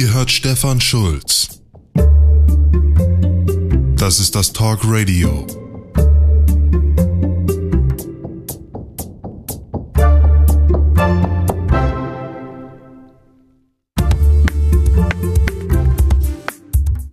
Ihr 0.00 0.14
hört 0.14 0.30
Stefan 0.30 0.80
Schulz. 0.80 1.60
Das 3.96 4.18
ist 4.18 4.34
das 4.34 4.50
Talk 4.54 4.80
Radio. 4.84 5.46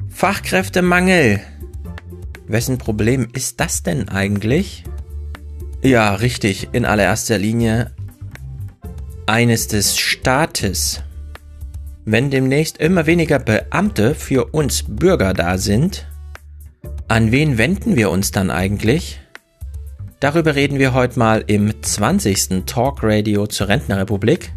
Fachkräftemangel. 0.09 1.41
Wessen 2.48 2.77
Problem 2.77 3.27
ist 3.34 3.59
das 3.59 3.84
denn 3.84 4.08
eigentlich? 4.08 4.85
Ja, 5.81 6.16
richtig, 6.16 6.70
in 6.72 6.85
allererster 6.85 7.38
Linie 7.38 7.91
eines 9.26 9.67
des 9.67 9.98
Staates. 9.98 11.02
Wenn 12.09 12.29
demnächst 12.29 12.77
immer 12.77 13.05
weniger 13.05 13.38
Beamte 13.38 14.16
für 14.16 14.45
uns 14.53 14.85
Bürger 14.88 15.34
da 15.34 15.57
sind, 15.57 16.07
an 17.09 17.33
wen 17.33 17.57
wenden 17.57 17.97
wir 17.97 18.11
uns 18.11 18.31
dann 18.31 18.49
eigentlich? 18.49 19.20
Darüber 20.21 20.55
reden 20.55 20.80
wir 20.80 20.93
heute 20.93 21.20
mal 21.20 21.43
im 21.47 21.83
20. 21.83 22.63
Talk 22.66 22.99
Radio 23.03 23.45
zur 23.45 23.67
Rentnerrepublik, 23.67 24.53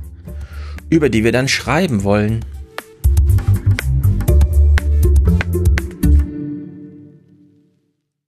über 0.90 1.08
die 1.08 1.24
wir 1.24 1.32
dann 1.32 1.48
schreiben 1.48 2.04
wollen. 2.04 2.44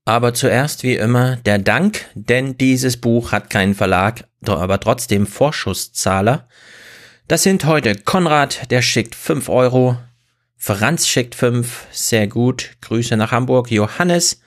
Aber 0.04 0.34
zuerst 0.34 0.82
wie 0.82 0.96
immer 0.96 1.36
der 1.36 1.60
Dank, 1.60 2.06
denn 2.16 2.58
dieses 2.58 2.96
Buch 2.96 3.30
hat 3.30 3.50
keinen 3.50 3.76
Verlag, 3.76 4.24
aber 4.44 4.80
trotzdem 4.80 5.28
Vorschusszahler. 5.28 6.48
Das 7.28 7.44
sind 7.44 7.64
heute 7.64 7.94
Konrad, 7.94 8.70
der 8.70 8.82
schickt 8.82 9.14
5 9.14 9.48
Euro, 9.48 9.96
Franz 10.56 11.06
schickt 11.06 11.34
5, 11.34 11.86
sehr 11.92 12.26
gut, 12.26 12.72
Grüße 12.80 13.16
nach 13.16 13.30
Hamburg, 13.30 13.70
Johannes, 13.70 14.40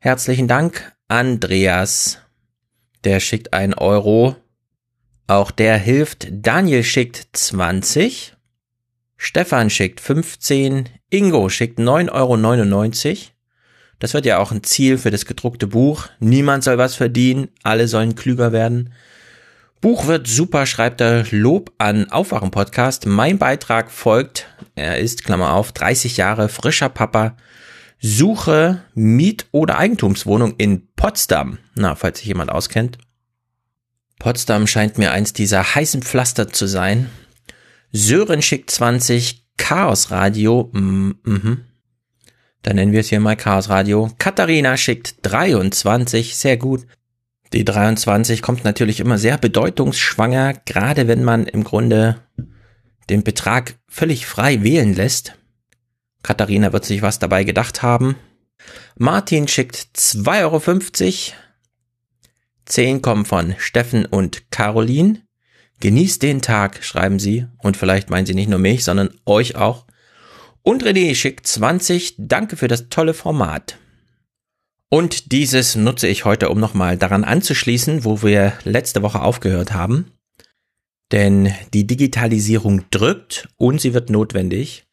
herzlichen 0.00 0.48
Dank, 0.48 0.92
Andreas, 1.08 2.18
der 3.04 3.20
schickt 3.20 3.52
1 3.52 3.78
Euro, 3.78 4.36
auch 5.28 5.50
der 5.50 5.78
hilft, 5.78 6.26
Daniel 6.30 6.82
schickt 6.82 7.28
20, 7.32 8.34
Stefan 9.16 9.70
schickt 9.70 10.00
15, 10.00 10.88
Ingo 11.10 11.48
schickt 11.48 11.78
9,99 11.78 12.10
Euro, 12.12 13.16
das 13.98 14.14
wird 14.14 14.26
ja 14.26 14.38
auch 14.38 14.50
ein 14.50 14.64
Ziel 14.64 14.98
für 14.98 15.10
das 15.10 15.24
gedruckte 15.24 15.68
Buch. 15.68 16.08
Niemand 16.20 16.64
soll 16.64 16.76
was 16.76 16.96
verdienen, 16.96 17.48
alle 17.62 17.88
sollen 17.88 18.14
klüger 18.14 18.52
werden. 18.52 18.92
Buch 19.80 20.06
wird 20.06 20.26
super, 20.26 20.66
schreibt 20.66 21.00
er 21.00 21.24
Lob 21.30 21.72
an 21.78 22.10
Aufwachen 22.10 22.50
Podcast. 22.50 23.06
Mein 23.06 23.38
Beitrag 23.38 23.90
folgt, 23.90 24.46
er 24.74 24.98
ist, 24.98 25.24
Klammer 25.24 25.52
auf, 25.52 25.72
30 25.72 26.16
Jahre 26.16 26.48
frischer 26.48 26.88
Papa. 26.88 27.36
Suche 28.00 28.82
Miet- 28.94 29.46
oder 29.52 29.78
Eigentumswohnung 29.78 30.54
in 30.56 30.88
Potsdam. 30.96 31.58
Na, 31.74 31.94
falls 31.94 32.18
sich 32.18 32.28
jemand 32.28 32.50
auskennt. 32.50 32.98
Potsdam 34.18 34.66
scheint 34.66 34.98
mir 34.98 35.12
eins 35.12 35.32
dieser 35.32 35.74
heißen 35.74 36.02
Pflaster 36.02 36.48
zu 36.48 36.66
sein. 36.66 37.10
Sören 37.92 38.42
schickt 38.42 38.70
20, 38.70 39.44
Chaos 39.56 40.10
Radio, 40.10 40.70
mhm. 40.72 41.64
Dann 42.62 42.76
nennen 42.76 42.92
wir 42.92 43.00
es 43.00 43.08
hier 43.08 43.20
mal 43.20 43.36
Chaos 43.36 43.68
Radio. 43.68 44.10
Katharina 44.18 44.76
schickt 44.76 45.16
23, 45.22 46.34
sehr 46.36 46.56
gut. 46.56 46.86
Die 47.52 47.64
23 47.64 48.42
kommt 48.42 48.64
natürlich 48.64 49.00
immer 49.00 49.18
sehr 49.18 49.38
bedeutungsschwanger, 49.38 50.54
gerade 50.64 51.08
wenn 51.08 51.24
man 51.24 51.46
im 51.46 51.64
Grunde 51.64 52.22
den 53.08 53.22
Betrag 53.22 53.76
völlig 53.88 54.26
frei 54.26 54.62
wählen 54.62 54.94
lässt. 54.94 55.38
Katharina 56.22 56.72
wird 56.72 56.84
sich 56.84 57.02
was 57.02 57.18
dabei 57.18 57.44
gedacht 57.44 57.82
haben. 57.82 58.16
Martin 58.96 59.46
schickt 59.46 59.76
2,50 59.96 60.32
Euro. 60.42 61.36
10 62.64 63.00
kommen 63.00 63.24
von 63.24 63.54
Steffen 63.58 64.06
und 64.06 64.50
Caroline. 64.50 65.22
Genießt 65.78 66.22
den 66.22 66.42
Tag, 66.42 66.82
schreiben 66.82 67.20
sie. 67.20 67.46
Und 67.58 67.76
vielleicht 67.76 68.10
meinen 68.10 68.26
sie 68.26 68.34
nicht 68.34 68.48
nur 68.48 68.58
mich, 68.58 68.82
sondern 68.82 69.10
euch 69.24 69.54
auch. 69.54 69.86
Und 70.62 70.82
René 70.82 71.14
schickt 71.14 71.46
20. 71.46 72.16
Danke 72.18 72.56
für 72.56 72.66
das 72.66 72.88
tolle 72.88 73.14
Format. 73.14 73.78
Und 74.88 75.32
dieses 75.32 75.74
nutze 75.74 76.06
ich 76.06 76.24
heute, 76.24 76.48
um 76.48 76.60
nochmal 76.60 76.96
daran 76.96 77.24
anzuschließen, 77.24 78.04
wo 78.04 78.22
wir 78.22 78.52
letzte 78.64 79.02
Woche 79.02 79.20
aufgehört 79.20 79.72
haben. 79.72 80.12
Denn 81.12 81.52
die 81.72 81.86
Digitalisierung 81.86 82.84
drückt 82.90 83.48
und 83.56 83.80
sie 83.80 83.94
wird 83.94 84.10
notwendig. 84.10 84.84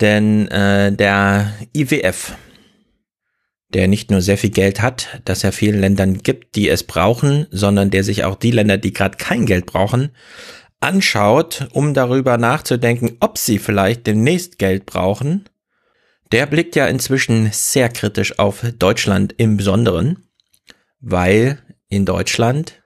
Denn 0.00 0.48
äh, 0.48 0.92
der 0.92 1.52
IWF, 1.74 2.34
der 3.70 3.88
nicht 3.88 4.10
nur 4.10 4.20
sehr 4.20 4.38
viel 4.38 4.50
Geld 4.50 4.80
hat, 4.82 5.20
das 5.24 5.44
er 5.44 5.52
vielen 5.52 5.80
Ländern 5.80 6.18
gibt, 6.18 6.54
die 6.56 6.68
es 6.68 6.84
brauchen, 6.84 7.46
sondern 7.50 7.90
der 7.90 8.04
sich 8.04 8.24
auch 8.24 8.36
die 8.36 8.50
Länder, 8.50 8.78
die 8.78 8.92
gerade 8.92 9.16
kein 9.16 9.46
Geld 9.46 9.66
brauchen, 9.66 10.10
anschaut, 10.80 11.68
um 11.72 11.94
darüber 11.94 12.38
nachzudenken, 12.38 13.16
ob 13.20 13.38
sie 13.38 13.58
vielleicht 13.58 14.06
demnächst 14.06 14.58
Geld 14.58 14.86
brauchen, 14.86 15.44
der 16.32 16.46
blickt 16.46 16.76
ja 16.76 16.86
inzwischen 16.86 17.50
sehr 17.52 17.88
kritisch 17.88 18.38
auf 18.38 18.64
Deutschland 18.78 19.34
im 19.36 19.56
Besonderen, 19.56 20.28
weil 21.00 21.58
in 21.88 22.04
Deutschland 22.04 22.82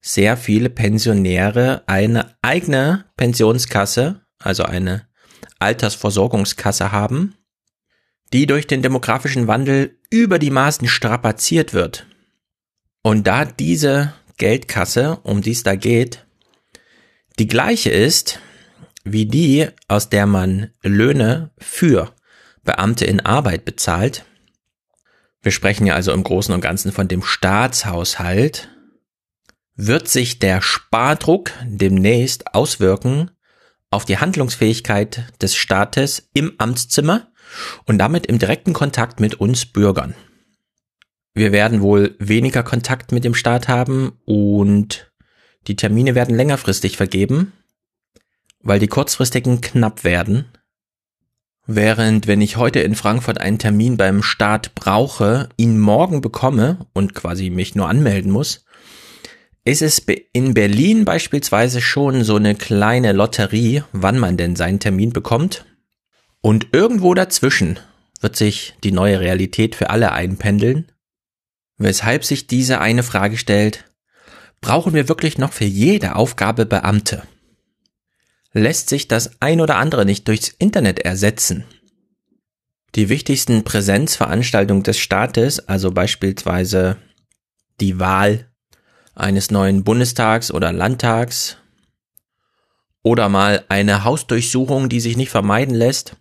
sehr 0.00 0.36
viele 0.36 0.70
Pensionäre 0.70 1.82
eine 1.86 2.36
eigene 2.40 3.04
Pensionskasse, 3.16 4.22
also 4.38 4.62
eine 4.62 5.06
Altersversorgungskasse 5.58 6.92
haben, 6.92 7.34
die 8.32 8.46
durch 8.46 8.66
den 8.66 8.82
demografischen 8.82 9.46
Wandel 9.46 9.98
über 10.10 10.38
die 10.38 10.50
Maßen 10.50 10.88
strapaziert 10.88 11.74
wird. 11.74 12.06
Und 13.02 13.26
da 13.26 13.44
diese 13.44 14.14
Geldkasse, 14.36 15.18
um 15.24 15.42
die 15.42 15.52
es 15.52 15.62
da 15.62 15.74
geht, 15.74 16.26
die 17.38 17.46
gleiche 17.46 17.90
ist 17.90 18.40
wie 19.04 19.26
die, 19.26 19.68
aus 19.88 20.10
der 20.10 20.26
man 20.26 20.70
Löhne 20.82 21.50
für 21.58 22.14
Beamte 22.68 23.06
in 23.06 23.20
Arbeit 23.20 23.64
bezahlt. 23.64 24.26
Wir 25.40 25.52
sprechen 25.52 25.86
ja 25.86 25.94
also 25.94 26.12
im 26.12 26.22
Großen 26.22 26.52
und 26.52 26.60
Ganzen 26.60 26.92
von 26.92 27.08
dem 27.08 27.22
Staatshaushalt. 27.22 28.68
Wird 29.74 30.06
sich 30.06 30.38
der 30.38 30.60
Spardruck 30.60 31.52
demnächst 31.64 32.54
auswirken 32.54 33.30
auf 33.90 34.04
die 34.04 34.18
Handlungsfähigkeit 34.18 35.32
des 35.40 35.56
Staates 35.56 36.28
im 36.34 36.56
Amtszimmer 36.58 37.32
und 37.86 37.96
damit 37.96 38.26
im 38.26 38.38
direkten 38.38 38.74
Kontakt 38.74 39.18
mit 39.18 39.36
uns 39.36 39.64
Bürgern. 39.64 40.14
Wir 41.32 41.52
werden 41.52 41.80
wohl 41.80 42.16
weniger 42.18 42.62
Kontakt 42.64 43.12
mit 43.12 43.24
dem 43.24 43.34
Staat 43.34 43.68
haben 43.68 44.18
und 44.26 45.10
die 45.68 45.76
Termine 45.76 46.14
werden 46.14 46.36
längerfristig 46.36 46.98
vergeben, 46.98 47.54
weil 48.60 48.78
die 48.78 48.88
kurzfristigen 48.88 49.62
knapp 49.62 50.04
werden. 50.04 50.52
Während 51.70 52.26
wenn 52.26 52.40
ich 52.40 52.56
heute 52.56 52.80
in 52.80 52.94
Frankfurt 52.94 53.42
einen 53.42 53.58
Termin 53.58 53.98
beim 53.98 54.22
Staat 54.22 54.74
brauche, 54.74 55.50
ihn 55.58 55.78
morgen 55.78 56.22
bekomme 56.22 56.78
und 56.94 57.14
quasi 57.14 57.50
mich 57.50 57.74
nur 57.74 57.90
anmelden 57.90 58.32
muss, 58.32 58.64
ist 59.66 59.82
es 59.82 59.98
in 60.32 60.54
Berlin 60.54 61.04
beispielsweise 61.04 61.82
schon 61.82 62.24
so 62.24 62.36
eine 62.36 62.54
kleine 62.54 63.12
Lotterie, 63.12 63.82
wann 63.92 64.18
man 64.18 64.38
denn 64.38 64.56
seinen 64.56 64.80
Termin 64.80 65.12
bekommt. 65.12 65.66
Und 66.40 66.68
irgendwo 66.72 67.12
dazwischen 67.12 67.78
wird 68.22 68.34
sich 68.34 68.74
die 68.82 68.92
neue 68.92 69.20
Realität 69.20 69.74
für 69.74 69.90
alle 69.90 70.12
einpendeln, 70.12 70.90
weshalb 71.76 72.24
sich 72.24 72.46
diese 72.46 72.80
eine 72.80 73.02
Frage 73.02 73.36
stellt, 73.36 73.84
brauchen 74.62 74.94
wir 74.94 75.10
wirklich 75.10 75.36
noch 75.36 75.52
für 75.52 75.66
jede 75.66 76.16
Aufgabe 76.16 76.64
Beamte? 76.64 77.24
Lässt 78.52 78.88
sich 78.88 79.08
das 79.08 79.40
ein 79.40 79.60
oder 79.60 79.76
andere 79.76 80.04
nicht 80.04 80.26
durchs 80.26 80.48
Internet 80.48 81.00
ersetzen? 81.00 81.64
Die 82.94 83.08
wichtigsten 83.08 83.64
Präsenzveranstaltungen 83.64 84.82
des 84.82 84.98
Staates, 84.98 85.68
also 85.68 85.90
beispielsweise 85.90 86.96
die 87.80 88.00
Wahl 88.00 88.46
eines 89.14 89.50
neuen 89.50 89.84
Bundestags 89.84 90.50
oder 90.50 90.72
Landtags 90.72 91.58
oder 93.02 93.28
mal 93.28 93.64
eine 93.68 94.04
Hausdurchsuchung, 94.04 94.88
die 94.88 95.00
sich 95.00 95.16
nicht 95.16 95.30
vermeiden 95.30 95.74
lässt, 95.74 96.16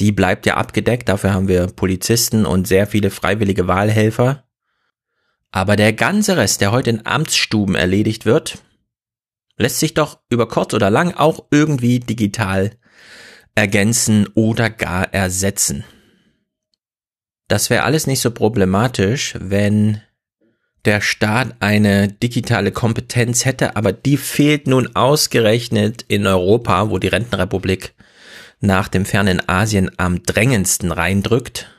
die 0.00 0.12
bleibt 0.12 0.46
ja 0.46 0.56
abgedeckt. 0.56 1.08
Dafür 1.08 1.34
haben 1.34 1.48
wir 1.48 1.66
Polizisten 1.66 2.46
und 2.46 2.68
sehr 2.68 2.86
viele 2.86 3.10
freiwillige 3.10 3.66
Wahlhelfer. 3.66 4.44
Aber 5.50 5.76
der 5.76 5.92
ganze 5.92 6.36
Rest, 6.36 6.60
der 6.60 6.72
heute 6.72 6.90
in 6.90 7.06
Amtsstuben 7.06 7.74
erledigt 7.74 8.26
wird, 8.26 8.58
lässt 9.56 9.80
sich 9.80 9.94
doch 9.94 10.20
über 10.30 10.48
kurz 10.48 10.74
oder 10.74 10.90
lang 10.90 11.14
auch 11.14 11.46
irgendwie 11.50 12.00
digital 12.00 12.72
ergänzen 13.54 14.28
oder 14.34 14.70
gar 14.70 15.12
ersetzen. 15.14 15.84
Das 17.48 17.70
wäre 17.70 17.84
alles 17.84 18.06
nicht 18.06 18.20
so 18.20 18.30
problematisch, 18.30 19.34
wenn 19.38 20.00
der 20.84 21.00
Staat 21.00 21.54
eine 21.60 22.08
digitale 22.08 22.72
Kompetenz 22.72 23.44
hätte, 23.44 23.76
aber 23.76 23.92
die 23.92 24.16
fehlt 24.16 24.66
nun 24.66 24.94
ausgerechnet 24.94 26.04
in 26.08 26.26
Europa, 26.26 26.90
wo 26.90 26.98
die 26.98 27.08
Rentenrepublik 27.08 27.94
nach 28.60 28.88
dem 28.88 29.04
fernen 29.04 29.46
Asien 29.48 29.90
am 29.98 30.22
drängendsten 30.22 30.92
reindrückt. 30.92 31.70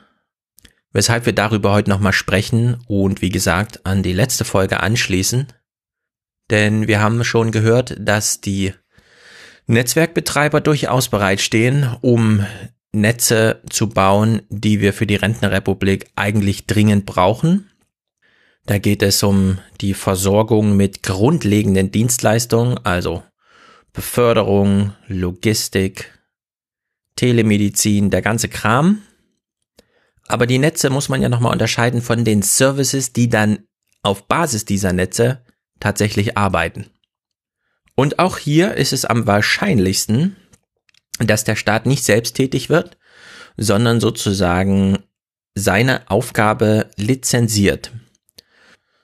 Weshalb 0.92 1.26
wir 1.26 1.34
darüber 1.34 1.72
heute 1.72 1.90
nochmal 1.90 2.12
sprechen 2.12 2.78
und 2.88 3.22
wie 3.22 3.30
gesagt 3.30 3.84
an 3.84 4.02
die 4.02 4.12
letzte 4.12 4.44
Folge 4.44 4.80
anschließen. 4.80 5.48
Denn 6.50 6.86
wir 6.86 7.00
haben 7.00 7.24
schon 7.24 7.50
gehört, 7.50 7.96
dass 7.98 8.40
die 8.40 8.72
Netzwerkbetreiber 9.66 10.60
durchaus 10.60 11.08
bereitstehen, 11.08 11.96
um 12.00 12.46
Netze 12.92 13.62
zu 13.68 13.88
bauen, 13.88 14.42
die 14.48 14.80
wir 14.80 14.92
für 14.92 15.06
die 15.06 15.16
Rentnerrepublik 15.16 16.06
eigentlich 16.14 16.66
dringend 16.66 17.04
brauchen. 17.04 17.70
Da 18.64 18.78
geht 18.78 19.02
es 19.02 19.22
um 19.22 19.58
die 19.80 19.94
Versorgung 19.94 20.76
mit 20.76 21.02
grundlegenden 21.02 21.92
Dienstleistungen, 21.92 22.78
also 22.84 23.22
Beförderung, 23.92 24.92
Logistik, 25.06 26.12
Telemedizin, 27.16 28.10
der 28.10 28.22
ganze 28.22 28.48
Kram. 28.48 29.02
Aber 30.26 30.46
die 30.46 30.58
Netze 30.58 30.90
muss 30.90 31.08
man 31.08 31.22
ja 31.22 31.28
nochmal 31.28 31.52
unterscheiden 31.52 32.02
von 32.02 32.24
den 32.24 32.42
Services, 32.42 33.12
die 33.12 33.28
dann 33.28 33.60
auf 34.02 34.26
Basis 34.26 34.64
dieser 34.64 34.92
Netze 34.92 35.45
tatsächlich 35.80 36.36
arbeiten. 36.36 36.90
Und 37.94 38.18
auch 38.18 38.38
hier 38.38 38.74
ist 38.74 38.92
es 38.92 39.04
am 39.04 39.26
wahrscheinlichsten, 39.26 40.36
dass 41.18 41.44
der 41.44 41.56
Staat 41.56 41.86
nicht 41.86 42.04
selbst 42.04 42.34
tätig 42.34 42.68
wird, 42.68 42.98
sondern 43.56 44.00
sozusagen 44.00 44.98
seine 45.54 46.10
Aufgabe 46.10 46.90
lizenziert, 46.96 47.90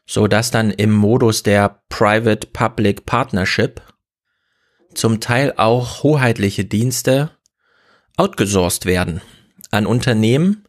so 0.07 0.27
dass 0.27 0.51
dann 0.51 0.71
im 0.71 0.93
Modus 0.93 1.43
der 1.43 1.83
Private-Public 1.89 3.07
Partnership 3.07 3.81
zum 4.95 5.21
Teil 5.21 5.55
auch 5.57 6.03
hoheitliche 6.03 6.67
Dienste 6.67 7.31
outgesourced 8.19 8.85
werden 8.85 9.23
an 9.71 9.87
Unternehmen, 9.87 10.69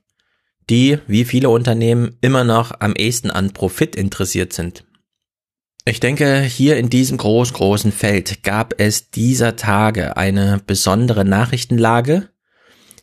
die, 0.70 1.00
wie 1.08 1.26
viele 1.26 1.50
Unternehmen, 1.50 2.18
immer 2.22 2.46
noch 2.46 2.72
am 2.80 2.94
ehesten 2.96 3.30
an 3.32 3.52
Profit 3.52 3.98
interessiert 3.98 4.54
sind. 4.54 4.86
Ich 5.86 6.00
denke, 6.00 6.40
hier 6.40 6.78
in 6.78 6.90
diesem 6.90 7.18
groß, 7.18 7.52
großen 7.52 7.92
Feld 7.92 8.42
gab 8.44 8.80
es 8.80 9.10
dieser 9.10 9.58
Tage 9.58 10.16
eine 10.16 10.62
besondere 10.66 11.26
Nachrichtenlage, 11.26 12.30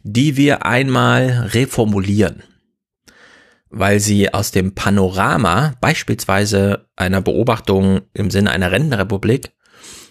die 0.02 0.38
wir 0.38 0.64
einmal 0.64 1.50
reformulieren, 1.52 2.42
weil 3.68 4.00
sie 4.00 4.32
aus 4.32 4.50
dem 4.50 4.74
Panorama 4.74 5.74
beispielsweise 5.82 6.88
einer 6.96 7.20
Beobachtung 7.20 8.00
im 8.14 8.30
Sinne 8.30 8.50
einer 8.50 8.72
Rentenrepublik 8.72 9.52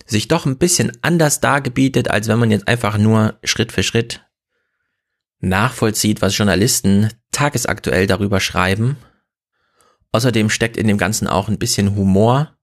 sich 0.05 0.27
doch 0.27 0.45
ein 0.45 0.59
bisschen 0.59 0.91
anders 1.01 1.39
dargebietet, 1.39 2.11
als 2.11 2.27
wenn 2.27 2.37
man 2.37 2.51
jetzt 2.51 2.67
einfach 2.67 2.99
nur 2.99 3.39
Schritt 3.43 3.71
für 3.71 3.83
Schritt 3.83 4.27
nachvollzieht, 5.39 6.21
was 6.21 6.37
Journalisten 6.37 7.09
tagesaktuell 7.31 8.05
darüber 8.05 8.39
schreiben. 8.39 8.97
Außerdem 10.11 10.51
steckt 10.51 10.77
in 10.77 10.87
dem 10.87 10.99
Ganzen 10.99 11.27
auch 11.27 11.47
ein 11.47 11.57
bisschen 11.57 11.95
Humor 11.95 12.58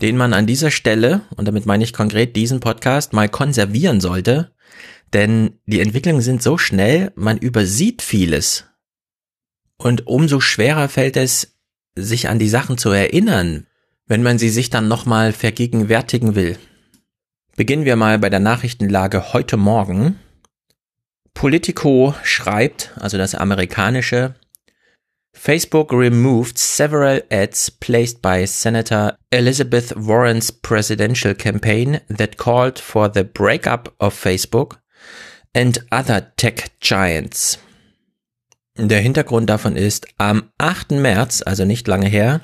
den 0.00 0.16
man 0.16 0.32
an 0.32 0.46
dieser 0.46 0.70
Stelle, 0.70 1.22
und 1.36 1.46
damit 1.48 1.66
meine 1.66 1.84
ich 1.84 1.92
konkret 1.92 2.36
diesen 2.36 2.60
Podcast, 2.60 3.12
mal 3.12 3.28
konservieren 3.28 4.00
sollte, 4.00 4.52
denn 5.12 5.58
die 5.66 5.80
Entwicklungen 5.80 6.20
sind 6.20 6.42
so 6.42 6.58
schnell, 6.58 7.12
man 7.14 7.38
übersieht 7.38 8.02
vieles. 8.02 8.64
Und 9.78 10.06
umso 10.06 10.40
schwerer 10.40 10.88
fällt 10.88 11.16
es, 11.16 11.56
sich 11.94 12.28
an 12.28 12.38
die 12.38 12.48
Sachen 12.48 12.76
zu 12.76 12.90
erinnern, 12.90 13.66
wenn 14.06 14.22
man 14.22 14.38
sie 14.38 14.50
sich 14.50 14.70
dann 14.70 14.88
nochmal 14.88 15.32
vergegenwärtigen 15.32 16.34
will. 16.34 16.58
Beginnen 17.56 17.86
wir 17.86 17.96
mal 17.96 18.18
bei 18.18 18.28
der 18.28 18.40
Nachrichtenlage 18.40 19.32
heute 19.32 19.56
Morgen. 19.56 20.18
Politico 21.32 22.14
schreibt, 22.22 22.92
also 22.96 23.16
das 23.16 23.34
amerikanische, 23.34 24.34
Facebook 25.36 25.92
removed 25.92 26.58
several 26.58 27.20
ads 27.30 27.68
placed 27.68 28.22
by 28.22 28.46
Senator 28.46 29.16
Elizabeth 29.30 29.94
Warren's 29.94 30.50
presidential 30.50 31.34
campaign 31.34 32.00
that 32.08 32.38
called 32.38 32.78
for 32.78 33.08
the 33.08 33.22
breakup 33.22 33.94
of 34.00 34.14
Facebook 34.14 34.78
and 35.54 35.78
other 35.92 36.32
tech 36.36 36.80
giants. 36.80 37.58
Der 38.78 39.00
Hintergrund 39.00 39.48
davon 39.48 39.76
ist, 39.76 40.06
am 40.18 40.50
8. 40.58 40.92
März, 40.92 41.42
also 41.42 41.64
nicht 41.64 41.86
lange 41.86 42.08
her, 42.08 42.40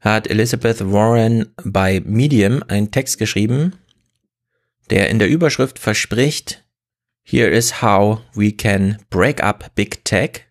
hat 0.00 0.28
Elizabeth 0.28 0.80
Warren 0.92 1.52
bei 1.64 2.00
Medium 2.04 2.62
einen 2.68 2.90
Text 2.90 3.18
geschrieben, 3.18 3.74
der 4.90 5.08
in 5.10 5.18
der 5.18 5.28
Überschrift 5.28 5.78
verspricht, 5.78 6.62
Here 7.22 7.50
is 7.50 7.82
how 7.82 8.20
we 8.34 8.52
can 8.52 8.98
break 9.10 9.42
up 9.42 9.74
big 9.74 10.04
tech 10.04 10.47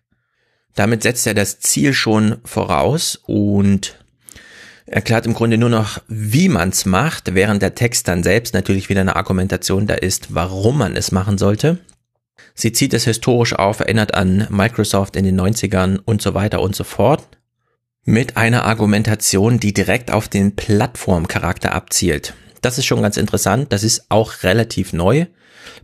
damit 0.78 1.02
setzt 1.02 1.26
er 1.26 1.34
das 1.34 1.60
Ziel 1.60 1.92
schon 1.92 2.36
voraus 2.44 3.20
und 3.26 3.98
erklärt 4.86 5.26
im 5.26 5.34
Grunde 5.34 5.58
nur 5.58 5.68
noch, 5.68 6.00
wie 6.08 6.48
man 6.48 6.70
es 6.70 6.86
macht, 6.86 7.34
während 7.34 7.62
der 7.62 7.74
Text 7.74 8.08
dann 8.08 8.22
selbst 8.22 8.54
natürlich 8.54 8.88
wieder 8.88 9.00
eine 9.00 9.16
Argumentation 9.16 9.86
da 9.86 9.94
ist, 9.94 10.34
warum 10.34 10.78
man 10.78 10.96
es 10.96 11.12
machen 11.12 11.36
sollte. 11.36 11.78
Sie 12.54 12.72
zieht 12.72 12.94
es 12.94 13.04
historisch 13.04 13.54
auf, 13.54 13.80
erinnert 13.80 14.14
an 14.14 14.46
Microsoft 14.50 15.16
in 15.16 15.24
den 15.24 15.40
90ern 15.40 15.98
und 16.04 16.22
so 16.22 16.34
weiter 16.34 16.60
und 16.60 16.74
so 16.74 16.84
fort. 16.84 17.24
Mit 18.04 18.36
einer 18.36 18.64
Argumentation, 18.64 19.60
die 19.60 19.74
direkt 19.74 20.10
auf 20.10 20.28
den 20.28 20.56
Plattformcharakter 20.56 21.74
abzielt. 21.74 22.34
Das 22.62 22.78
ist 22.78 22.86
schon 22.86 23.02
ganz 23.02 23.16
interessant. 23.16 23.72
Das 23.72 23.84
ist 23.84 24.06
auch 24.08 24.42
relativ 24.42 24.92
neu, 24.92 25.26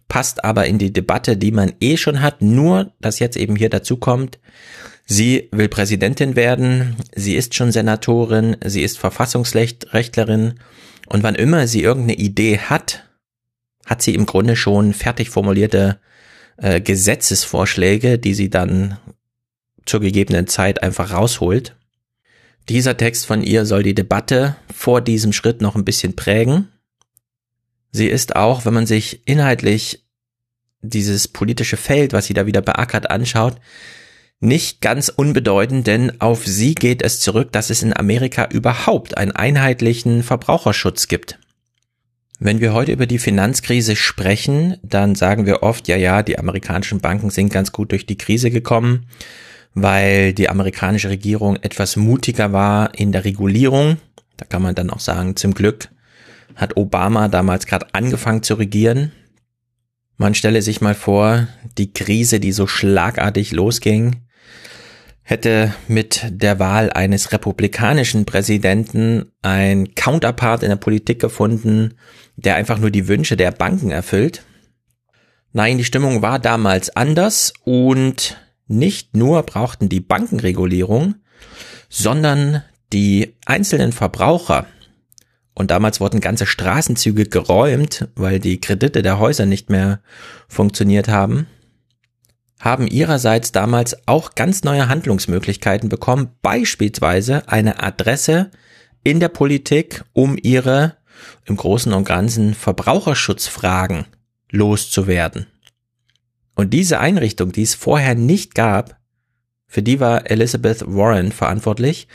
passt 0.08 0.44
aber 0.44 0.66
in 0.66 0.78
die 0.78 0.92
Debatte, 0.92 1.36
die 1.36 1.52
man 1.52 1.72
eh 1.80 1.96
schon 1.96 2.22
hat. 2.22 2.42
Nur, 2.42 2.92
dass 3.00 3.18
jetzt 3.18 3.36
eben 3.36 3.56
hier 3.56 3.70
dazu 3.70 3.96
kommt, 3.96 4.38
Sie 5.06 5.48
will 5.52 5.68
Präsidentin 5.68 6.34
werden, 6.34 6.96
sie 7.14 7.36
ist 7.36 7.54
schon 7.54 7.72
Senatorin, 7.72 8.56
sie 8.64 8.82
ist 8.82 8.98
Verfassungsrechtlerin 8.98 10.54
und 11.06 11.22
wann 11.22 11.34
immer 11.34 11.66
sie 11.66 11.82
irgendeine 11.82 12.18
Idee 12.18 12.58
hat, 12.58 13.04
hat 13.84 14.00
sie 14.00 14.14
im 14.14 14.24
Grunde 14.24 14.56
schon 14.56 14.94
fertig 14.94 15.28
formulierte 15.28 16.00
äh, 16.56 16.80
Gesetzesvorschläge, 16.80 18.18
die 18.18 18.32
sie 18.32 18.48
dann 18.48 18.98
zur 19.84 20.00
gegebenen 20.00 20.46
Zeit 20.46 20.82
einfach 20.82 21.12
rausholt. 21.12 21.76
Dieser 22.70 22.96
Text 22.96 23.26
von 23.26 23.42
ihr 23.42 23.66
soll 23.66 23.82
die 23.82 23.94
Debatte 23.94 24.56
vor 24.74 25.02
diesem 25.02 25.34
Schritt 25.34 25.60
noch 25.60 25.74
ein 25.74 25.84
bisschen 25.84 26.16
prägen. 26.16 26.68
Sie 27.92 28.06
ist 28.06 28.36
auch, 28.36 28.64
wenn 28.64 28.72
man 28.72 28.86
sich 28.86 29.28
inhaltlich 29.28 30.06
dieses 30.80 31.28
politische 31.28 31.76
Feld, 31.76 32.14
was 32.14 32.26
sie 32.26 32.34
da 32.34 32.46
wieder 32.46 32.62
beackert, 32.62 33.10
anschaut, 33.10 33.60
nicht 34.40 34.80
ganz 34.80 35.08
unbedeutend, 35.08 35.86
denn 35.86 36.20
auf 36.20 36.46
sie 36.46 36.74
geht 36.74 37.02
es 37.02 37.20
zurück, 37.20 37.52
dass 37.52 37.70
es 37.70 37.82
in 37.82 37.96
Amerika 37.96 38.46
überhaupt 38.50 39.16
einen 39.16 39.32
einheitlichen 39.32 40.22
Verbraucherschutz 40.22 41.08
gibt. 41.08 41.38
Wenn 42.40 42.60
wir 42.60 42.74
heute 42.74 42.92
über 42.92 43.06
die 43.06 43.18
Finanzkrise 43.18 43.96
sprechen, 43.96 44.76
dann 44.82 45.14
sagen 45.14 45.46
wir 45.46 45.62
oft, 45.62 45.88
ja, 45.88 45.96
ja, 45.96 46.22
die 46.22 46.38
amerikanischen 46.38 47.00
Banken 47.00 47.30
sind 47.30 47.52
ganz 47.52 47.72
gut 47.72 47.92
durch 47.92 48.06
die 48.06 48.18
Krise 48.18 48.50
gekommen, 48.50 49.06
weil 49.72 50.32
die 50.32 50.48
amerikanische 50.48 51.08
Regierung 51.08 51.56
etwas 51.56 51.96
mutiger 51.96 52.52
war 52.52 52.94
in 52.98 53.12
der 53.12 53.24
Regulierung. 53.24 53.98
Da 54.36 54.44
kann 54.44 54.62
man 54.62 54.74
dann 54.74 54.90
auch 54.90 55.00
sagen, 55.00 55.36
zum 55.36 55.54
Glück 55.54 55.88
hat 56.56 56.76
Obama 56.76 57.28
damals 57.28 57.66
gerade 57.66 57.86
angefangen 57.92 58.42
zu 58.42 58.54
regieren. 58.54 59.12
Man 60.16 60.34
stelle 60.34 60.62
sich 60.62 60.80
mal 60.80 60.94
vor, 60.94 61.48
die 61.78 61.92
Krise, 61.92 62.40
die 62.40 62.52
so 62.52 62.66
schlagartig 62.66 63.52
losging, 63.52 64.16
hätte 65.24 65.74
mit 65.88 66.26
der 66.28 66.58
Wahl 66.58 66.92
eines 66.92 67.32
republikanischen 67.32 68.26
Präsidenten 68.26 69.32
ein 69.42 69.94
Counterpart 69.94 70.62
in 70.62 70.68
der 70.68 70.76
Politik 70.76 71.18
gefunden, 71.18 71.94
der 72.36 72.56
einfach 72.56 72.78
nur 72.78 72.90
die 72.90 73.08
Wünsche 73.08 73.36
der 73.36 73.50
Banken 73.50 73.90
erfüllt. 73.90 74.44
Nein, 75.52 75.78
die 75.78 75.84
Stimmung 75.84 76.20
war 76.20 76.38
damals 76.38 76.94
anders 76.94 77.54
und 77.64 78.36
nicht 78.66 79.16
nur 79.16 79.42
brauchten 79.44 79.88
die 79.88 80.00
Bankenregulierung, 80.00 81.14
sondern 81.88 82.62
die 82.92 83.34
einzelnen 83.46 83.92
Verbraucher. 83.92 84.66
Und 85.54 85.70
damals 85.70 86.00
wurden 86.00 86.20
ganze 86.20 86.46
Straßenzüge 86.46 87.26
geräumt, 87.26 88.08
weil 88.14 88.40
die 88.40 88.60
Kredite 88.60 89.02
der 89.02 89.18
Häuser 89.18 89.46
nicht 89.46 89.70
mehr 89.70 90.00
funktioniert 90.48 91.08
haben 91.08 91.46
haben 92.64 92.86
ihrerseits 92.86 93.52
damals 93.52 94.08
auch 94.08 94.34
ganz 94.34 94.64
neue 94.64 94.88
Handlungsmöglichkeiten 94.88 95.90
bekommen, 95.90 96.30
beispielsweise 96.40 97.46
eine 97.46 97.82
Adresse 97.82 98.50
in 99.02 99.20
der 99.20 99.28
Politik, 99.28 100.02
um 100.14 100.38
ihre 100.42 100.96
im 101.44 101.56
Großen 101.56 101.92
und 101.92 102.04
Ganzen 102.04 102.54
Verbraucherschutzfragen 102.54 104.06
loszuwerden. 104.50 105.46
Und 106.54 106.70
diese 106.70 107.00
Einrichtung, 107.00 107.52
die 107.52 107.62
es 107.62 107.74
vorher 107.74 108.14
nicht 108.14 108.54
gab, 108.54 108.96
für 109.66 109.82
die 109.82 110.00
war 110.00 110.30
Elizabeth 110.30 110.84
Warren 110.86 111.32
verantwortlich. 111.32 112.08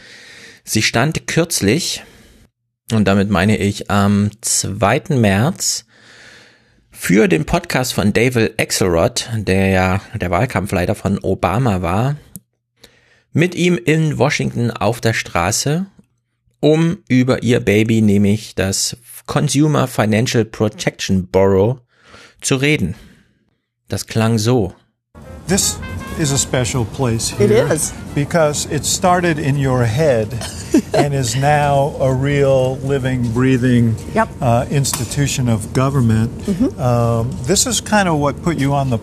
Sie 0.64 0.82
stand 0.82 1.28
kürzlich, 1.28 2.04
und 2.92 3.08
damit 3.08 3.30
meine 3.30 3.58
ich 3.58 3.92
am 3.92 4.32
2. 4.42 5.04
März 5.10 5.86
Für 7.02 7.28
den 7.28 7.46
Podcast 7.46 7.94
von 7.94 8.14
David 8.14 8.62
Axelrod, 8.62 9.30
der 9.34 9.70
ja 9.70 10.02
der 10.14 10.30
Wahlkampfleiter 10.30 10.94
von 10.94 11.18
Obama 11.24 11.82
war, 11.82 12.18
mit 13.32 13.56
ihm 13.56 13.80
in 13.84 14.20
Washington 14.20 14.70
auf 14.70 15.02
der 15.02 15.14
Straße, 15.14 15.88
um 16.60 17.00
über 17.08 17.42
ihr 17.42 17.62
Baby, 17.62 18.02
nämlich 18.02 18.54
das 18.54 18.98
Consumer 19.26 19.88
Financial 19.88 20.46
Protection 20.46 21.28
Bureau, 21.28 21.80
zu 22.42 22.58
reden. 22.58 22.94
Das 23.88 24.06
klang 24.06 24.38
so. 24.38 24.76
This 25.48 25.80
is 26.20 26.32
a 26.32 26.38
special 26.38 26.86
place 26.86 27.30
here. 27.30 27.48
here. 27.48 27.68
is. 27.74 27.94
Because 28.14 28.66
it 28.66 28.84
started 28.86 29.40
in 29.40 29.56
your 29.56 29.86
head 29.86 30.28
and 30.94 31.14
is 31.14 31.36
now 31.36 31.96
a 32.00 32.14
real 32.14 32.76
living, 32.78 33.32
breathing 33.32 33.96
Yep. 34.14 34.30
uh, 34.42 34.66
institution 34.70 35.48
of 35.48 35.74
government. 35.74 36.30
Um, 36.80 37.32
this 37.44 37.66
is 37.66 37.80
kind 37.82 38.10
of 38.10 38.20
what 38.20 38.42
put 38.44 38.58
you 38.58 38.74
on 38.74 38.90
the 38.90 39.00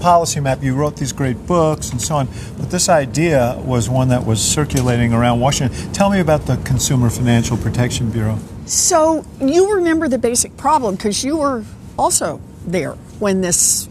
policy 0.00 0.40
map. 0.40 0.62
You 0.62 0.74
wrote 0.74 0.96
these 0.96 1.12
great 1.12 1.46
books 1.46 1.90
and 1.90 2.00
so 2.00 2.16
on, 2.16 2.28
but 2.58 2.70
this 2.70 2.88
idea 2.88 3.60
was 3.64 3.88
one 3.88 4.08
that 4.08 4.24
was 4.24 4.42
circulating 4.42 5.12
around 5.12 5.40
Washington. 5.40 5.92
Tell 5.92 6.10
me 6.10 6.20
about 6.20 6.46
the 6.46 6.56
Consumer 6.58 7.10
Financial 7.10 7.56
Protection 7.56 8.10
Bureau. 8.10 8.38
So 8.66 9.24
you 9.40 9.74
remember 9.74 10.08
the 10.08 10.18
basic 10.18 10.56
problem 10.56 10.96
because 10.96 11.22
you 11.24 11.36
were 11.36 11.64
also 11.98 12.40
there 12.66 12.92
when 13.18 13.40
this 13.42 13.88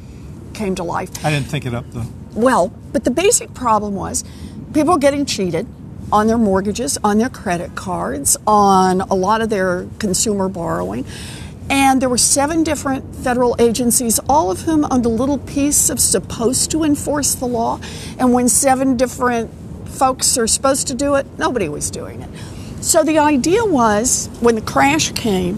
came 0.54 0.76
to 0.76 0.84
life. 0.84 1.24
I 1.26 1.30
didn't 1.30 1.48
think 1.48 1.66
it 1.66 1.74
up 1.74 1.86
though. 1.92 2.06
Well, 2.36 2.74
but 2.92 3.04
the 3.04 3.12
basic 3.12 3.54
problem 3.54 3.96
was 3.96 4.24
people 4.74 4.98
getting 4.98 5.26
cheated 5.26 5.68
on 6.12 6.28
their 6.28 6.38
mortgages, 6.38 6.98
on 7.04 7.18
their 7.18 7.30
credit 7.30 7.76
cards, 7.76 8.38
on 8.46 9.02
a 9.02 9.14
lot 9.14 9.42
of 9.42 9.50
their 9.50 9.88
consumer 10.00 10.50
borrowing. 10.50 11.06
And 11.70 12.02
there 12.02 12.10
were 12.10 12.18
seven 12.18 12.64
different 12.64 13.16
federal 13.16 13.56
agencies, 13.58 14.20
all 14.28 14.52
of 14.52 14.62
whom 14.62 14.86
owned 14.92 15.06
a 15.06 15.10
little 15.10 15.38
piece 15.38 15.90
of 15.90 16.00
supposed 16.00 16.72
to 16.72 16.84
enforce 16.84 17.36
the 17.36 17.46
law. 17.46 17.80
And 18.20 18.34
when 18.34 18.50
seven 18.50 18.98
different 18.98 19.50
folks 19.88 20.38
are 20.38 20.48
supposed 20.48 20.88
to 20.88 20.94
do 20.94 21.16
it, 21.16 21.26
nobody 21.38 21.70
was 21.70 21.90
doing 21.90 22.22
it. 22.22 22.30
So 22.84 23.04
the 23.04 23.20
idea 23.20 23.64
was 23.64 24.30
when 24.42 24.56
the 24.56 24.62
crash 24.62 25.12
came, 25.14 25.58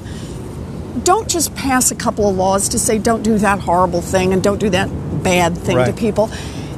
don't 1.03 1.27
just 1.27 1.55
pass 1.55 1.91
a 1.91 1.95
couple 1.95 2.29
of 2.29 2.35
laws 2.35 2.69
to 2.69 2.79
say 2.79 2.99
don't 2.99 3.23
do 3.23 3.37
that 3.39 3.59
horrible 3.59 4.01
thing 4.01 4.31
and 4.31 4.43
don't 4.43 4.59
do 4.59 4.69
that 4.69 4.89
bad 5.23 5.57
thing 5.57 5.77
to 5.85 5.93
people. 5.93 6.29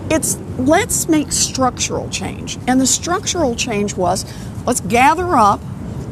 It's 0.09 0.37
let's 0.57 1.07
make 1.07 1.31
structural 1.31 2.09
change. 2.09 2.57
And 2.67 2.79
the 2.79 2.87
structural 2.87 3.55
change 3.55 3.95
was 3.95 4.25
let's 4.65 4.81
gather 4.81 5.35
up 5.35 5.61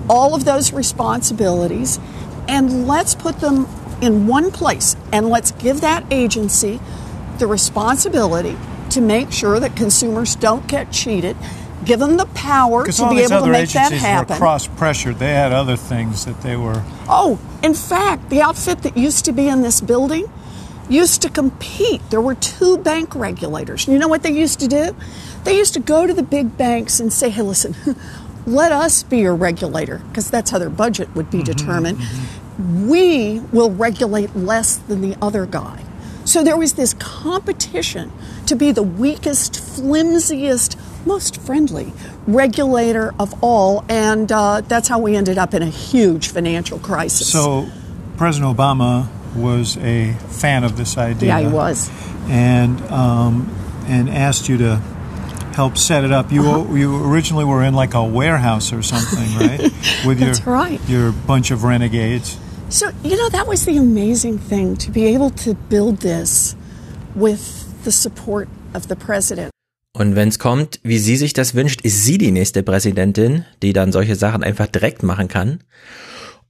all 0.10 0.36
of 0.36 0.46
those 0.46 0.74
responsibilities 0.74 2.00
and 2.48 2.88
let's 2.88 3.16
put 3.16 3.40
them 3.40 3.68
in 4.02 4.28
one 4.28 4.52
place 4.52 4.96
and 5.12 5.30
let's 5.30 5.52
give 5.52 5.82
that 5.82 6.06
agency 6.12 6.80
the 7.40 7.48
responsibility 7.48 8.58
to 8.92 9.02
make 9.02 9.32
sure 9.32 9.60
that 9.60 9.76
consumers 9.76 10.36
don't 10.36 10.68
get 10.68 10.92
cheated. 10.92 11.36
Give 11.84 12.00
them 12.00 12.18
the 12.18 12.26
power 12.28 12.86
to 12.86 13.10
be 13.10 13.20
able 13.20 13.42
to 13.42 13.48
make 13.48 13.70
that 13.70 13.92
agencies 13.92 14.02
were 14.02 14.08
happen. 14.08 14.38
cross 14.38 14.68
pressured. 14.68 15.20
They 15.20 15.34
had 15.34 15.52
other 15.52 15.76
things 15.76 16.26
that 16.26 16.42
they 16.42 16.56
were. 16.56 16.84
Oh, 17.08 17.40
in 17.62 17.74
fact, 17.74 18.30
the 18.30 18.42
outfit 18.42 18.82
that 18.84 18.98
used 18.98 19.26
to 19.26 19.32
be 19.32 19.48
in 19.48 19.62
this 19.62 19.82
building 19.82 20.32
used 20.90 21.22
to 21.24 21.30
compete. 21.30 22.02
There 22.10 22.22
were 22.22 22.36
two 22.36 22.78
bank 22.78 23.16
regulators. 23.16 23.88
You 23.88 23.98
know 23.98 24.08
what 24.08 24.24
they 24.24 24.32
used 24.32 24.60
to 24.60 24.68
do? 24.68 24.96
They 25.44 25.58
used 25.58 25.74
to 25.74 25.80
go 25.80 26.08
to 26.08 26.14
the 26.14 26.24
big 26.24 26.58
banks 26.58 27.00
and 27.00 27.12
say, 27.12 27.30
hey, 27.30 27.42
listen, 27.42 27.76
let 28.46 28.72
us 28.72 29.04
be 29.04 29.20
your 29.20 29.36
regulator, 29.36 30.02
because 30.10 30.30
that's 30.30 30.52
how 30.52 30.60
their 30.60 30.70
budget 30.70 31.14
would 31.16 31.30
be 31.32 31.44
determined. 31.44 32.00
We 32.58 33.42
will 33.52 33.72
regulate 33.72 34.36
less 34.36 34.78
than 34.78 35.02
the 35.02 35.18
other 35.22 35.46
guy. 35.46 35.84
So 36.24 36.44
there 36.44 36.58
was 36.58 36.74
this 36.74 36.94
competition 36.96 38.12
to 38.48 38.56
be 38.56 38.72
the 38.72 38.82
weakest, 38.82 39.60
flimsiest, 39.60 40.78
most 41.06 41.40
friendly 41.40 41.94
regulator 42.26 43.14
of 43.20 43.44
all, 43.44 43.86
and 43.88 44.32
uh, 44.32 44.62
that's 44.62 44.88
how 44.88 44.98
we 44.98 45.16
ended 45.16 45.38
up 45.38 45.54
in 45.54 45.62
a 45.62 45.68
huge 45.68 46.30
financial 46.30 46.80
crisis. 46.80 47.32
So, 47.32 47.70
President 48.18 48.58
Obama 48.58 49.08
was 49.36 49.78
a 49.78 50.14
fan 50.30 50.64
of 50.64 50.76
this 50.78 50.98
idea. 50.98 51.30
yeah, 51.30 51.40
he 51.42 51.48
was. 51.48 51.90
and 52.30 52.82
um, 52.92 53.50
and 53.88 54.10
asked 54.10 54.50
you 54.50 54.58
to 54.58 54.82
help 55.56 55.78
set 55.78 56.04
it 56.04 56.12
up. 56.12 56.32
You 56.32 56.44
Uh-huh. 56.44 56.74
you 56.82 57.04
originally 57.06 57.46
were 57.46 57.64
in 57.64 57.76
like 57.76 57.94
a 57.94 58.04
warehouse 58.04 58.74
or 58.74 58.82
something, 58.84 59.30
right? 59.48 59.62
With 60.06 60.20
That's 60.20 60.40
your 60.46 60.54
right. 60.56 60.80
your 60.90 61.12
bunch 61.28 61.52
of 61.52 61.64
renegades. 61.64 62.38
So, 62.70 62.90
you 63.04 63.16
know, 63.16 63.30
that 63.30 63.48
was 63.48 63.66
the 63.66 63.78
amazing 63.78 64.40
thing 64.40 64.76
to 64.78 64.92
be 64.92 65.16
able 65.16 65.30
to 65.46 65.54
build 65.70 66.00
this 66.02 66.56
with 67.16 67.84
the 67.84 67.92
support 67.92 68.48
of 68.74 68.88
the 68.88 68.96
president. 68.96 69.52
Und 69.98 70.16
wenn's 70.16 70.40
kommt, 70.40 70.80
wie 70.84 70.98
sie 70.98 71.16
sich 71.16 71.32
das 71.32 71.56
wünscht, 71.56 71.80
ist 71.82 72.04
sie 72.04 72.18
die 72.18 72.32
nächste 72.32 72.64
Präsidentin, 72.64 73.46
die 73.62 73.72
dann 73.72 73.94
solche 73.94 74.16
Sachen 74.16 74.44
einfach 74.44 74.68
direkt 74.68 75.04
machen 75.04 75.30
kann. 75.30 75.60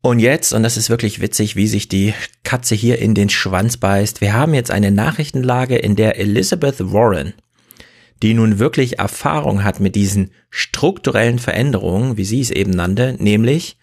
Und 0.06 0.20
jetzt, 0.20 0.54
und 0.54 0.62
das 0.62 0.78
ist 0.78 0.92
wirklich 0.92 1.20
witzig, 1.20 1.56
wie 1.56 1.66
sich 1.66 1.90
die 1.90 2.14
Katze 2.44 2.76
hier 2.76 3.00
in 3.00 3.16
den 3.16 3.28
Schwanz 3.28 3.78
beißt, 3.78 4.22
wir 4.22 4.34
haben 4.34 4.54
jetzt 4.54 4.70
eine 4.70 4.92
Nachrichtenlage, 4.92 5.78
in 5.78 5.96
der 5.96 6.20
Elizabeth 6.20 6.76
Warren, 6.94 7.34
die 8.22 8.36
nun 8.36 8.60
wirklich 8.60 9.00
Erfahrung 9.00 9.64
hat 9.64 9.80
mit 9.80 9.96
diesen 9.96 10.30
strukturellen 10.52 11.40
Veränderungen, 11.40 12.18
wie 12.18 12.24
sie 12.24 12.40
es 12.40 12.52
eben 12.52 12.70
nannte, 12.70 13.16
nämlich 13.18 13.80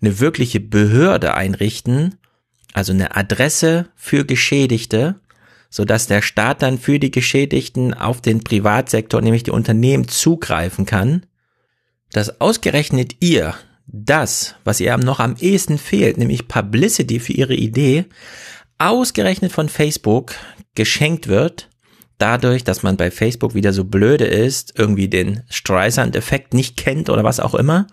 eine 0.00 0.18
wirkliche 0.18 0.60
Behörde 0.60 1.34
einrichten, 1.34 2.14
also 2.72 2.94
eine 2.94 3.14
Adresse 3.14 3.90
für 3.96 4.24
Geschädigte, 4.24 5.20
sodass 5.68 6.06
der 6.06 6.22
Staat 6.22 6.62
dann 6.62 6.78
für 6.78 6.98
die 6.98 7.10
Geschädigten 7.10 7.92
auf 7.92 8.22
den 8.22 8.42
Privatsektor, 8.42 9.20
nämlich 9.20 9.42
die 9.42 9.50
Unternehmen, 9.50 10.08
zugreifen 10.08 10.86
kann, 10.86 11.26
dass 12.12 12.40
ausgerechnet 12.40 13.16
ihr 13.20 13.54
das, 13.86 14.56
was 14.64 14.80
ihr 14.80 14.96
noch 14.96 15.20
am 15.20 15.36
ehesten 15.38 15.78
fehlt, 15.78 16.18
nämlich 16.18 16.48
Publicity 16.48 17.20
für 17.20 17.32
ihre 17.32 17.54
Idee, 17.54 18.06
ausgerechnet 18.78 19.52
von 19.52 19.68
Facebook 19.68 20.34
geschenkt 20.74 21.28
wird, 21.28 21.68
dadurch, 22.18 22.64
dass 22.64 22.82
man 22.82 22.96
bei 22.96 23.10
Facebook 23.10 23.54
wieder 23.54 23.72
so 23.72 23.84
blöde 23.84 24.24
ist, 24.24 24.74
irgendwie 24.76 25.08
den 25.08 25.42
Streisand-Effekt 25.48 26.54
nicht 26.54 26.76
kennt 26.76 27.10
oder 27.10 27.24
was 27.24 27.40
auch 27.40 27.54
immer, 27.54 27.86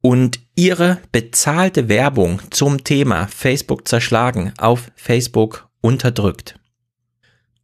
und 0.00 0.40
ihre 0.54 0.98
bezahlte 1.12 1.88
Werbung 1.88 2.40
zum 2.50 2.84
Thema 2.84 3.26
Facebook 3.26 3.88
zerschlagen 3.88 4.52
auf 4.58 4.90
Facebook 4.94 5.68
unterdrückt. 5.80 6.58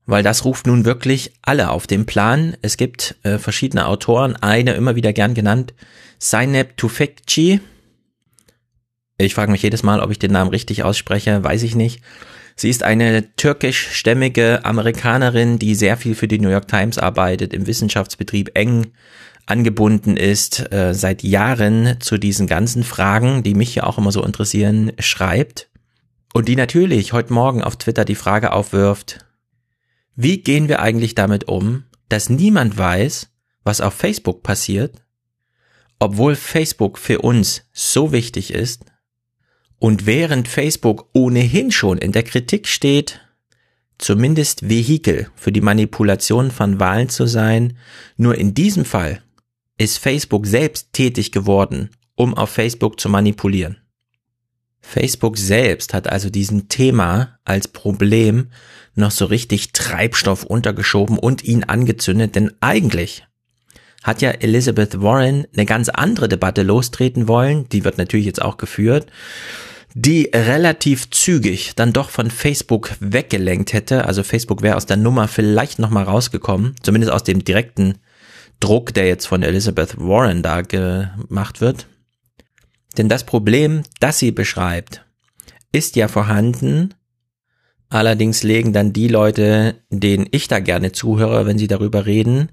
Weil 0.07 0.23
das 0.23 0.45
ruft 0.45 0.67
nun 0.67 0.85
wirklich 0.85 1.33
alle 1.43 1.71
auf 1.71 1.87
den 1.87 2.07
Plan. 2.07 2.57
Es 2.61 2.77
gibt 2.77 3.17
äh, 3.23 3.39
verschiedene 3.39 3.87
Autoren, 3.87 4.37
eine 4.37 4.75
immer 4.75 4.97
wieder 4.97 5.13
gern 5.13 5.33
genannt, 5.33 5.75
Zeynep 6.19 6.77
Tufekci. 6.77 7.61
Ich 9.19 9.35
frage 9.35 9.53
mich 9.53 9.63
jedes 9.63 9.83
Mal, 9.83 10.01
ob 10.01 10.11
ich 10.11 10.19
den 10.19 10.33
Namen 10.33 10.51
richtig 10.51 10.83
ausspreche, 10.83 11.43
weiß 11.43 11.63
ich 11.63 11.75
nicht. 11.75 12.03
Sie 12.57 12.71
ist 12.71 12.83
eine 12.83 13.35
türkischstämmige 13.37 14.65
Amerikanerin, 14.65 15.59
die 15.59 15.75
sehr 15.75 15.97
viel 15.97 16.15
für 16.15 16.29
die 16.29 16.39
New 16.39 16.51
York 16.51 16.69
Times 16.69 16.99
arbeitet, 16.99 17.53
im 17.53 17.67
Wissenschaftsbetrieb 17.67 18.57
eng 18.57 18.93
angebunden 19.47 20.17
ist, 20.17 20.73
äh, 20.73 20.95
seit 20.95 21.23
Jahren 21.23 21.97
zu 22.01 22.17
diesen 22.17 22.47
ganzen 22.47 22.83
Fragen, 22.83 23.43
die 23.43 23.55
mich 23.55 23.75
ja 23.75 23.85
auch 23.85 23.99
immer 23.99 24.13
so 24.13 24.25
interessieren, 24.25 24.93
schreibt. 24.99 25.69
Und 26.33 26.49
die 26.49 26.57
natürlich 26.57 27.13
heute 27.13 27.33
Morgen 27.33 27.63
auf 27.63 27.77
Twitter 27.77 28.05
die 28.05 28.15
Frage 28.15 28.53
aufwirft, 28.53 29.25
wie 30.17 30.39
gehen 30.43 30.69
wir 30.69 30.81
eigentlich 30.81 31.15
damit 31.15 31.49
um, 31.49 31.85
dass 32.09 32.31
niemand 32.31 32.79
weiß, 32.79 33.31
was 33.65 33.81
auf 33.81 33.95
Facebook 33.95 34.43
passiert, 34.43 35.04
obwohl 36.05 36.37
Facebook 36.37 36.99
für 36.99 37.21
uns 37.21 37.63
so 37.73 38.13
wichtig 38.13 38.53
ist 38.53 38.85
und 39.79 40.05
während 40.05 40.49
Facebook 40.49 41.09
ohnehin 41.15 41.73
schon 41.73 41.97
in 41.97 42.13
der 42.13 42.25
Kritik 42.25 42.69
steht, 42.69 43.21
zumindest 43.97 44.69
Vehikel 44.69 45.29
für 45.35 45.51
die 45.51 45.63
Manipulation 45.63 46.51
von 46.51 46.79
Wahlen 46.79 47.09
zu 47.09 47.27
sein, 47.27 47.79
nur 48.19 48.37
in 48.37 48.53
diesem 48.53 48.85
Fall 48.85 49.23
ist 49.79 49.99
Facebook 49.99 50.47
selbst 50.47 50.93
tätig 50.93 51.33
geworden, 51.33 51.89
um 52.17 52.35
auf 52.35 52.51
Facebook 52.51 53.01
zu 53.01 53.09
manipulieren. 53.09 53.79
Facebook 54.83 55.39
selbst 55.39 55.95
hat 55.95 56.07
also 56.07 56.29
diesem 56.29 56.69
Thema 56.69 57.39
als 57.45 57.69
Problem 57.69 58.51
noch 58.95 59.11
so 59.11 59.25
richtig 59.25 59.73
Treibstoff 59.73 60.45
untergeschoben 60.45 61.19
und 61.19 61.43
ihn 61.45 61.65
angezündet, 61.65 62.37
denn 62.37 62.53
eigentlich 62.61 63.25
hat 64.05 64.23
ja 64.23 64.31
Elizabeth 64.31 65.03
Warren 65.03 65.47
eine 65.57 65.67
ganz 65.67 65.89
andere 65.89 66.29
Debatte 66.29 66.63
lostreten 66.63 67.27
wollen, 67.27 67.69
die 67.71 67.85
wird 67.85 67.99
natürlich 67.99 68.27
jetzt 68.27 68.43
auch 68.43 68.59
geführt, 68.59 69.07
die 69.95 70.31
relativ 70.33 71.11
zügig 71.11 71.75
dann 71.75 71.93
doch 71.93 72.11
von 72.11 72.31
Facebook 72.31 72.91
weggelenkt 73.01 73.73
hätte. 73.73 74.07
Also 74.07 74.23
Facebook 74.23 74.63
wäre 74.63 74.77
aus 74.77 74.87
der 74.87 74.97
Nummer 74.97 75.27
vielleicht 75.27 75.79
nochmal 75.79 76.05
rausgekommen, 76.05 76.77
zumindest 76.83 77.13
aus 77.13 77.25
dem 77.25 77.45
direkten 77.45 77.99
Druck, 78.61 78.95
der 78.95 79.07
jetzt 79.07 79.27
von 79.27 79.43
Elizabeth 79.43 79.99
Warren 79.99 80.43
da 80.43 80.63
gemacht 80.63 81.61
wird. 81.61 81.87
Denn 82.97 83.09
das 83.09 83.25
Problem, 83.25 83.83
das 83.99 84.19
sie 84.19 84.31
beschreibt, 84.31 85.05
ist 85.73 85.97
ja 85.97 86.07
vorhanden, 86.07 86.95
Allerdings 87.95 88.43
legen 88.43 88.73
dann 88.73 88.93
die 88.93 89.07
Leute, 89.07 89.77
denen 89.89 90.27
ich 90.33 90.49
da 90.49 90.59
gerne 90.59 90.91
zuhöre, 90.91 91.47
wenn 91.47 91.59
sie 91.59 91.69
darüber 91.69 92.07
reden, 92.07 92.49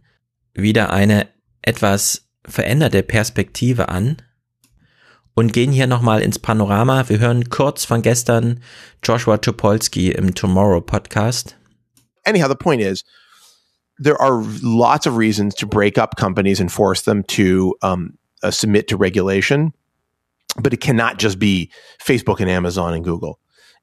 wieder 0.53 0.91
eine 0.91 1.25
etwas 1.61 2.27
veränderte 2.45 3.03
Perspektive 3.03 3.89
an 3.89 4.17
und 5.33 5.53
gehen 5.53 5.71
hier 5.71 5.87
nochmal 5.87 6.21
ins 6.21 6.39
Panorama. 6.39 7.07
Wir 7.07 7.19
hören 7.19 7.49
kurz 7.49 7.85
von 7.85 8.01
gestern 8.01 8.61
Joshua 9.03 9.37
Topolsky 9.37 10.11
im 10.11 10.33
Tomorrow 10.33 10.81
Podcast. 10.81 11.57
Anyhow, 12.25 12.47
the 12.47 12.55
point 12.55 12.81
is, 12.81 13.03
there 13.97 14.19
are 14.19 14.43
lots 14.61 15.07
of 15.07 15.17
reasons 15.17 15.55
to 15.55 15.67
break 15.67 15.97
up 15.97 16.15
companies 16.17 16.59
and 16.59 16.71
force 16.71 17.03
them 17.03 17.23
to 17.27 17.75
um, 17.81 18.17
uh, 18.43 18.51
submit 18.51 18.87
to 18.87 18.97
regulation, 18.97 19.73
but 20.61 20.73
it 20.73 20.81
cannot 20.81 21.17
just 21.17 21.39
be 21.39 21.71
Facebook 22.03 22.39
and 22.39 22.49
Amazon 22.49 22.93
and 22.93 23.03
Google. 23.03 23.39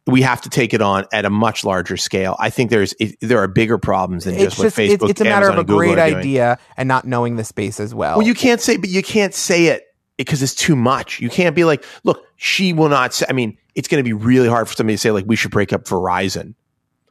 We 0.06 0.22
have 0.22 0.40
to 0.42 0.48
take 0.48 0.72
it 0.72 0.80
on 0.80 1.04
at 1.12 1.24
a 1.24 1.30
much 1.30 1.64
larger 1.64 1.96
scale. 1.96 2.34
I 2.38 2.48
think 2.48 2.70
there's 2.70 2.94
it, 2.98 3.16
there 3.20 3.38
are 3.38 3.48
bigger 3.48 3.76
problems 3.76 4.24
than 4.24 4.34
it's 4.34 4.56
just, 4.56 4.58
what 4.58 4.72
Facebook. 4.72 5.02
It's, 5.02 5.10
it's 5.10 5.20
a 5.20 5.24
matter 5.24 5.46
Amazon, 5.46 5.58
of 5.58 5.70
a 5.70 5.72
great 5.72 5.98
idea 5.98 6.58
and 6.76 6.88
not 6.88 7.04
knowing 7.04 7.36
the 7.36 7.44
space 7.44 7.78
as 7.78 7.94
well. 7.94 8.18
Well, 8.18 8.26
you 8.26 8.34
can't 8.34 8.60
say, 8.60 8.78
but 8.78 8.88
you 8.88 9.02
can't 9.02 9.34
say 9.34 9.66
it 9.66 9.84
because 10.16 10.42
it's 10.42 10.54
too 10.54 10.76
much. 10.76 11.20
You 11.20 11.28
can't 11.28 11.54
be 11.54 11.64
like, 11.64 11.84
look, 12.04 12.24
she 12.36 12.72
will 12.72 12.88
not 12.88 13.12
say. 13.12 13.26
I 13.28 13.32
mean, 13.34 13.58
it's 13.74 13.86
going 13.86 14.02
to 14.02 14.08
be 14.08 14.14
really 14.14 14.48
hard 14.48 14.66
for 14.68 14.74
somebody 14.74 14.94
to 14.94 14.98
say 14.98 15.10
like 15.10 15.26
we 15.26 15.36
should 15.36 15.50
break 15.50 15.74
up 15.74 15.84
Verizon, 15.84 16.54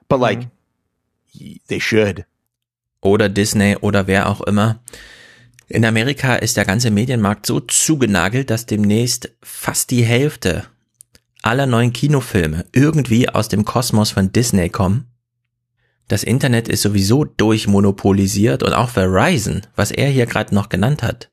but 0.09 0.19
like 0.19 0.39
mm-hmm. 0.39 1.45
y- 1.45 1.59
they 1.67 1.79
should. 1.79 2.25
oder 3.01 3.29
Disney 3.29 3.75
oder 3.77 4.07
wer 4.07 4.27
auch 4.29 4.41
immer. 4.41 4.79
In 5.69 5.83
Amerika 5.83 6.35
ist 6.35 6.55
der 6.55 6.65
ganze 6.65 6.91
Medienmarkt 6.91 7.45
so 7.45 7.59
zugenagelt, 7.59 8.49
dass 8.49 8.65
demnächst 8.65 9.31
fast 9.41 9.91
die 9.91 10.03
Hälfte 10.03 10.65
aller 11.43 11.65
neuen 11.65 11.93
Kinofilme 11.93 12.65
irgendwie 12.73 13.29
aus 13.29 13.47
dem 13.47 13.65
Kosmos 13.65 14.11
von 14.11 14.31
Disney 14.31 14.69
kommen. 14.69 15.07
Das 16.07 16.23
Internet 16.23 16.67
ist 16.67 16.81
sowieso 16.81 17.25
durchmonopolisiert 17.25 18.63
und 18.63 18.73
auch 18.73 18.89
Verizon, 18.89 19.61
was 19.75 19.91
er 19.91 20.09
hier 20.09 20.25
gerade 20.25 20.55
noch 20.55 20.69
genannt 20.69 21.03
hat, 21.03 21.29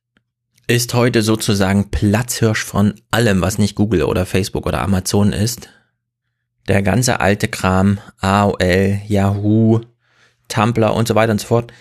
ist 0.66 0.94
heute 0.94 1.22
sozusagen 1.22 1.90
Platzhirsch 1.90 2.64
von 2.64 2.94
allem, 3.10 3.40
was 3.40 3.58
nicht 3.58 3.74
Google 3.74 4.02
oder 4.02 4.26
Facebook 4.26 4.66
oder 4.66 4.80
Amazon 4.80 5.32
ist. 5.32 5.68
Der 6.68 6.82
ganze 6.82 7.20
alte 7.20 7.48
Kram, 7.48 7.98
AOL, 8.20 9.00
Yahoo, 9.06 9.80
Tumblr 10.48 10.94
und 10.94 11.06
so 11.06 11.14
weiter 11.14 11.32
und 11.32 11.40
so 11.40 11.48
fort. 11.48 11.72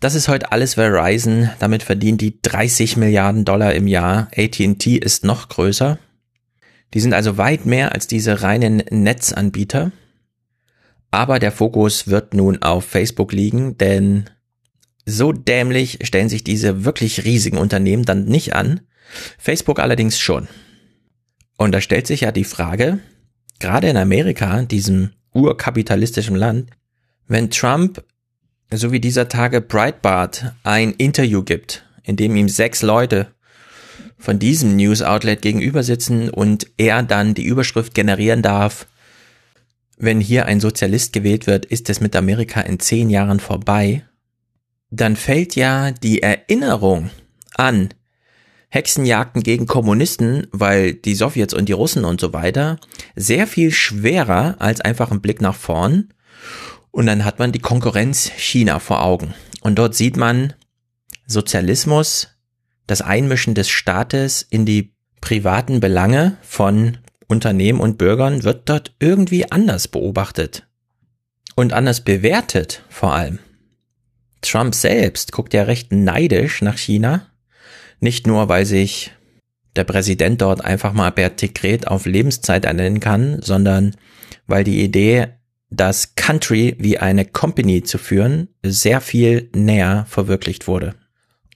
Das 0.00 0.14
ist 0.14 0.28
heute 0.28 0.50
alles 0.50 0.74
Verizon. 0.74 1.50
Damit 1.58 1.82
verdient 1.82 2.22
die 2.22 2.40
30 2.40 2.96
Milliarden 2.96 3.44
Dollar 3.44 3.74
im 3.74 3.86
Jahr. 3.86 4.28
AT&T 4.34 4.96
ist 4.96 5.24
noch 5.24 5.48
größer. 5.50 5.98
Die 6.94 7.00
sind 7.00 7.14
also 7.14 7.38
weit 7.38 7.66
mehr 7.66 7.92
als 7.92 8.06
diese 8.06 8.42
reinen 8.42 8.82
Netzanbieter. 8.90 9.92
Aber 11.10 11.38
der 11.38 11.52
Fokus 11.52 12.08
wird 12.08 12.34
nun 12.34 12.62
auf 12.62 12.84
Facebook 12.84 13.32
liegen, 13.32 13.78
denn 13.78 14.30
so 15.06 15.32
dämlich 15.32 15.98
stellen 16.02 16.28
sich 16.28 16.44
diese 16.44 16.84
wirklich 16.84 17.24
riesigen 17.24 17.58
Unternehmen 17.58 18.04
dann 18.04 18.26
nicht 18.26 18.54
an. 18.54 18.80
Facebook 19.38 19.80
allerdings 19.80 20.20
schon. 20.20 20.48
Und 21.56 21.72
da 21.72 21.80
stellt 21.80 22.06
sich 22.06 22.22
ja 22.22 22.32
die 22.32 22.44
Frage, 22.44 23.00
gerade 23.58 23.88
in 23.88 23.96
Amerika, 23.96 24.62
diesem 24.62 25.10
urkapitalistischen 25.32 26.36
Land, 26.36 26.70
wenn 27.26 27.50
Trump, 27.50 28.04
so 28.72 28.92
wie 28.92 29.00
dieser 29.00 29.28
Tage 29.28 29.60
Breitbart, 29.60 30.54
ein 30.62 30.92
Interview 30.92 31.42
gibt, 31.42 31.84
in 32.02 32.16
dem 32.16 32.36
ihm 32.36 32.48
sechs 32.48 32.82
Leute 32.82 33.34
von 34.20 34.38
diesem 34.38 34.76
News 34.76 35.02
Outlet 35.02 35.42
gegenüber 35.42 35.82
sitzen 35.82 36.30
und 36.30 36.68
er 36.76 37.02
dann 37.02 37.34
die 37.34 37.44
Überschrift 37.44 37.94
generieren 37.94 38.42
darf, 38.42 38.86
wenn 39.96 40.20
hier 40.20 40.46
ein 40.46 40.60
Sozialist 40.60 41.12
gewählt 41.12 41.46
wird, 41.46 41.66
ist 41.66 41.90
es 41.90 42.00
mit 42.00 42.14
Amerika 42.14 42.60
in 42.60 42.80
zehn 42.80 43.10
Jahren 43.10 43.40
vorbei, 43.40 44.04
dann 44.90 45.16
fällt 45.16 45.56
ja 45.56 45.90
die 45.90 46.22
Erinnerung 46.22 47.10
an 47.54 47.90
Hexenjagden 48.70 49.42
gegen 49.42 49.66
Kommunisten, 49.66 50.46
weil 50.52 50.94
die 50.94 51.14
Sowjets 51.14 51.54
und 51.54 51.68
die 51.68 51.72
Russen 51.72 52.04
und 52.04 52.20
so 52.20 52.32
weiter, 52.32 52.78
sehr 53.16 53.46
viel 53.46 53.72
schwerer 53.72 54.56
als 54.58 54.80
einfach 54.80 55.10
ein 55.10 55.20
Blick 55.20 55.40
nach 55.40 55.56
vorn. 55.56 56.12
Und 56.92 57.06
dann 57.06 57.24
hat 57.24 57.38
man 57.38 57.52
die 57.52 57.58
Konkurrenz 57.58 58.30
China 58.36 58.78
vor 58.78 59.02
Augen. 59.02 59.34
Und 59.60 59.78
dort 59.78 59.94
sieht 59.94 60.16
man 60.16 60.54
Sozialismus, 61.26 62.28
das 62.90 63.02
Einmischen 63.02 63.54
des 63.54 63.68
Staates 63.68 64.42
in 64.42 64.66
die 64.66 64.92
privaten 65.20 65.78
Belange 65.78 66.36
von 66.42 66.98
Unternehmen 67.28 67.78
und 67.78 67.98
Bürgern 67.98 68.42
wird 68.42 68.68
dort 68.68 68.94
irgendwie 68.98 69.50
anders 69.50 69.86
beobachtet. 69.86 70.66
Und 71.54 71.72
anders 71.72 72.00
bewertet 72.00 72.82
vor 72.88 73.14
allem. 73.14 73.38
Trump 74.40 74.74
selbst 74.74 75.30
guckt 75.30 75.54
ja 75.54 75.62
recht 75.62 75.92
neidisch 75.92 76.62
nach 76.62 76.78
China. 76.78 77.26
Nicht 78.00 78.26
nur, 78.26 78.48
weil 78.48 78.66
sich 78.66 79.12
der 79.76 79.84
Präsident 79.84 80.40
dort 80.40 80.64
einfach 80.64 80.92
mal 80.92 81.12
per 81.12 81.30
Dekret 81.30 81.86
auf 81.86 82.06
Lebenszeit 82.06 82.64
ernennen 82.64 82.98
kann, 82.98 83.40
sondern 83.40 83.94
weil 84.48 84.64
die 84.64 84.82
Idee, 84.82 85.28
das 85.68 86.16
Country 86.16 86.74
wie 86.80 86.98
eine 86.98 87.24
Company 87.24 87.84
zu 87.84 87.98
führen, 87.98 88.48
sehr 88.64 89.00
viel 89.00 89.48
näher 89.54 90.06
verwirklicht 90.08 90.66
wurde. 90.66 90.96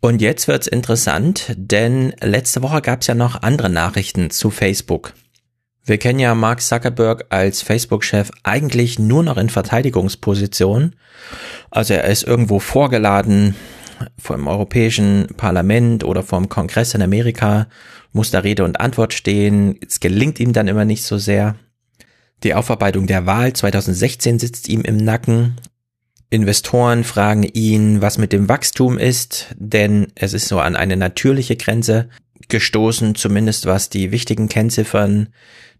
Und 0.05 0.21
jetzt 0.21 0.49
wird's 0.49 0.67
interessant, 0.67 1.55
denn 1.57 2.13
letzte 2.21 2.61
Woche 2.61 2.83
gab's 2.83 3.07
ja 3.07 3.15
noch 3.15 3.41
andere 3.41 3.71
Nachrichten 3.71 4.29
zu 4.29 4.51
Facebook. 4.51 5.15
Wir 5.83 5.97
kennen 5.97 6.19
ja 6.19 6.35
Mark 6.35 6.61
Zuckerberg 6.61 7.25
als 7.31 7.63
Facebook-Chef 7.63 8.31
eigentlich 8.43 8.99
nur 8.99 9.23
noch 9.23 9.39
in 9.39 9.49
Verteidigungsposition. 9.49 10.95
Also 11.71 11.95
er 11.95 12.05
ist 12.05 12.23
irgendwo 12.23 12.59
vorgeladen 12.59 13.55
vom 14.19 14.47
Europäischen 14.47 15.29
Parlament 15.39 16.05
oder 16.05 16.23
vom 16.23 16.51
Kongress 16.51 16.93
in 16.93 17.01
Amerika, 17.01 17.67
muss 18.13 18.31
da 18.31 18.41
Rede 18.41 18.65
und 18.65 18.81
Antwort 18.81 19.15
stehen. 19.15 19.81
Es 19.89 20.01
gelingt 20.01 20.39
ihm 20.39 20.53
dann 20.53 20.69
immer 20.69 20.85
nicht 20.85 21.05
so 21.05 21.17
sehr. 21.17 21.57
Die 22.43 22.53
Aufarbeitung 22.53 23.07
der 23.07 23.25
Wahl 23.25 23.55
2016 23.55 24.39
sitzt 24.39 24.69
ihm 24.69 24.83
im 24.83 24.99
Nacken. 24.99 25.57
Investoren 26.35 27.05
fragen 27.05 27.45
ihn, 27.45 28.03
was 28.03 28.19
mit 28.19 28.33
dem 28.33 28.49
Wachstum 28.49 28.99
ist, 28.99 29.55
denn 29.57 30.09
es 30.17 30.35
ist 30.35 30.49
so 30.49 30.59
an 30.59 30.75
eine 30.75 30.97
natürliche 30.97 31.57
Grenze 31.57 32.09
gestoßen, 32.49 33.15
zumindest 33.15 33.67
was 33.67 33.89
die 33.89 34.11
wichtigen 34.11 34.49
Kennziffern 34.49 35.29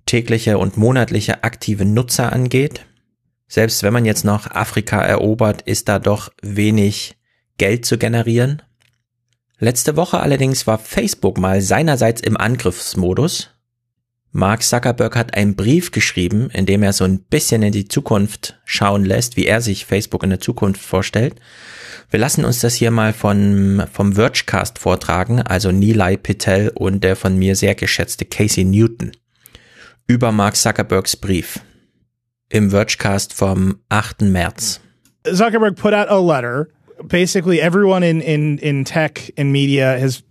tägliche 0.07 0.59
und 0.59 0.77
monatliche 0.77 1.43
aktive 1.45 1.85
Nutzer 1.85 2.33
angeht. 2.33 2.87
Selbst 3.49 3.83
wenn 3.83 3.93
man 3.93 4.05
jetzt 4.05 4.25
noch 4.25 4.51
Afrika 4.51 5.03
erobert, 5.03 5.63
ist 5.63 5.89
da 5.89 5.99
doch 5.99 6.31
wenig 6.41 7.17
Geld 7.59 7.85
zu 7.85 7.99
generieren. 7.99 8.63
Letzte 9.59 9.97
Woche 9.97 10.21
allerdings 10.21 10.67
war 10.67 10.79
Facebook 10.79 11.37
mal 11.37 11.63
seinerseits 11.63 12.21
im 12.21 12.37
Angriffsmodus. 12.37 13.51
Mark 14.37 14.65
Zuckerberg 14.65 15.15
hat 15.15 15.37
einen 15.37 15.55
Brief 15.55 15.93
geschrieben, 15.93 16.51
in 16.51 16.67
dem 16.67 16.83
er 16.83 16.93
so 16.93 17.05
ein 17.05 17.21
bisschen 17.21 17.63
in 17.63 17.71
die 17.71 17.87
Zukunft 17.87 18.59
schauen 18.65 19.05
lässt, 19.05 19.37
wie 19.37 19.47
er 19.47 19.61
sich 19.61 19.87
Facebook 19.87 20.25
in 20.25 20.31
der 20.31 20.41
Zukunft 20.41 20.83
vorstellt. 20.83 21.37
Wir 22.11 22.19
lassen 22.19 22.45
uns 22.45 22.59
das 22.59 22.75
hier 22.75 22.91
mal 22.91 23.13
von, 23.13 23.85
vom 23.93 24.15
Vergecast 24.15 24.81
vortragen, 24.81 25.41
also 25.41 25.71
Nilay 25.71 26.17
Patel 26.17 26.73
und 26.75 27.05
der 27.05 27.15
von 27.15 27.39
mir 27.39 27.55
sehr 27.55 27.77
geschätzte 27.77 28.25
Casey 28.25 28.65
Newton 28.65 29.13
über 30.09 30.33
Mark 30.33 30.57
Zuckerbergs 30.57 31.17
Brief 31.17 31.61
im 32.49 32.71
Vergecast 32.71 33.35
vom 33.35 33.79
8. 33.89 34.23
März. 34.23 34.81
Zuckerberg 35.33 35.77
put 35.77 35.95
out 35.95 36.09
a 36.09 36.19
letter. 36.19 36.71
Basically, 37.05 37.61
everyone 37.61 38.05
in, 38.05 38.21
in, 38.21 38.59
in 38.59 38.85
tech 38.85 39.33
and 39.39 39.53
media 39.53 39.97
has 39.97 40.25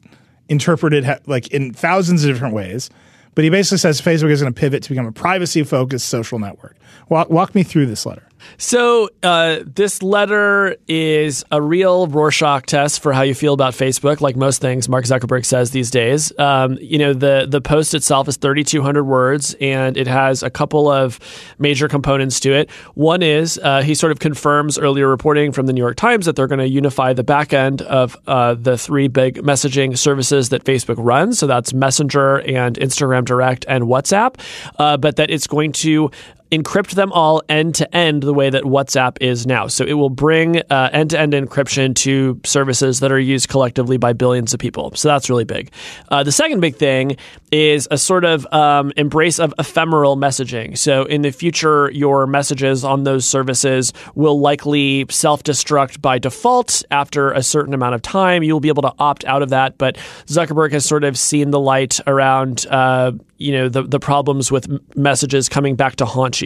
interpreted 0.50 1.06
like 1.26 1.48
in 1.54 1.74
thousands 1.74 2.26
of 2.26 2.32
different 2.32 2.54
ways. 2.54 2.89
But 3.36 3.43
he 3.43 3.50
basically 3.50 3.80
says 3.80 4.02
Facebook 4.02 4.32
is 4.32 4.41
going 4.41 4.54
to 4.54 4.60
pivot 4.60 4.84
to 4.84 4.89
become 4.89 5.06
a 5.06 5.12
privacy 5.12 5.63
focused 5.63 6.08
social 6.10 6.39
network. 6.39 6.76
Walk, 7.10 7.30
walk 7.30 7.56
me 7.56 7.63
through 7.63 7.88
this 7.88 8.06
letter. 8.06 8.28
So, 8.58 9.10
uh, 9.21 9.60
this 9.65 10.01
letter 10.03 10.75
is 10.88 11.43
a 11.51 11.62
real 11.62 12.08
Rorschach 12.08 12.65
test 12.65 13.01
for 13.01 13.13
how 13.13 13.21
you 13.21 13.34
feel 13.34 13.53
about 13.53 13.73
Facebook, 13.73 14.21
like 14.21 14.36
most 14.36 14.62
things 14.62 14.88
Mark 14.89 15.06
Zuckerberg 15.06 15.45
says 15.45 15.71
these 15.71 15.91
days. 15.91 16.38
Um, 16.39 16.77
you 16.82 16.97
know, 16.97 17.13
the, 17.13 17.47
the 17.49 17.62
post 17.62 17.93
itself 17.93 18.27
is 18.27 18.38
3,200 18.38 19.03
words 19.03 19.56
and 19.60 19.97
it 19.97 20.08
has 20.08 20.43
a 20.43 20.49
couple 20.49 20.89
of 20.89 21.19
major 21.60 21.88
components 21.88 22.39
to 22.41 22.53
it. 22.53 22.69
One 22.93 23.21
is 23.21 23.60
uh, 23.63 23.82
he 23.82 23.95
sort 23.95 24.12
of 24.12 24.19
confirms 24.19 24.77
earlier 24.77 25.08
reporting 25.08 25.51
from 25.51 25.65
the 25.65 25.73
New 25.73 25.82
York 25.82 25.95
Times 25.95 26.25
that 26.25 26.36
they're 26.36 26.47
going 26.47 26.60
to 26.60 26.69
unify 26.69 27.13
the 27.13 27.23
back 27.23 27.53
end 27.53 27.82
of 27.84 28.17
uh, 28.27 28.56
the 28.56 28.77
three 28.77 29.08
big 29.08 29.38
messaging 29.38 29.97
services 29.97 30.49
that 30.49 30.63
Facebook 30.63 30.95
runs. 30.97 31.39
So 31.39 31.47
that's 31.47 31.73
Messenger 31.73 32.41
and 32.41 32.77
Instagram 32.77 33.25
Direct 33.25 33.65
and 33.67 33.86
WhatsApp, 33.86 34.39
uh, 34.79 34.97
but 34.97 35.15
that 35.17 35.29
it's 35.29 35.47
going 35.47 35.71
to 35.73 36.12
encrypt 36.54 36.92
them 36.92 37.12
all 37.12 37.42
end 37.50 37.74
to 37.76 37.96
end 37.96 38.22
the 38.22 38.34
way 38.34 38.50
that 38.50 38.63
WhatsApp 38.63 39.18
is 39.20 39.48
now. 39.48 39.66
So 39.68 39.84
it 39.84 39.94
will 39.94 40.12
bring 40.12 40.58
end 40.58 41.10
to 41.10 41.20
end 41.20 41.34
encryption 41.34 41.96
to 41.96 42.39
services 42.46 43.00
that 43.00 43.12
are 43.12 43.20
used 43.20 43.50
collectively 43.50 43.98
by 43.98 44.13
billions 44.13 44.54
of 44.54 44.60
people. 44.60 44.92
So 44.96 45.08
that's 45.08 45.30
really 45.30 45.46
big. 45.46 45.72
Uh, 46.10 46.24
the 46.24 46.32
second 46.32 46.60
big 46.60 46.76
thing 46.76 47.18
is 47.52 47.88
a 47.89 47.98
sort 47.98 48.24
of 48.24 48.46
um, 48.54 48.92
embrace 48.98 49.39
of 49.39 49.54
ephemeral 49.58 50.16
messaging. 50.16 50.78
So 50.78 51.06
in 51.06 51.24
the 51.24 51.32
future, 51.32 51.89
your 51.92 52.28
messages 52.28 52.84
on 52.84 53.04
those 53.04 53.26
services 53.26 53.92
will 54.13 54.39
likely 54.39 55.06
self 55.10 55.44
destruct 55.44 56.02
by 56.02 56.20
default 56.20 56.84
after 56.92 57.32
a 57.32 57.42
certain 57.42 57.74
amount 57.74 57.96
of 57.96 58.02
time. 58.04 58.44
You'll 58.44 58.60
be 58.60 58.70
able 58.70 58.84
to 58.84 58.94
opt 59.00 59.26
out 59.26 59.42
of 59.42 59.50
that. 59.50 59.78
But 59.80 59.96
Zuckerberg 60.28 60.72
has 60.74 60.86
sort 60.86 61.04
of 61.04 61.18
seen 61.18 61.50
the 61.50 61.60
light 61.60 62.00
around. 62.06 62.68
Uh, 62.68 63.13
you 63.44 63.52
know 63.52 63.68
the 63.68 63.84
the 63.84 64.00
problems 64.00 64.52
with 64.52 64.68
messages 64.96 65.50
coming 65.50 65.76
back 65.76 65.98
to 65.98 66.06
haunt 66.06 66.42
you. 66.42 66.42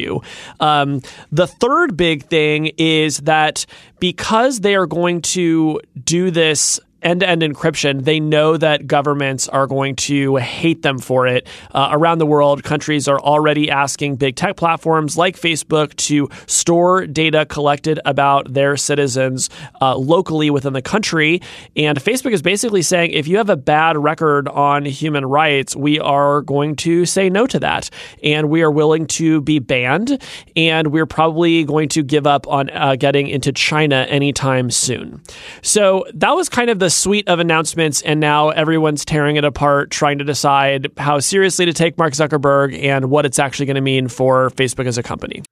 Um, 0.60 1.02
the 1.32 1.48
third 1.48 1.98
big 1.98 2.26
thing 2.26 2.72
is 2.78 3.20
that 3.20 3.66
because 4.00 4.60
they 4.62 4.76
are 4.76 4.86
going 4.88 5.22
to 5.22 5.82
do 6.04 6.32
this 6.32 6.80
end 7.08 7.22
to 7.22 7.30
end 7.30 7.42
encryption, 7.42 8.04
they 8.04 8.20
know 8.20 8.58
that 8.58 8.86
governments 8.86 9.48
are 9.48 9.66
going 9.66 9.96
to 9.96 10.36
hate 10.36 10.82
them 10.82 11.00
for 11.00 11.26
it. 11.26 11.48
Uh, 11.74 11.90
around 11.92 12.18
the 12.18 12.26
world, 12.26 12.64
countries 12.64 13.08
are 13.08 13.20
already 13.20 13.72
asking 13.72 14.18
big 14.18 14.36
tech 14.36 14.58
platforms 14.58 15.18
like 15.18 15.38
Facebook 15.38 15.96
to 15.96 16.30
store 16.48 17.08
data 17.08 17.46
collected 17.46 18.00
about 18.04 18.54
their 18.54 18.76
citizens 18.76 19.50
uh, 19.80 19.96
locally 19.96 20.50
within 20.50 20.74
the 20.74 20.82
country. 20.82 21.42
And 21.78 21.98
Facebook 21.98 22.34
is 22.34 22.42
basically 22.42 22.82
saying 22.82 23.12
if 23.12 23.28
you 23.28 23.38
have 23.38 23.50
a 23.50 23.56
bad 23.56 23.98
record 23.98 24.50
on 24.50 24.84
human 24.84 25.26
rights, 25.26 25.76
we 25.76 26.00
are 26.00 26.42
going 26.42 26.76
to 26.78 27.06
say 27.06 27.30
no 27.30 27.48
to 27.48 27.60
that. 27.60 27.90
And 28.22 28.50
we 28.50 28.62
are 28.64 28.72
willing 28.72 29.08
to 29.08 29.40
be 29.42 29.60
banned. 29.60 30.22
And 30.58 30.92
we're 30.92 31.06
probably 31.06 31.64
going 31.64 31.88
to 31.90 32.04
give 32.04 32.28
up 32.28 32.48
on 32.48 32.70
uh, 32.72 32.96
getting 32.98 33.28
into 33.28 33.54
China 33.54 34.06
anytime 34.10 34.70
soon. 34.72 35.22
So 35.62 36.06
that 36.14 36.32
was 36.32 36.50
kind 36.50 36.70
of 36.70 36.80
the 36.80 36.97
suite 36.98 37.28
of 37.30 37.40
announcements, 37.40 38.02
and 38.02 38.20
now 38.20 38.50
everyone's 38.50 39.06
tearing 39.06 39.38
it 39.38 39.46
apart, 39.46 39.92
trying 39.92 40.18
to 40.18 40.26
decide 40.26 40.92
how 40.98 41.20
seriously 41.20 41.66
to 41.66 41.74
take 41.74 41.98
Mark 41.98 42.14
Zuckerberg 42.14 42.78
and 42.78 43.10
what 43.10 43.26
it's 43.26 43.40
actually 43.40 43.66
going 43.66 43.76
to 43.76 43.82
mean 43.82 44.08
for 44.08 44.50
Facebook 44.52 44.88
as 44.88 44.98
a 44.98 45.04
company. 45.04 45.44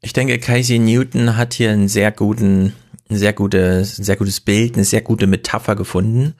Ich 0.00 0.12
denke, 0.12 0.38
Casey 0.38 0.78
Newton 0.78 1.36
hat 1.36 1.54
hier 1.54 1.70
einen 1.70 1.88
sehr 1.88 2.12
guten, 2.12 2.74
ein 3.10 3.16
sehr 3.16 3.32
gutes, 3.32 3.96
sehr 3.96 4.16
gutes 4.16 4.40
Bild, 4.40 4.74
eine 4.74 4.84
sehr 4.84 5.00
gute 5.00 5.26
Metapher 5.26 5.74
gefunden. 5.74 6.34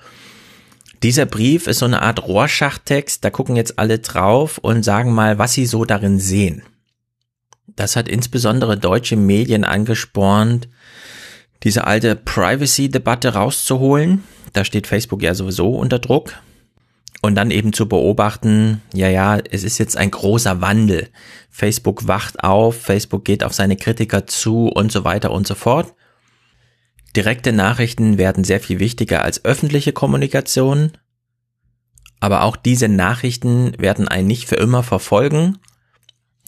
Dieser 1.02 1.26
Brief 1.26 1.66
ist 1.66 1.78
so 1.78 1.86
eine 1.86 2.02
Art 2.02 2.26
Rohrschachtext, 2.26 3.24
da 3.24 3.30
gucken 3.30 3.56
jetzt 3.56 3.78
alle 3.78 3.98
drauf 4.00 4.58
und 4.58 4.84
sagen 4.84 5.12
mal, 5.12 5.38
was 5.38 5.54
sie 5.54 5.66
so 5.66 5.84
darin 5.84 6.18
sehen. 6.18 6.62
Das 7.76 7.94
hat 7.94 8.08
insbesondere 8.08 8.76
deutsche 8.76 9.16
Medien 9.16 9.64
angespornt, 9.64 10.68
diese 11.62 11.86
alte 11.86 12.16
Privacy-Debatte 12.16 13.34
rauszuholen. 13.34 14.24
Da 14.52 14.64
steht 14.64 14.86
Facebook 14.86 15.22
ja 15.22 15.34
sowieso 15.34 15.74
unter 15.74 15.98
Druck. 15.98 16.34
Und 17.20 17.34
dann 17.34 17.50
eben 17.50 17.72
zu 17.72 17.88
beobachten, 17.88 18.80
ja, 18.94 19.08
ja, 19.08 19.38
es 19.38 19.64
ist 19.64 19.78
jetzt 19.78 19.96
ein 19.96 20.12
großer 20.12 20.60
Wandel. 20.60 21.08
Facebook 21.50 22.06
wacht 22.06 22.44
auf, 22.44 22.80
Facebook 22.80 23.24
geht 23.24 23.42
auf 23.42 23.52
seine 23.52 23.76
Kritiker 23.76 24.26
zu 24.28 24.68
und 24.68 24.92
so 24.92 25.02
weiter 25.02 25.32
und 25.32 25.44
so 25.46 25.56
fort. 25.56 25.94
Direkte 27.16 27.52
Nachrichten 27.52 28.18
werden 28.18 28.44
sehr 28.44 28.60
viel 28.60 28.78
wichtiger 28.78 29.24
als 29.24 29.44
öffentliche 29.44 29.92
Kommunikation. 29.92 30.92
Aber 32.20 32.42
auch 32.42 32.54
diese 32.54 32.88
Nachrichten 32.88 33.72
werden 33.78 34.06
einen 34.06 34.28
nicht 34.28 34.48
für 34.48 34.56
immer 34.56 34.84
verfolgen 34.84 35.58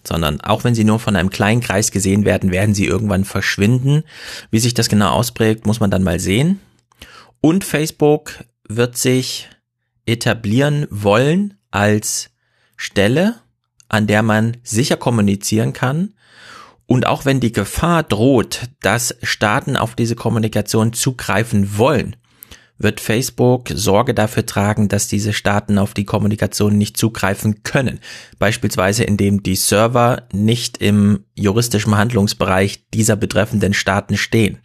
sondern 0.07 0.41
auch 0.41 0.65
wenn 0.65 0.75
sie 0.75 0.85
nur 0.85 0.99
von 0.99 1.17
einem 1.17 1.31
kleinen 1.31 1.61
Kreis 1.61 1.91
gesehen 1.91 2.25
werden, 2.25 2.53
werden 2.53 2.75
sie 2.75 2.87
irgendwann 2.87 3.25
verschwinden. 3.25 4.05
Wie 4.51 4.61
sich 4.61 4.75
das 4.75 4.89
genau 4.89 5.11
ausprägt, 5.11 5.67
muss 5.67 5.81
man 5.81 5.91
dann 5.91 6.03
mal 6.03 6.21
sehen. 6.21 6.61
Und 7.41 7.65
Facebook 7.65 8.45
wird 8.69 8.97
sich 8.97 9.49
etablieren 10.07 10.87
wollen 10.91 11.55
als 11.71 12.31
Stelle, 12.77 13.37
an 13.89 14.07
der 14.07 14.23
man 14.23 14.57
sicher 14.63 14.97
kommunizieren 14.97 15.73
kann. 15.73 16.15
Und 16.87 17.07
auch 17.07 17.25
wenn 17.25 17.41
die 17.41 17.53
Gefahr 17.53 18.03
droht, 18.03 18.63
dass 18.81 19.17
Staaten 19.23 19.77
auf 19.77 19.95
diese 19.95 20.17
Kommunikation 20.17 20.93
zugreifen 20.93 21.79
wollen, 21.79 22.17
wird 22.81 22.99
Facebook 22.99 23.69
Sorge 23.73 24.15
dafür 24.15 24.47
tragen, 24.47 24.89
dass 24.89 25.07
diese 25.07 25.33
Staaten 25.33 25.79
auf 25.79 25.95
die 25.95 26.07
Kommunikation 26.07 26.77
nicht 26.77 26.97
zugreifen 26.97 27.63
können. 27.63 28.01
Beispielsweise 28.39 29.05
indem 29.05 29.43
die 29.43 29.55
Server 29.55 30.27
nicht 30.33 30.79
im 30.79 31.25
juristischen 31.35 31.97
Handlungsbereich 31.97 32.89
dieser 32.89 33.17
betreffenden 33.17 33.75
Staaten 33.75 34.17
stehen. 34.17 34.59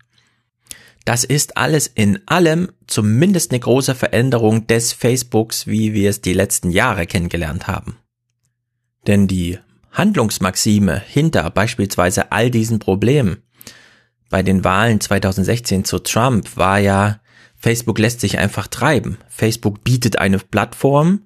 Das 1.03 1.23
ist 1.23 1.57
alles 1.57 1.87
in 1.87 2.19
allem 2.25 2.71
zumindest 2.87 3.51
eine 3.51 3.59
große 3.59 3.93
Veränderung 3.93 4.65
des 4.65 4.93
Facebooks, 4.93 5.67
wie 5.67 5.93
wir 5.93 6.09
es 6.09 6.21
die 6.21 6.33
letzten 6.33 6.71
Jahre 6.71 7.05
kennengelernt 7.05 7.67
haben. 7.67 7.97
Denn 9.05 9.27
die 9.27 9.59
Handlungsmaxime 9.91 10.99
hinter 11.05 11.49
beispielsweise 11.51 12.31
all 12.31 12.49
diesen 12.49 12.79
Problemen 12.79 13.43
bei 14.29 14.41
den 14.41 14.63
Wahlen 14.63 14.99
2016 14.99 15.85
zu 15.85 15.99
Trump 15.99 16.57
war 16.57 16.79
ja, 16.79 17.19
Facebook 17.65 17.97
lässt 17.97 18.19
sich 18.19 18.37
einfach 18.37 18.67
treiben. 18.67 19.17
Facebook 19.27 19.83
bietet 19.83 20.19
eine 20.19 20.37
Plattform, 20.37 21.23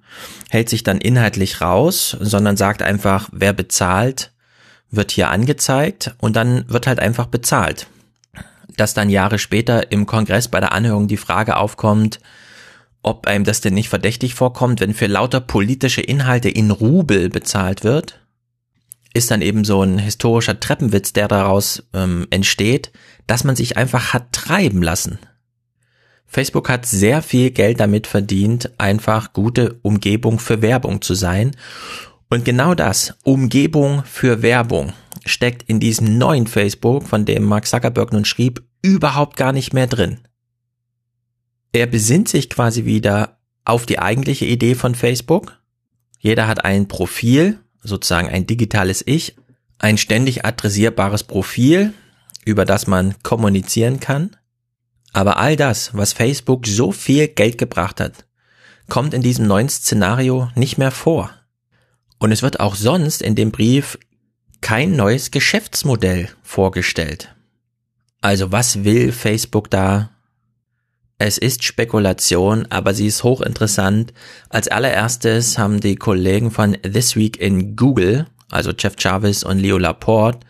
hält 0.48 0.70
sich 0.70 0.82
dann 0.82 0.96
inhaltlich 0.96 1.60
raus, 1.60 2.16
sondern 2.18 2.56
sagt 2.56 2.80
einfach, 2.80 3.28
wer 3.30 3.52
bezahlt, 3.52 4.32
wird 4.90 5.10
hier 5.10 5.28
angezeigt 5.28 6.14
und 6.16 6.36
dann 6.36 6.64
wird 6.66 6.86
halt 6.86 6.98
einfach 6.98 7.26
bezahlt. 7.26 7.88
Dass 8.74 8.94
dann 8.94 9.10
Jahre 9.10 9.38
später 9.38 9.92
im 9.92 10.06
Kongress 10.06 10.48
bei 10.48 10.60
der 10.60 10.72
Anhörung 10.72 11.08
die 11.08 11.18
Frage 11.18 11.58
aufkommt, 11.58 12.20
ob 13.02 13.26
einem 13.26 13.44
das 13.44 13.60
denn 13.60 13.74
nicht 13.74 13.90
verdächtig 13.90 14.34
vorkommt, 14.34 14.80
wenn 14.80 14.94
für 14.94 15.08
lauter 15.08 15.40
politische 15.40 16.00
Inhalte 16.00 16.48
in 16.48 16.70
Rubel 16.70 17.28
bezahlt 17.28 17.84
wird, 17.84 18.18
ist 19.12 19.30
dann 19.30 19.42
eben 19.42 19.66
so 19.66 19.82
ein 19.82 19.98
historischer 19.98 20.58
Treppenwitz, 20.58 21.12
der 21.12 21.28
daraus 21.28 21.82
ähm, 21.92 22.26
entsteht, 22.30 22.92
dass 23.26 23.44
man 23.44 23.56
sich 23.56 23.76
einfach 23.76 24.14
hat 24.14 24.32
treiben 24.32 24.82
lassen. 24.82 25.18
Facebook 26.32 26.68
hat 26.68 26.86
sehr 26.86 27.22
viel 27.22 27.50
Geld 27.50 27.80
damit 27.80 28.06
verdient, 28.06 28.70
einfach 28.78 29.32
gute 29.32 29.80
Umgebung 29.82 30.38
für 30.38 30.62
Werbung 30.62 31.02
zu 31.02 31.14
sein. 31.14 31.56
Und 32.28 32.44
genau 32.44 32.76
das, 32.76 33.14
Umgebung 33.24 34.04
für 34.04 34.40
Werbung, 34.40 34.92
steckt 35.26 35.64
in 35.64 35.80
diesem 35.80 36.18
neuen 36.18 36.46
Facebook, 36.46 37.08
von 37.08 37.24
dem 37.24 37.42
Mark 37.42 37.66
Zuckerberg 37.66 38.12
nun 38.12 38.24
schrieb, 38.24 38.62
überhaupt 38.80 39.36
gar 39.36 39.52
nicht 39.52 39.72
mehr 39.72 39.88
drin. 39.88 40.20
Er 41.72 41.86
besinnt 41.86 42.28
sich 42.28 42.48
quasi 42.48 42.84
wieder 42.84 43.40
auf 43.64 43.84
die 43.84 43.98
eigentliche 43.98 44.46
Idee 44.46 44.76
von 44.76 44.94
Facebook. 44.94 45.58
Jeder 46.20 46.46
hat 46.46 46.64
ein 46.64 46.86
Profil, 46.86 47.58
sozusagen 47.82 48.28
ein 48.28 48.46
digitales 48.46 49.02
Ich, 49.04 49.34
ein 49.80 49.98
ständig 49.98 50.44
adressierbares 50.44 51.24
Profil, 51.24 51.92
über 52.44 52.64
das 52.64 52.86
man 52.86 53.20
kommunizieren 53.24 53.98
kann. 53.98 54.36
Aber 55.12 55.38
all 55.38 55.56
das, 55.56 55.94
was 55.94 56.12
Facebook 56.12 56.66
so 56.66 56.92
viel 56.92 57.28
Geld 57.28 57.58
gebracht 57.58 58.00
hat, 58.00 58.24
kommt 58.88 59.14
in 59.14 59.22
diesem 59.22 59.46
neuen 59.46 59.68
Szenario 59.68 60.50
nicht 60.54 60.78
mehr 60.78 60.90
vor. 60.90 61.30
Und 62.18 62.32
es 62.32 62.42
wird 62.42 62.60
auch 62.60 62.74
sonst 62.74 63.22
in 63.22 63.34
dem 63.34 63.50
Brief 63.50 63.98
kein 64.60 64.94
neues 64.94 65.30
Geschäftsmodell 65.30 66.28
vorgestellt. 66.42 67.34
Also 68.20 68.52
was 68.52 68.84
will 68.84 69.12
Facebook 69.12 69.70
da? 69.70 70.10
Es 71.16 71.38
ist 71.38 71.64
Spekulation, 71.64 72.66
aber 72.70 72.94
sie 72.94 73.06
ist 73.06 73.24
hochinteressant. 73.24 74.12
Als 74.48 74.68
allererstes 74.68 75.58
haben 75.58 75.80
die 75.80 75.96
Kollegen 75.96 76.50
von 76.50 76.76
This 76.82 77.16
Week 77.16 77.38
in 77.38 77.76
Google, 77.76 78.26
also 78.50 78.72
Jeff 78.72 78.94
Jarvis 78.98 79.44
und 79.44 79.58
Leo 79.58 79.78
Laporte, 79.78 80.46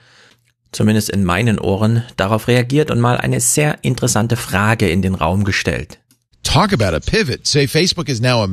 zumindest 0.72 1.10
in 1.10 1.24
meinen 1.24 1.58
Ohren, 1.58 2.04
darauf 2.16 2.48
reagiert 2.48 2.90
und 2.90 3.00
mal 3.00 3.16
eine 3.16 3.40
sehr 3.40 3.78
interessante 3.82 4.36
Frage 4.36 4.88
in 4.88 5.02
den 5.02 5.14
Raum 5.14 5.44
gestellt. 5.44 5.98
Talk 6.42 6.72
about 6.72 6.94
a 6.94 7.00
pivot. 7.00 7.46
Say 7.46 7.66
Facebook 7.66 8.08
is 8.08 8.20
now 8.20 8.42
a, 8.42 8.48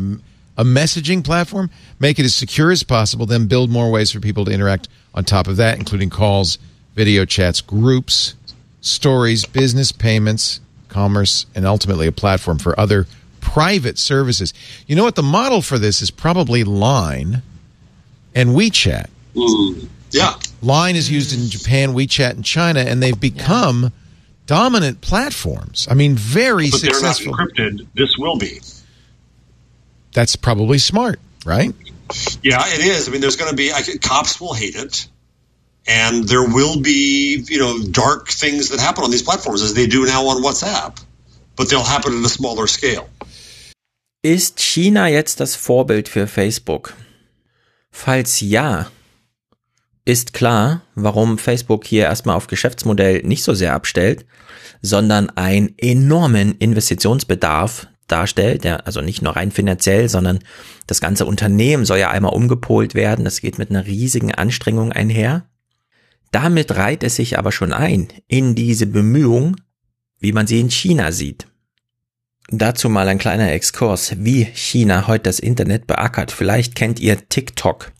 a 0.57 0.63
messaging 0.63 1.23
platform. 1.23 1.69
Make 1.99 2.19
it 2.19 2.25
as 2.25 2.35
secure 2.35 2.71
as 2.71 2.83
possible, 2.83 3.25
then 3.25 3.47
build 3.47 3.69
more 3.69 3.89
ways 3.89 4.11
for 4.11 4.19
people 4.19 4.45
to 4.45 4.51
interact 4.51 4.89
on 5.13 5.23
top 5.23 5.47
of 5.47 5.57
that, 5.57 5.77
including 5.77 6.09
calls, 6.09 6.57
video 6.95 7.25
chats, 7.25 7.61
groups, 7.61 8.35
stories, 8.81 9.45
business 9.45 9.91
payments, 9.91 10.59
commerce, 10.89 11.45
and 11.55 11.65
ultimately 11.65 12.07
a 12.07 12.11
platform 12.11 12.57
for 12.59 12.77
other 12.79 13.07
private 13.39 13.97
services. 13.97 14.53
You 14.87 14.95
know 14.95 15.03
what? 15.03 15.15
The 15.15 15.23
model 15.23 15.61
for 15.61 15.79
this 15.79 16.01
is 16.01 16.11
probably 16.11 16.63
Line 16.63 17.41
and 18.35 18.49
WeChat. 18.49 19.07
Mm, 19.35 19.87
yeah. 20.11 20.33
Line 20.61 20.95
is 20.95 21.09
used 21.09 21.33
in 21.33 21.49
Japan, 21.49 21.93
WeChat 21.93 22.35
in 22.35 22.43
China, 22.43 22.79
and 22.79 23.01
they've 23.01 23.19
become 23.19 23.83
yeah. 23.83 23.89
dominant 24.45 25.01
platforms. 25.01 25.87
I 25.89 25.93
mean, 25.93 26.15
very 26.15 26.69
but 26.69 26.79
successful. 26.79 27.35
They're 27.35 27.45
not 27.45 27.77
encrypted. 27.77 27.87
This 27.93 28.17
will 28.17 28.37
be. 28.37 28.61
That's 30.13 30.35
probably 30.35 30.79
smart, 30.79 31.19
right? 31.45 31.73
Yeah, 32.41 32.63
it 32.65 32.79
is. 32.79 33.07
I 33.07 33.11
mean, 33.11 33.21
there's 33.21 33.35
going 33.35 33.51
to 33.51 33.55
be 33.55 33.71
I, 33.71 33.81
cops 34.01 34.41
will 34.41 34.53
hate 34.53 34.75
it, 34.75 35.07
And 35.87 36.27
there 36.27 36.43
will 36.43 36.81
be, 36.81 37.45
you 37.47 37.59
know, 37.59 37.79
dark 37.91 38.27
things 38.27 38.69
that 38.69 38.79
happen 38.79 39.03
on 39.03 39.11
these 39.11 39.23
platforms 39.23 39.61
as 39.61 39.73
they 39.73 39.87
do 39.87 40.05
now 40.05 40.27
on 40.27 40.43
WhatsApp, 40.43 41.01
but 41.55 41.69
they'll 41.69 41.83
happen 41.83 42.19
at 42.19 42.25
a 42.25 42.29
smaller 42.29 42.67
scale. 42.67 43.09
Ist 44.21 44.59
China 44.59 45.07
jetzt 45.07 45.39
das 45.39 45.55
Vorbild 45.55 46.09
für 46.09 46.27
Facebook? 46.27 46.93
Falls 47.91 48.41
ja, 48.41 48.91
ist 50.07 50.31
klar, 50.31 50.83
warum 50.95 51.37
Facebook 51.37 51.85
hier 51.85 52.03
erstmal 52.03 52.37
auf 52.37 52.47
Geschäftsmodell 52.47 53.23
nicht 53.23 53.43
so 53.43 53.53
sehr 53.53 53.73
abstellt, 53.73 54.25
sondern 54.81 55.29
einen 55.31 55.77
enormen 55.77 56.55
Investitionsbedarf 56.55 57.87
darstellt, 58.07 58.63
ja, 58.63 58.77
also 58.77 59.01
nicht 59.01 59.21
nur 59.21 59.35
rein 59.35 59.51
finanziell, 59.51 60.07
sondern 60.07 60.39
das 60.85 61.01
ganze 61.01 61.25
Unternehmen 61.25 61.83
soll 61.83 61.97
ja 61.97 62.09
einmal 62.09 62.31
umgepolt 62.31 62.95
werden, 62.95 63.25
das 63.25 63.41
geht 63.41 63.57
mit 63.57 63.69
einer 63.69 63.85
riesigen 63.85 64.33
Anstrengung 64.33 64.93
einher. 64.93 65.49
Damit 66.31 66.77
reiht 66.77 67.03
es 67.03 67.17
sich 67.17 67.37
aber 67.37 67.51
schon 67.51 67.73
ein 67.73 68.07
in 68.29 68.55
diese 68.55 68.87
Bemühung, 68.87 69.57
wie 70.19 70.31
man 70.31 70.47
sie 70.47 70.61
in 70.61 70.71
China 70.71 71.11
sieht. 71.11 71.47
Dazu 72.49 72.87
mal 72.87 73.09
ein 73.09 73.17
kleiner 73.17 73.51
Exkurs, 73.51 74.13
wie 74.19 74.45
China 74.45 75.07
heute 75.07 75.23
das 75.23 75.39
Internet 75.39 75.85
beackert. 75.85 76.31
Vielleicht 76.31 76.75
kennt 76.75 77.01
ihr 77.01 77.27
TikTok. 77.27 77.91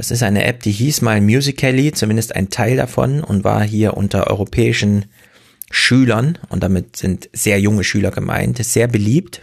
Das 0.00 0.10
ist 0.10 0.22
eine 0.22 0.44
App, 0.44 0.62
die 0.62 0.72
hieß 0.72 1.02
mal 1.02 1.20
Musical.ly, 1.20 1.92
zumindest 1.92 2.34
ein 2.34 2.48
Teil 2.48 2.78
davon 2.78 3.22
und 3.22 3.44
war 3.44 3.62
hier 3.62 3.98
unter 3.98 4.28
europäischen 4.28 5.04
Schülern, 5.70 6.38
und 6.48 6.62
damit 6.62 6.96
sind 6.96 7.28
sehr 7.34 7.60
junge 7.60 7.84
Schüler 7.84 8.10
gemeint, 8.10 8.64
sehr 8.64 8.88
beliebt. 8.88 9.42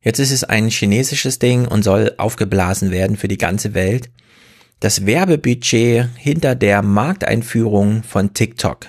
Jetzt 0.00 0.18
ist 0.18 0.30
es 0.30 0.44
ein 0.44 0.70
chinesisches 0.70 1.40
Ding 1.40 1.68
und 1.68 1.82
soll 1.82 2.14
aufgeblasen 2.16 2.90
werden 2.90 3.18
für 3.18 3.28
die 3.28 3.36
ganze 3.36 3.74
Welt. 3.74 4.08
Das 4.80 5.04
Werbebudget 5.04 6.08
hinter 6.16 6.54
der 6.54 6.80
Markteinführung 6.80 8.02
von 8.02 8.32
TikTok 8.32 8.86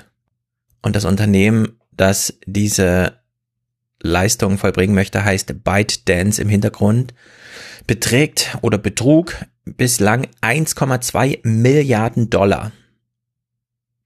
und 0.83 0.95
das 0.95 1.03
Unternehmen, 1.03 1.81
das 1.91 2.39
diese 2.45 3.19
Leistung 4.01 4.57
vollbringen 4.57 4.95
möchte, 4.95 5.25
heißt 5.25 5.65
ByteDance 5.65 6.41
im 6.41 6.47
Hintergrund, 6.47 7.13
beträgt 7.87 8.57
oder 8.61 8.77
betrug 8.77 9.35
bislang 9.65 10.27
1,2 10.41 11.39
Milliarden 11.47 12.29
Dollar. 12.29 12.71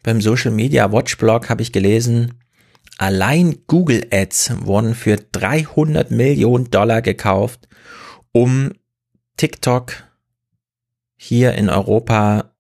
Beim 0.04 0.22
Social 0.22 0.52
Media 0.52 0.92
Watch 0.92 1.18
Blog 1.18 1.50
habe 1.50 1.62
ich 1.62 1.72
gelesen, 1.72 2.36
allein 2.98 3.58
Google 3.68 4.08
Ads 4.12 4.66
wurden 4.66 4.96
für 4.96 5.18
300 5.18 6.12
Millionen 6.12 6.72
Dollar 6.72 7.02
gekauft, 7.02 7.68
um 8.32 8.72
TikTok 9.38 10.04
hier 11.18 11.54
in 11.54 11.70
Europa 11.70 12.54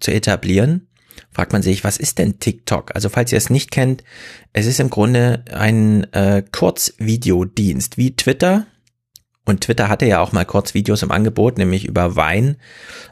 zu 0.00 0.12
etablieren. 0.12 0.88
Fragt 1.30 1.52
man 1.52 1.62
sich, 1.62 1.82
was 1.82 1.96
ist 1.96 2.18
denn 2.18 2.38
TikTok? 2.38 2.94
Also 2.94 3.08
falls 3.08 3.32
ihr 3.32 3.38
es 3.38 3.50
nicht 3.50 3.70
kennt, 3.70 4.04
es 4.52 4.66
ist 4.66 4.80
im 4.80 4.90
Grunde 4.90 5.44
ein 5.50 6.04
äh, 6.12 6.42
Kurzvideodienst 6.52 7.96
wie 7.96 8.14
Twitter, 8.16 8.66
und 9.44 9.62
Twitter 9.62 9.88
hatte 9.88 10.06
ja 10.06 10.20
auch 10.20 10.32
mal 10.32 10.44
kurz 10.44 10.72
Videos 10.72 11.02
im 11.02 11.10
Angebot, 11.10 11.58
nämlich 11.58 11.84
über 11.84 12.14
Vine, 12.14 12.56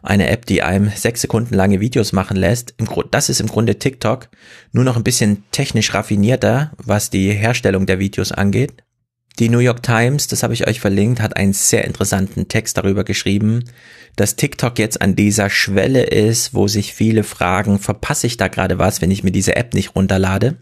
eine 0.02 0.28
App, 0.28 0.46
die 0.46 0.62
einem 0.62 0.90
sechs 0.90 1.22
Sekunden 1.22 1.54
lange 1.54 1.80
Videos 1.80 2.12
machen 2.12 2.36
lässt. 2.36 2.74
Das 3.10 3.28
ist 3.28 3.40
im 3.40 3.48
Grunde 3.48 3.78
TikTok, 3.78 4.28
nur 4.72 4.84
noch 4.84 4.96
ein 4.96 5.04
bisschen 5.04 5.44
technisch 5.50 5.92
raffinierter, 5.92 6.72
was 6.76 7.10
die 7.10 7.32
Herstellung 7.32 7.86
der 7.86 7.98
Videos 7.98 8.30
angeht. 8.30 8.74
Die 9.40 9.48
New 9.48 9.58
York 9.58 9.82
Times, 9.82 10.26
das 10.28 10.42
habe 10.42 10.54
ich 10.54 10.68
euch 10.68 10.80
verlinkt, 10.80 11.20
hat 11.20 11.36
einen 11.36 11.52
sehr 11.52 11.84
interessanten 11.84 12.46
Text 12.48 12.76
darüber 12.76 13.04
geschrieben, 13.04 13.64
dass 14.14 14.36
TikTok 14.36 14.78
jetzt 14.78 15.00
an 15.00 15.16
dieser 15.16 15.48
Schwelle 15.50 16.02
ist, 16.02 16.52
wo 16.52 16.68
sich 16.68 16.94
viele 16.94 17.24
fragen, 17.24 17.78
verpasse 17.78 18.26
ich 18.26 18.36
da 18.36 18.48
gerade 18.48 18.78
was, 18.78 19.00
wenn 19.00 19.10
ich 19.10 19.24
mir 19.24 19.32
diese 19.32 19.56
App 19.56 19.74
nicht 19.74 19.96
runterlade? 19.96 20.58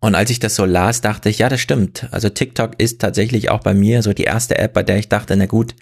Und 0.00 0.14
als 0.14 0.30
ich 0.30 0.38
das 0.38 0.54
so 0.54 0.64
las, 0.64 1.00
dachte 1.00 1.28
ich, 1.28 1.38
ja, 1.38 1.48
das 1.48 1.60
stimmt. 1.60 2.08
Also 2.12 2.28
TikTok 2.28 2.80
ist 2.80 3.00
tatsächlich 3.00 3.50
auch 3.50 3.60
bei 3.60 3.74
mir 3.74 4.02
so 4.02 4.12
die 4.12 4.24
erste 4.24 4.56
App, 4.58 4.72
bei 4.72 4.82
der 4.82 4.98
ich 4.98 5.08
dachte, 5.08 5.36
na 5.36 5.46
gut, 5.46 5.74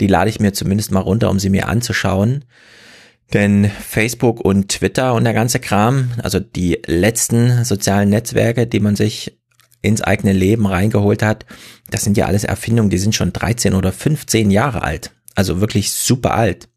die 0.00 0.08
lade 0.08 0.30
ich 0.30 0.40
mir 0.40 0.52
zumindest 0.52 0.90
mal 0.90 1.00
runter, 1.00 1.30
um 1.30 1.38
sie 1.38 1.50
mir 1.50 1.68
anzuschauen. 1.68 2.44
Denn 3.32 3.70
Facebook 3.70 4.40
und 4.40 4.68
Twitter 4.68 5.14
und 5.14 5.24
der 5.24 5.32
ganze 5.32 5.60
Kram, 5.60 6.10
also 6.22 6.40
die 6.40 6.82
letzten 6.86 7.64
sozialen 7.64 8.10
Netzwerke, 8.10 8.66
die 8.66 8.80
man 8.80 8.96
sich 8.96 9.38
ins 9.80 10.02
eigene 10.02 10.32
Leben 10.32 10.66
reingeholt 10.66 11.22
hat, 11.22 11.46
das 11.90 12.02
sind 12.02 12.16
ja 12.16 12.26
alles 12.26 12.44
Erfindungen, 12.44 12.90
die 12.90 12.98
sind 12.98 13.14
schon 13.14 13.32
13 13.32 13.74
oder 13.74 13.92
15 13.92 14.50
Jahre 14.50 14.82
alt. 14.82 15.12
Also 15.34 15.60
wirklich 15.60 15.92
super 15.92 16.34
alt. 16.34 16.68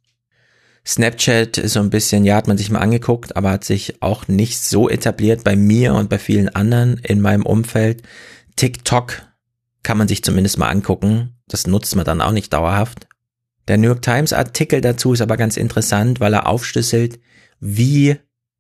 Snapchat 0.86 1.58
ist 1.58 1.74
so 1.74 1.80
ein 1.80 1.90
bisschen, 1.90 2.26
ja, 2.26 2.36
hat 2.36 2.48
man 2.48 2.58
sich 2.58 2.70
mal 2.70 2.80
angeguckt, 2.80 3.36
aber 3.36 3.52
hat 3.52 3.64
sich 3.64 4.02
auch 4.04 4.28
nicht 4.28 4.60
so 4.60 4.88
etabliert 4.88 5.44
bei 5.44 5.56
mir 5.56 5.96
und 5.96 6.10
bei 6.10 6.20
vielen 6.20 6.50
anderen 6.50 7.00
in 7.00 7.22
meinem 7.22 7.46
Umfeld. 7.46 8.04
TikTok 8.56 9.24
kann 9.82 9.98
man 9.98 10.08
sich 10.08 10.24
zumindest 10.24 10.60
mal 10.60 10.70
angucken. 10.70 11.36
Das 11.48 11.66
nutzt 11.66 11.96
man 11.96 12.06
dann 12.06 12.22
auch 12.22 12.32
nicht 12.32 12.54
dauerhaft. 12.54 13.08
Der 13.68 13.78
New 13.78 13.88
York 13.88 14.04
Times 14.04 14.32
Artikel 14.32 14.82
dazu 14.82 15.14
ist 15.14 15.22
aber 15.22 15.38
ganz 15.38 15.58
interessant, 15.58 16.20
weil 16.20 16.34
er 16.34 16.48
aufschlüsselt, 16.48 17.20
wie 17.60 18.18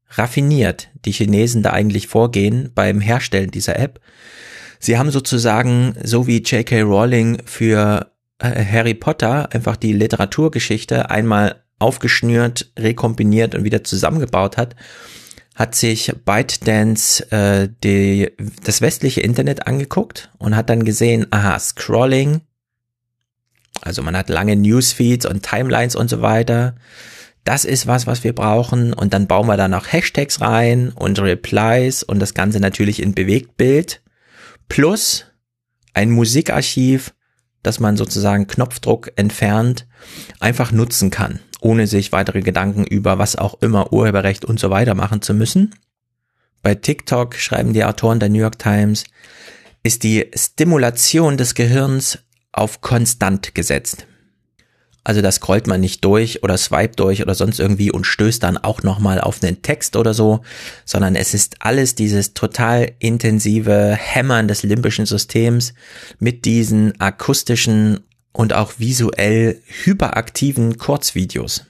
raffiniert 0.09 0.89
die 1.05 1.11
Chinesen 1.11 1.61
da 1.61 1.71
eigentlich 1.71 2.07
vorgehen 2.07 2.71
beim 2.73 3.01
Herstellen 3.01 3.51
dieser 3.51 3.77
App. 3.77 3.99
Sie 4.79 4.97
haben 4.97 5.11
sozusagen, 5.11 5.95
so 6.03 6.25
wie 6.25 6.41
J.K. 6.41 6.81
Rowling 6.81 7.41
für 7.45 8.11
äh, 8.39 8.65
Harry 8.65 8.93
Potter 8.95 9.51
einfach 9.53 9.77
die 9.77 9.93
Literaturgeschichte 9.93 11.09
einmal 11.09 11.64
aufgeschnürt, 11.79 12.71
rekombiniert 12.77 13.55
und 13.55 13.63
wieder 13.63 13.83
zusammengebaut 13.83 14.57
hat, 14.57 14.75
hat 15.55 15.75
sich 15.75 16.13
ByteDance 16.25 17.31
äh, 17.31 17.69
die, 17.83 18.31
das 18.63 18.81
westliche 18.81 19.21
Internet 19.21 19.67
angeguckt 19.67 20.29
und 20.37 20.55
hat 20.55 20.69
dann 20.69 20.83
gesehen, 20.83 21.27
aha, 21.31 21.57
Scrolling, 21.59 22.41
also 23.81 24.01
man 24.01 24.17
hat 24.17 24.29
lange 24.29 24.55
Newsfeeds 24.55 25.25
und 25.25 25.43
Timelines 25.43 25.95
und 25.95 26.09
so 26.09 26.21
weiter. 26.21 26.75
Das 27.43 27.63
ist 27.63 27.87
was, 27.87 28.07
was 28.07 28.23
wir 28.23 28.33
brauchen. 28.33 28.93
Und 28.93 29.13
dann 29.13 29.27
bauen 29.27 29.47
wir 29.47 29.57
da 29.57 29.67
noch 29.67 29.91
Hashtags 29.91 30.41
rein 30.41 30.89
und 30.89 31.19
Replies 31.19 32.01
und 32.01 32.19
das 32.19 32.33
Ganze 32.33 32.59
natürlich 32.59 33.01
in 33.01 33.13
Bewegtbild. 33.13 34.01
Plus 34.67 35.25
ein 35.93 36.09
Musikarchiv, 36.09 37.13
das 37.63 37.79
man 37.79 37.97
sozusagen 37.97 38.47
Knopfdruck 38.47 39.11
entfernt 39.15 39.87
einfach 40.39 40.71
nutzen 40.71 41.11
kann 41.11 41.39
ohne 41.61 41.87
sich 41.87 42.11
weitere 42.11 42.41
Gedanken 42.41 42.85
über 42.85 43.17
was 43.17 43.35
auch 43.35 43.61
immer 43.61 43.91
Urheberrecht 43.93 44.45
und 44.45 44.59
so 44.59 44.69
weiter 44.69 44.95
machen 44.95 45.21
zu 45.21 45.33
müssen. 45.33 45.75
Bei 46.61 46.75
TikTok 46.75 47.35
schreiben 47.35 47.73
die 47.73 47.85
Autoren 47.85 48.19
der 48.19 48.29
New 48.29 48.39
York 48.39 48.57
Times, 48.57 49.03
ist 49.83 50.03
die 50.03 50.31
Stimulation 50.35 51.37
des 51.37 51.53
Gehirns 51.53 52.19
auf 52.51 52.81
konstant 52.81 53.53
gesetzt. 53.53 54.07
Also 55.03 55.21
da 55.21 55.31
scrollt 55.31 55.67
man 55.67 55.81
nicht 55.81 56.03
durch 56.03 56.41
oder 56.41 56.57
swipe 56.57 56.95
durch 56.95 57.21
oder 57.21 57.35
sonst 57.35 57.59
irgendwie 57.59 57.91
und 57.91 58.07
stößt 58.07 58.41
dann 58.41 58.57
auch 58.57 58.81
nochmal 58.81 59.21
auf 59.21 59.43
einen 59.43 59.61
Text 59.61 59.95
oder 59.95 60.15
so, 60.15 60.41
sondern 60.83 61.15
es 61.15 61.35
ist 61.35 61.57
alles 61.59 61.93
dieses 61.93 62.33
total 62.33 62.91
intensive 62.97 63.95
Hämmern 63.95 64.47
des 64.47 64.63
limbischen 64.63 65.05
Systems 65.05 65.75
mit 66.17 66.45
diesen 66.45 66.99
akustischen 66.99 67.99
und 68.35 68.53
auch 68.53 68.73
visuell 68.79 69.61
hyperaktiven 69.83 70.77
Kurzvideos. 70.77 71.65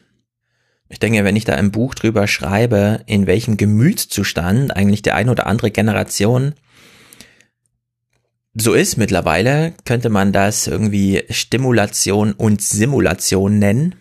Ich 0.90 1.00
denke, 1.00 1.24
wenn 1.24 1.36
ich 1.36 1.46
da 1.46 1.56
im 1.56 1.72
Buch 1.72 1.94
drüber 1.96 2.28
schreibe, 2.28 3.02
in 3.06 3.28
welchem 3.28 3.58
Gemütszustand 3.58 4.76
eigentlich 4.76 5.02
der 5.02 5.16
ein 5.16 5.30
oder 5.30 5.48
andere 5.48 5.72
Generation 5.72 6.56
so 8.56 8.74
ist 8.74 8.98
mittlerweile, 8.98 9.74
könnte 9.84 10.10
man 10.10 10.32
das 10.32 10.68
irgendwie 10.68 11.24
Stimulation 11.30 12.32
und 12.32 12.62
Simulation 12.62 13.60
nennen. 13.60 13.96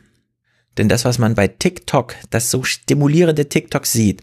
Denn 0.78 0.88
das, 0.88 1.04
was 1.04 1.18
man 1.18 1.34
bei 1.34 1.48
TikTok, 1.48 2.14
das 2.30 2.50
so 2.50 2.62
stimulierende 2.62 3.48
TikTok 3.48 3.84
sieht, 3.84 4.22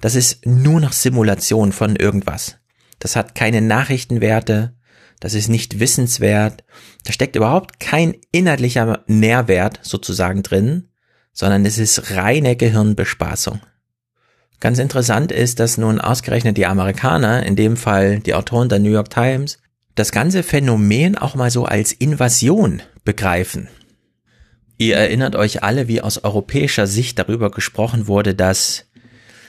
das 0.00 0.14
ist 0.14 0.46
nur 0.46 0.80
noch 0.80 0.92
Simulation 0.92 1.72
von 1.72 1.96
irgendwas. 1.96 2.58
Das 2.98 3.16
hat 3.16 3.34
keine 3.34 3.62
Nachrichtenwerte, 3.62 4.74
das 5.20 5.34
ist 5.34 5.48
nicht 5.48 5.78
wissenswert, 5.78 6.64
da 7.04 7.12
steckt 7.12 7.36
überhaupt 7.36 7.78
kein 7.78 8.16
inhaltlicher 8.32 9.04
Nährwert 9.06 9.78
sozusagen 9.82 10.42
drin, 10.42 10.88
sondern 11.32 11.64
es 11.64 11.78
ist 11.78 12.16
reine 12.16 12.56
Gehirnbespaßung. 12.56 13.60
Ganz 14.58 14.78
interessant 14.78 15.32
ist, 15.32 15.58
dass 15.58 15.78
nun 15.78 16.00
ausgerechnet 16.00 16.56
die 16.56 16.66
Amerikaner, 16.66 17.44
in 17.46 17.56
dem 17.56 17.76
Fall 17.76 18.20
die 18.20 18.34
Autoren 18.34 18.68
der 18.68 18.78
New 18.78 18.90
York 18.90 19.08
Times, 19.08 19.58
das 19.94 20.12
ganze 20.12 20.42
Phänomen 20.42 21.16
auch 21.16 21.34
mal 21.34 21.50
so 21.50 21.64
als 21.64 21.92
Invasion 21.92 22.82
begreifen. 23.04 23.68
Ihr 24.76 24.96
erinnert 24.96 25.36
euch 25.36 25.62
alle, 25.62 25.88
wie 25.88 26.00
aus 26.00 26.24
europäischer 26.24 26.86
Sicht 26.86 27.18
darüber 27.18 27.50
gesprochen 27.50 28.06
wurde, 28.06 28.34
dass 28.34 28.86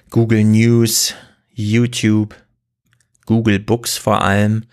Google 0.09 0.43
News, 0.43 1.13
YouTube, 1.53 2.35
Google 3.25 3.59
Books 3.59 3.97
vor 3.97 4.23
allem 4.23 4.65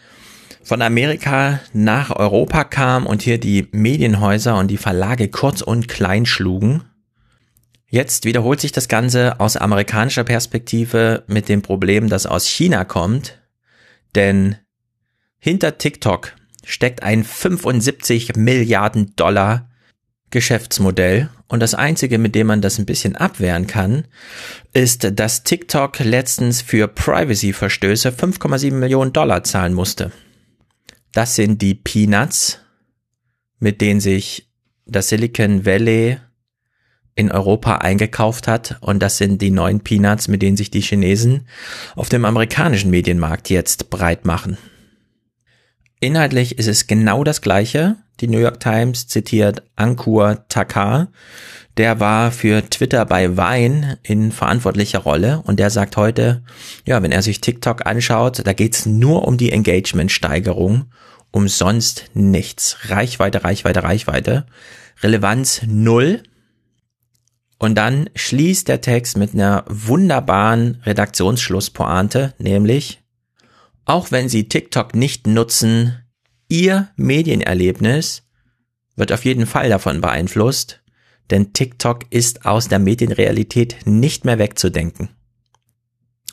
von 0.68 0.82
Amerika 0.82 1.60
nach 1.72 2.10
Europa 2.14 2.62
kam 2.62 3.06
und 3.06 3.22
hier 3.22 3.38
die 3.38 3.68
Medienhäuser 3.72 4.58
und 4.58 4.68
die 4.68 4.76
Verlage 4.76 5.28
kurz 5.28 5.62
und 5.62 5.88
klein 5.88 6.26
schlugen. 6.26 6.84
Jetzt 7.88 8.26
wiederholt 8.26 8.60
sich 8.60 8.70
das 8.70 8.86
Ganze 8.86 9.40
aus 9.40 9.56
amerikanischer 9.56 10.24
Perspektive 10.24 11.24
mit 11.26 11.48
dem 11.48 11.62
Problem, 11.62 12.10
das 12.10 12.26
aus 12.26 12.46
China 12.46 12.84
kommt, 12.84 13.38
denn 14.14 14.56
hinter 15.38 15.78
TikTok 15.78 16.34
steckt 16.66 17.02
ein 17.02 17.24
75 17.24 18.36
Milliarden 18.36 19.16
Dollar 19.16 19.70
Geschäftsmodell 20.30 21.30
und 21.46 21.60
das 21.60 21.72
einzige, 21.72 22.18
mit 22.18 22.34
dem 22.34 22.46
man 22.46 22.60
das 22.60 22.78
ein 22.78 22.84
bisschen 22.84 23.16
abwehren 23.16 23.66
kann, 23.66 24.04
ist, 24.74 25.18
dass 25.18 25.44
TikTok 25.44 26.00
letztens 26.00 26.60
für 26.60 26.88
Privacy-Verstöße 26.88 28.10
5,7 28.10 28.74
Millionen 28.74 29.14
Dollar 29.14 29.44
zahlen 29.44 29.72
musste. 29.72 30.12
Das 31.12 31.34
sind 31.34 31.62
die 31.62 31.74
Peanuts, 31.74 32.60
mit 33.58 33.80
denen 33.80 34.00
sich 34.00 34.50
das 34.86 35.08
Silicon 35.08 35.64
Valley 35.64 36.18
in 37.14 37.32
Europa 37.32 37.76
eingekauft 37.76 38.46
hat 38.46 38.78
und 38.80 39.00
das 39.00 39.18
sind 39.18 39.42
die 39.42 39.50
neuen 39.50 39.80
Peanuts, 39.80 40.28
mit 40.28 40.40
denen 40.40 40.56
sich 40.56 40.70
die 40.70 40.80
Chinesen 40.80 41.48
auf 41.96 42.08
dem 42.08 42.24
amerikanischen 42.24 42.90
Medienmarkt 42.90 43.50
jetzt 43.50 43.90
breit 43.90 44.24
machen. 44.24 44.56
Inhaltlich 46.00 46.58
ist 46.58 46.68
es 46.68 46.86
genau 46.86 47.24
das 47.24 47.40
gleiche. 47.42 47.96
Die 48.20 48.28
New 48.28 48.38
York 48.38 48.60
Times 48.60 49.08
zitiert 49.08 49.64
Ankur 49.74 50.44
Takar. 50.48 51.08
Der 51.78 52.00
war 52.00 52.32
für 52.32 52.68
Twitter 52.68 53.06
bei 53.06 53.36
Vine 53.36 54.00
in 54.02 54.32
verantwortlicher 54.32 54.98
Rolle 54.98 55.42
und 55.44 55.60
der 55.60 55.70
sagt 55.70 55.96
heute, 55.96 56.42
ja, 56.84 57.00
wenn 57.04 57.12
er 57.12 57.22
sich 57.22 57.40
TikTok 57.40 57.86
anschaut, 57.86 58.44
da 58.44 58.52
geht's 58.52 58.84
nur 58.84 59.28
um 59.28 59.36
die 59.36 59.52
Engagementsteigerung, 59.52 60.86
um 61.30 61.46
sonst 61.46 62.10
nichts. 62.14 62.78
Reichweite, 62.88 63.44
Reichweite, 63.44 63.84
Reichweite. 63.84 64.46
Relevanz 65.04 65.62
null. 65.68 66.24
Und 67.60 67.76
dann 67.76 68.10
schließt 68.16 68.66
der 68.66 68.80
Text 68.80 69.16
mit 69.16 69.34
einer 69.34 69.64
wunderbaren 69.68 70.82
Redaktionsschlusspointe, 70.84 72.34
nämlich 72.38 73.00
auch 73.84 74.10
wenn 74.10 74.28
Sie 74.28 74.48
TikTok 74.48 74.96
nicht 74.96 75.28
nutzen, 75.28 75.96
Ihr 76.48 76.88
Medienerlebnis 76.96 78.24
wird 78.96 79.12
auf 79.12 79.24
jeden 79.24 79.46
Fall 79.46 79.68
davon 79.68 80.00
beeinflusst, 80.00 80.80
denn 81.30 81.52
TikTok 81.52 82.06
ist 82.10 82.46
aus 82.46 82.68
der 82.68 82.78
Medienrealität 82.78 83.76
nicht 83.84 84.24
mehr 84.24 84.38
wegzudenken. 84.38 85.10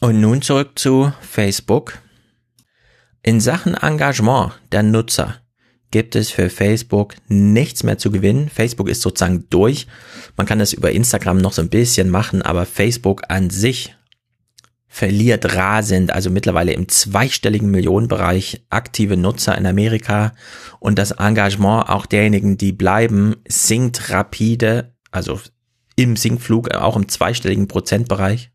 Und 0.01 0.19
nun 0.19 0.41
zurück 0.41 0.77
zu 0.77 1.11
Facebook. 1.21 1.99
In 3.23 3.39
Sachen 3.39 3.73
Engagement 3.73 4.53
der 4.71 4.83
Nutzer 4.83 5.41
gibt 5.91 6.15
es 6.15 6.29
für 6.29 6.49
Facebook 6.49 7.15
nichts 7.27 7.83
mehr 7.83 7.97
zu 7.97 8.11
gewinnen. 8.11 8.49
Facebook 8.49 8.89
ist 8.89 9.01
sozusagen 9.01 9.45
durch. 9.49 9.87
Man 10.35 10.45
kann 10.45 10.59
das 10.59 10.73
über 10.73 10.91
Instagram 10.91 11.37
noch 11.37 11.53
so 11.53 11.61
ein 11.61 11.69
bisschen 11.69 12.09
machen, 12.09 12.41
aber 12.41 12.65
Facebook 12.65 13.23
an 13.29 13.49
sich 13.49 13.95
verliert 14.95 15.55
rasend, 15.55 16.13
also 16.13 16.29
mittlerweile 16.29 16.71
im 16.71 16.87
zweistelligen 16.87 17.69
Millionenbereich 17.69 18.65
aktive 18.69 19.17
Nutzer 19.17 19.57
in 19.57 19.65
Amerika 19.65 20.33
und 20.79 20.97
das 20.97 21.11
Engagement 21.11 21.89
auch 21.89 22.05
derjenigen, 22.05 22.55
die 22.55 22.71
bleiben, 22.71 23.35
sinkt 23.45 24.09
rapide, 24.09 24.95
also 25.11 25.41
im 25.97 26.15
Sinkflug, 26.15 26.73
auch 26.73 26.95
im 26.95 27.09
zweistelligen 27.09 27.67
Prozentbereich. 27.67 28.51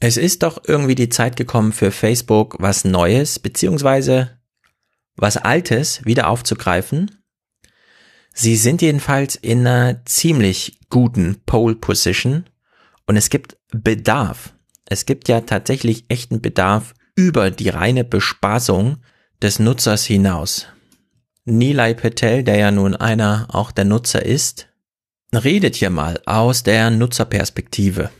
Es 0.00 0.16
ist 0.16 0.42
doch 0.42 0.62
irgendwie 0.66 0.94
die 0.94 1.10
Zeit 1.10 1.36
gekommen 1.36 1.74
für 1.74 1.90
Facebook 1.90 2.56
was 2.58 2.86
Neues, 2.86 3.38
beziehungsweise 3.38 4.30
was 5.16 5.36
Altes 5.36 6.02
wieder 6.06 6.28
aufzugreifen. 6.28 7.10
Sie 8.32 8.56
sind 8.56 8.80
jedenfalls 8.80 9.34
in 9.34 9.66
einer 9.66 10.02
ziemlich 10.06 10.80
guten 10.88 11.42
Pole 11.44 11.74
Position 11.74 12.46
und 13.06 13.18
es 13.18 13.28
gibt 13.28 13.58
Bedarf 13.70 14.54
es 14.92 15.06
gibt 15.06 15.28
ja 15.28 15.40
tatsächlich 15.40 16.04
echten 16.08 16.40
Bedarf 16.40 16.94
über 17.16 17.50
die 17.50 17.70
reine 17.70 18.04
Bespaßung 18.04 18.98
des 19.40 19.58
Nutzers 19.58 20.04
hinaus. 20.04 20.66
Nilay 21.44 21.94
Patel, 21.94 22.44
der 22.44 22.58
ja 22.58 22.70
nun 22.70 22.94
einer 22.94 23.48
auch 23.50 23.72
der 23.72 23.86
Nutzer 23.86 24.24
ist, 24.24 24.68
redet 25.34 25.76
hier 25.76 25.90
mal 25.90 26.20
aus 26.26 26.62
der 26.62 26.90
Nutzerperspektive. 26.90 28.10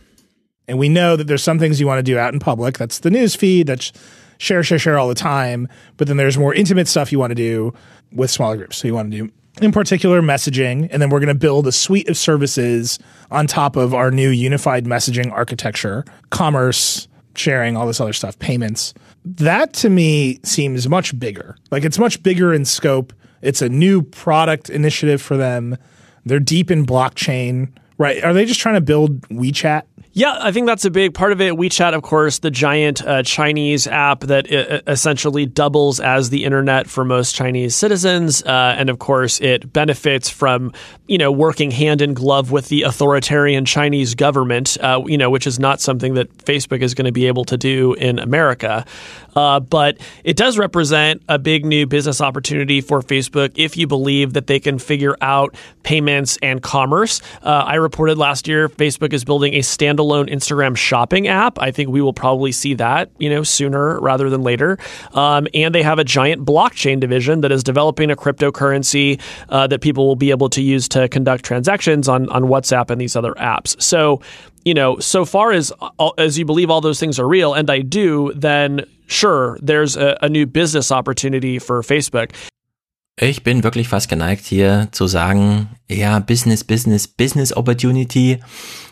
And 0.67 0.81
we 0.81 0.89
know 0.89 1.17
that 1.17 1.27
there's 1.27 1.45
some 1.45 1.59
things 1.59 1.79
you 1.79 1.87
want 1.87 2.05
to 2.05 2.11
do 2.11 2.19
out 2.19 2.33
in 2.33 2.41
public. 2.41 2.79
That's 2.79 3.01
the 3.01 3.11
news 3.11 3.37
feed. 3.37 3.67
That's 3.67 3.93
share, 4.39 4.65
share, 4.65 4.79
share 4.79 4.99
all 4.99 5.09
the 5.09 5.15
time. 5.15 5.69
But 5.99 6.09
then 6.09 6.17
there's 6.17 6.39
more 6.39 6.55
intimate 6.55 6.89
stuff 6.89 7.13
you 7.13 7.19
want 7.19 7.33
to 7.33 7.35
do 7.35 7.75
with 8.13 8.31
smaller 8.31 8.57
groups. 8.57 8.79
So 8.79 8.89
you 8.89 8.95
want 8.95 9.13
to 9.13 9.19
do 9.19 9.31
in 9.61 9.73
particular 9.73 10.23
messaging, 10.23 10.89
and 10.91 11.03
then 11.03 11.11
we're 11.11 11.21
going 11.21 11.29
to 11.29 11.35
build 11.35 11.67
a 11.67 11.73
suite 11.73 12.09
of 12.09 12.17
services 12.17 12.99
on 13.31 13.47
top 13.47 13.77
of 13.77 13.95
our 13.95 14.11
new 14.11 14.31
unified 14.31 14.85
messaging 14.85 15.31
architecture, 15.31 16.05
commerce, 16.31 17.09
sharing, 17.35 17.77
all 17.77 17.87
this 17.87 18.01
other 18.01 18.13
stuff, 18.13 18.39
payments. 18.39 18.95
That 19.25 19.73
to 19.75 19.91
me 19.91 20.41
seems 20.43 20.89
much 20.89 21.19
bigger. 21.19 21.57
Like 21.71 21.85
it's 21.85 21.99
much 21.99 22.23
bigger 22.23 22.53
in 22.53 22.65
scope. 22.65 23.13
It's 23.41 23.63
a 23.63 23.69
new 23.69 24.03
product 24.03 24.71
initiative 24.71 25.21
for 25.21 25.37
them. 25.37 25.77
They're 26.25 26.41
deep 26.41 26.71
in 26.71 26.87
blockchain, 26.87 27.73
right? 27.99 28.23
Are 28.23 28.33
they 28.33 28.45
just 28.45 28.61
trying 28.61 28.77
to 28.77 28.81
build 28.81 29.21
WeChat? 29.29 29.83
Yeah, 30.15 30.37
I 30.39 30.53
think 30.53 30.67
that's 30.67 30.85
a 30.85 30.91
big 30.91 31.15
part 31.15 31.33
of 31.33 31.41
it. 31.41 31.55
WeChat, 31.55 31.95
of 31.95 32.03
course, 32.03 32.41
the 32.41 32.51
giant 32.51 33.03
uh, 33.03 33.23
Chinese 33.23 33.87
app 33.87 34.21
that 34.21 34.53
uh, 34.53 34.83
essentially 34.87 35.47
doubles 35.47 36.01
as 36.01 36.29
the 36.29 36.45
internet 36.45 36.87
for 36.87 37.03
most 37.03 37.35
Chinese 37.35 37.75
citizens, 37.75 38.43
uh, 38.43 38.75
and 38.77 38.91
of 38.91 38.99
course, 38.99 39.41
it 39.41 39.73
benefits 39.73 40.29
from 40.29 40.73
you 41.07 41.17
know 41.17 41.33
working 41.33 41.71
hand 41.71 42.03
in 42.03 42.13
glove 42.13 42.51
with 42.51 42.69
the 42.69 42.83
authoritarian 42.83 43.65
Chinese 43.65 44.15
government, 44.15 44.77
uh, 44.83 45.03
you 45.07 45.17
know, 45.17 45.31
which 45.31 45.47
is 45.47 45.59
not 45.59 45.81
something 45.81 46.13
that 46.13 46.29
Facebook 46.45 46.83
is 46.83 46.93
going 46.93 47.07
to 47.07 47.13
be 47.13 47.27
able 47.27 47.47
to 47.47 47.57
do 47.57 47.95
in 47.95 48.19
America. 48.19 48.85
Uh, 49.35 49.61
but 49.61 49.99
it 50.25 50.37
does 50.37 50.59
represent 50.59 51.23
a 51.29 51.39
big 51.39 51.65
new 51.65 51.87
business 51.87 52.21
opportunity 52.21 52.81
for 52.81 53.01
Facebook 53.01 53.53
if 53.55 53.77
you 53.77 53.87
believe 53.87 54.33
that 54.35 54.47
they 54.47 54.61
can 54.61 54.79
figure 54.79 55.17
out 55.21 55.55
payments 55.83 56.39
and 56.43 56.63
commerce. 56.63 57.21
Uh, 57.43 57.65
I 57.67 57.75
reported 57.77 58.19
last 58.19 58.47
year 58.47 58.69
Facebook 58.69 59.13
is 59.13 59.25
building 59.25 59.55
a 59.55 59.61
standalone 59.61 60.31
Instagram 60.31 60.77
shopping 60.77 61.29
app. 61.29 61.61
I 61.61 61.71
think 61.71 61.91
we 61.91 62.01
will 62.01 62.13
probably 62.13 62.53
see 62.53 62.75
that, 62.75 63.11
you 63.19 63.31
know, 63.31 63.43
sooner 63.43 64.01
rather 64.01 64.31
than 64.31 64.43
later. 64.43 64.79
Um, 65.15 65.47
and 65.55 65.75
they 65.75 65.83
have 65.83 65.99
a 65.99 66.05
giant 66.05 66.45
blockchain 66.45 67.01
division 67.01 67.41
that 67.41 67.53
is 67.53 67.63
developing 67.63 68.11
a 68.11 68.17
cryptocurrency 68.17 69.21
uh, 69.49 69.67
that 69.67 69.81
people 69.81 70.07
will 70.07 70.17
be 70.17 70.31
able 70.31 70.49
to 70.51 70.63
use 70.63 70.89
to 70.89 71.09
conduct 71.09 71.45
transactions 71.45 72.09
on 72.09 72.29
on 72.31 72.45
WhatsApp 72.45 72.91
and 72.91 73.01
these 73.01 73.17
other 73.17 73.35
apps. 73.35 73.81
So, 73.81 74.21
you 74.65 74.75
know, 74.75 74.99
so 74.99 75.25
far 75.25 75.53
as 75.53 75.73
as 76.19 76.39
you 76.39 76.45
believe 76.45 76.71
all 76.71 76.81
those 76.81 77.01
things 77.01 77.19
are 77.19 77.27
real, 77.27 77.55
and 77.55 77.71
I 77.71 77.81
do, 77.81 78.33
then 78.35 78.87
sure, 79.13 79.59
there's 79.61 79.97
a, 79.97 80.17
a 80.21 80.29
new 80.29 80.47
business 80.47 80.91
opportunity 80.91 81.61
for 81.61 81.83
Facebook. 81.83 82.31
Ich 83.17 83.45
bin 83.45 83.63
wirklich 83.63 83.89
fast 83.89 84.09
geneigt 84.09 84.47
hier 84.47 84.89
zu 84.91 85.07
sagen, 85.07 85.69
ja, 85.89 86.19
Business, 86.19 86.65
Business, 86.65 87.07
Business 87.07 87.55
Opportunity, 87.55 88.41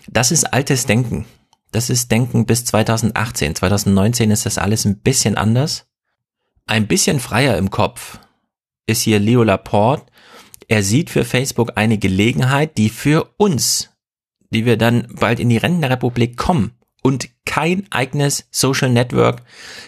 das 0.08 0.30
ist 0.30 0.44
altes 0.44 0.86
Denken. 0.86 1.24
Das 1.72 1.88
ist 1.88 2.10
Denken 2.10 2.46
bis 2.46 2.64
2018. 2.66 3.54
2019 3.54 4.30
ist 4.30 4.44
das 4.44 4.58
alles 4.58 4.84
ein 4.84 4.98
bisschen 4.98 5.36
anders. 5.36 5.86
Ein 6.66 6.86
bisschen 6.86 7.18
freier 7.18 7.56
im 7.56 7.70
Kopf 7.70 8.18
ist 8.86 9.02
hier 9.02 9.18
Leo 9.18 9.42
Laporte. 9.42 10.04
Er 10.68 10.82
sieht 10.82 11.10
für 11.10 11.24
Facebook 11.24 11.72
eine 11.76 11.98
Gelegenheit, 11.98 12.76
die 12.76 12.90
für 12.90 13.32
uns, 13.38 13.90
die 14.50 14.66
wir 14.66 14.76
dann 14.76 15.08
bald 15.18 15.40
in 15.40 15.48
die 15.48 15.56
Rentenrepublik 15.56 16.36
kommen 16.36 16.72
und 17.02 17.28
kein 17.44 17.86
eigenes 17.90 18.46
Social 18.50 18.90
Network 18.90 19.42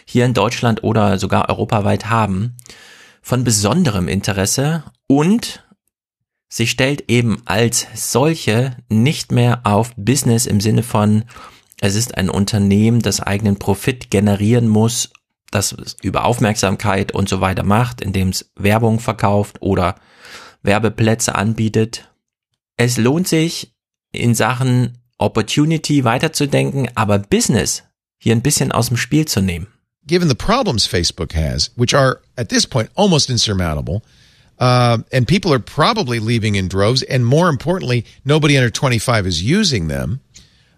hier 0.05 0.25
in 0.25 0.35
Deutschland 0.35 0.83
oder 0.83 1.19
sogar 1.19 1.49
europaweit 1.49 2.11
haben, 2.11 2.57
von 3.23 3.45
besonderem 3.45 4.09
Interesse 4.09 4.85
und 5.07 5.65
sie 6.49 6.67
stellt 6.67 7.11
eben 7.11 7.43
als 7.45 7.87
solche 7.95 8.77
nicht 8.89 9.33
mehr 9.33 9.61
auf 9.65 9.93
Business 9.97 10.47
im 10.47 10.61
Sinne 10.61 10.83
von, 10.83 11.25
es 11.81 11.95
ist 11.95 12.17
ein 12.17 12.31
Unternehmen, 12.31 13.01
das 13.01 13.21
eigenen 13.21 13.59
Profit 13.59 14.11
generieren 14.11 14.69
muss, 14.69 15.11
das 15.51 15.97
über 16.03 16.25
Aufmerksamkeit 16.25 17.13
und 17.13 17.29
so 17.29 17.41
weiter 17.41 17.63
macht, 17.63 18.01
indem 18.01 18.31
es 18.31 18.51
Werbung 18.57 19.01
verkauft 19.01 19.61
oder 19.61 19.97
Werbeplätze 20.63 21.35
anbietet. 21.35 22.09
Es 22.77 22.97
lohnt 22.97 23.29
sich 23.29 23.75
in 24.13 24.35
Sachen 24.35 25.02
Opportunity 25.23 26.05
weiterzudenken, 26.05 26.89
aber 26.95 27.19
Business 27.19 27.83
hier 28.19 28.35
ein 28.35 28.43
bisschen 28.43 28.73
aus 28.73 28.89
dem 28.89 28.97
Spiel 28.97 29.27
zu 29.27 29.41
nehmen. 29.41 29.67
given 30.07 30.29
the 30.29 30.35
problems 30.35 30.87
Facebook 30.87 31.33
has, 31.33 31.71
which 31.77 31.95
are 31.95 32.21
at 32.37 32.49
this 32.49 32.67
point 32.67 32.91
almost 32.95 33.31
insurmountable, 33.31 34.05
uh, 34.59 34.99
and 35.13 35.27
people 35.27 35.53
are 35.53 35.59
probably 35.59 36.19
leaving 36.19 36.55
in 36.55 36.69
droves, 36.69 37.03
and 37.05 37.25
more 37.25 37.49
importantly, 37.49 38.05
nobody 38.25 38.57
under 38.57 38.71
25 38.71 39.27
is 39.27 39.43
using 39.43 39.89
them. 39.89 40.21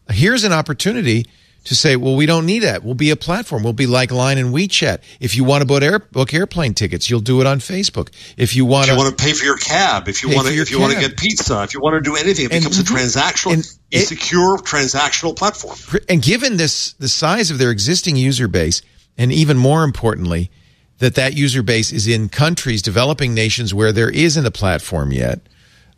Here's 0.08 0.44
an 0.44 0.52
opportunity 0.52 1.26
to 1.64 1.74
say, 1.74 1.96
well, 1.96 2.14
we 2.14 2.26
don't 2.26 2.44
need 2.46 2.60
that. 2.60 2.84
We'll 2.84 2.94
be 2.94 3.10
a 3.10 3.16
platform. 3.16 3.62
We'll 3.62 3.72
be 3.72 3.86
like 3.86 4.10
Line 4.10 4.36
and 4.38 4.54
WeChat. 4.54 4.98
If 5.18 5.34
you 5.34 5.44
want 5.44 5.62
to 5.62 5.66
book, 5.66 5.82
air, 5.82 5.98
book 5.98 6.32
airplane 6.34 6.74
tickets, 6.74 7.08
you'll 7.08 7.20
do 7.20 7.40
it 7.40 7.46
on 7.46 7.58
Facebook. 7.58 8.10
If 8.36 8.54
you 8.54 8.64
want 8.66 8.84
If 8.84 8.88
you 8.90 8.94
to, 8.94 8.98
want 9.04 9.18
to 9.18 9.24
pay 9.24 9.32
for 9.32 9.44
your 9.44 9.56
cab, 9.56 10.08
if 10.08 10.22
you 10.22 10.34
want 10.34 10.48
to, 10.48 10.54
if 10.54 10.70
you 10.70 10.78
want 10.78 10.92
to 10.92 11.00
get 11.00 11.16
pizza, 11.16 11.62
if 11.62 11.74
you 11.74 11.80
want 11.80 11.94
to 11.94 12.00
do 12.00 12.16
anything, 12.16 12.46
it 12.46 12.52
And- 12.52 12.60
becomes 12.64 12.78
a 12.78 12.82
transactional, 12.84 13.52
and 13.54 13.64
a 13.92 13.98
secure 14.00 14.58
transactional 14.58 15.34
platform. 15.34 15.76
and 16.08 16.20
given 16.22 16.56
this 16.58 16.92
the 16.98 17.08
size 17.08 17.50
of 17.50 17.58
their 17.58 17.70
existing 17.70 18.16
user 18.16 18.46
base, 18.48 18.82
and 19.16 19.32
even 19.32 19.56
more 19.56 19.84
importantly, 19.84 20.50
that 20.98 21.14
that 21.14 21.34
user 21.34 21.62
base 21.62 21.92
is 21.92 22.06
in 22.06 22.28
countries, 22.28 22.82
developing 22.82 23.34
nations 23.34 23.72
where 23.72 23.92
there 23.92 24.10
isn't 24.10 24.44
a 24.46 24.50
platform 24.50 25.12
yet, 25.12 25.40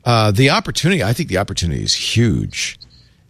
uh, 0.05 0.31
the 0.31 0.51
opportunity, 0.51 1.03
I 1.03 1.13
think 1.13 1.29
the 1.29 1.39
opportunity 1.39 1.83
is 1.83 1.95
huge. 1.95 2.79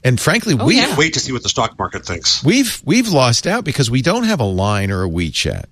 And 0.07 0.21
frankly, 0.21 0.55
Oh, 0.57 0.65
we 0.65 0.81
Wait 0.95 1.15
to 1.15 1.21
see 1.21 1.33
what 1.33 1.43
the 1.43 1.49
stock 1.49 1.77
market 1.77 2.07
thinks. 2.07 2.45
we've 2.45 2.81
we've 2.85 3.09
lost 3.09 3.45
out 3.45 3.65
because 3.65 3.91
we 3.91 4.03
don't 4.03 4.23
have 4.23 4.39
a 4.39 4.45
line 4.45 4.93
or 4.93 5.03
a 5.03 5.09
WeChat 5.09 5.65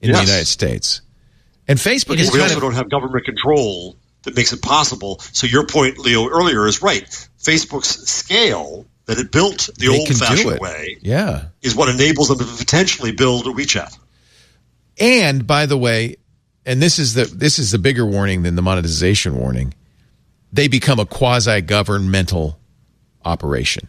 in 0.00 0.12
the 0.12 0.20
United 0.20 0.46
States, 0.46 1.02
and 1.68 1.78
Facebook 1.78 2.16
is 2.16 2.32
we 2.32 2.40
also 2.40 2.54
of 2.54 2.62
don't 2.62 2.72
have 2.72 2.88
government 2.88 3.26
control 3.26 3.96
that 4.22 4.34
makes 4.34 4.54
it 4.54 4.62
possible. 4.62 5.18
So 5.20 5.46
your 5.46 5.66
point, 5.66 5.98
Leo, 5.98 6.28
earlier 6.28 6.66
is 6.66 6.80
right. 6.80 7.04
Facebook's 7.38 8.08
scale 8.08 8.86
that 9.04 9.18
it 9.18 9.30
built 9.30 9.68
the 9.76 9.88
They 9.88 10.04
can 10.04 10.16
do 10.16 10.24
old-fashioned 10.24 10.60
way 10.60 10.96
yeah. 11.02 11.48
is 11.60 11.76
what 11.76 11.90
enables 11.90 12.28
them 12.28 12.38
to 12.38 12.44
potentially 12.44 13.12
build 13.12 13.46
a 13.46 13.50
WeChat. 13.50 13.98
And 14.98 15.46
by 15.46 15.66
the 15.66 15.76
way, 15.76 16.16
and 16.64 16.80
this 16.80 16.98
is 16.98 17.12
the 17.12 17.24
this 17.24 17.58
is 17.58 17.70
the 17.72 17.78
bigger 17.78 18.06
warning 18.06 18.44
than 18.44 18.54
the 18.54 18.62
monetization 18.62 19.36
warning. 19.36 19.74
They 20.54 20.68
become 20.68 20.98
a 20.98 21.04
quasi 21.04 21.60
governmental 21.60 22.58
operation. 23.28 23.88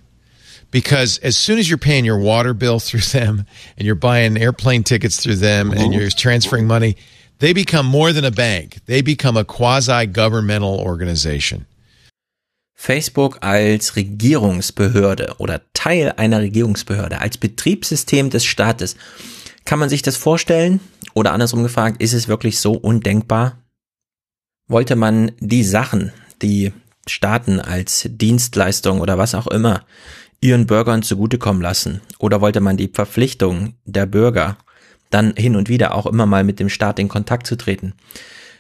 Because 0.72 1.18
as 1.24 1.36
soon 1.36 1.58
as 1.58 1.68
you're 1.68 1.80
paying 1.80 2.06
your 2.06 2.20
water 2.20 2.54
bill 2.54 2.80
through 2.80 3.02
them 3.12 3.46
and 3.78 3.86
you're 3.86 3.96
buying 3.96 4.38
airplane 4.38 4.84
tickets 4.84 5.18
through 5.18 5.38
them 5.38 5.72
and 5.72 5.94
you're 5.94 6.12
transferring 6.12 6.68
money, 6.68 6.96
they 7.40 7.54
become 7.54 7.86
more 7.86 8.14
than 8.14 8.26
a 8.26 8.32
bank. 8.32 8.80
They 8.86 9.02
become 9.02 9.36
a 9.38 9.44
quasi 9.44 10.06
governmental 10.06 10.80
organization. 10.80 11.66
Facebook 12.76 13.40
als 13.42 13.98
Regierungsbehörde 13.98 15.36
oder 15.38 15.62
Teil 15.74 16.14
einer 16.16 16.40
Regierungsbehörde, 16.40 17.20
als 17.20 17.38
Betriebssystem 17.38 18.30
des 18.30 18.46
Staates. 18.46 18.96
Kann 19.66 19.80
man 19.80 19.90
sich 19.90 20.02
das 20.02 20.16
vorstellen? 20.16 20.80
Oder 21.14 21.34
andersrum 21.34 21.64
gefragt, 21.64 22.02
ist 22.02 22.14
es 22.14 22.30
wirklich 22.30 22.60
so 22.60 22.72
undenkbar? 22.72 23.58
Wollte 24.68 24.96
man 24.96 25.34
die 25.42 25.66
Sachen, 25.66 26.14
die 26.42 26.72
Staaten 27.10 27.60
als 27.60 28.07
Dienstleistung 28.10 29.01
oder 29.01 29.18
was 29.18 29.36
auch 29.36 29.47
immer 29.47 29.84
ihren 30.41 30.68
Bürgern 30.68 31.03
zugutekommen 31.03 31.62
lassen? 31.62 32.01
Oder 32.18 32.41
wollte 32.41 32.62
man 32.62 32.78
die 32.78 32.91
Verpflichtung 32.93 33.74
der 33.86 34.05
Bürger, 34.05 34.57
dann 35.10 35.34
hin 35.36 35.55
und 35.55 35.70
wieder 35.70 35.95
auch 35.95 36.05
immer 36.05 36.26
mal 36.26 36.43
mit 36.43 36.60
dem 36.60 36.70
Staat 36.70 36.99
in 36.99 37.10
Kontakt 37.10 37.47
zu 37.47 37.55
treten? 37.55 37.93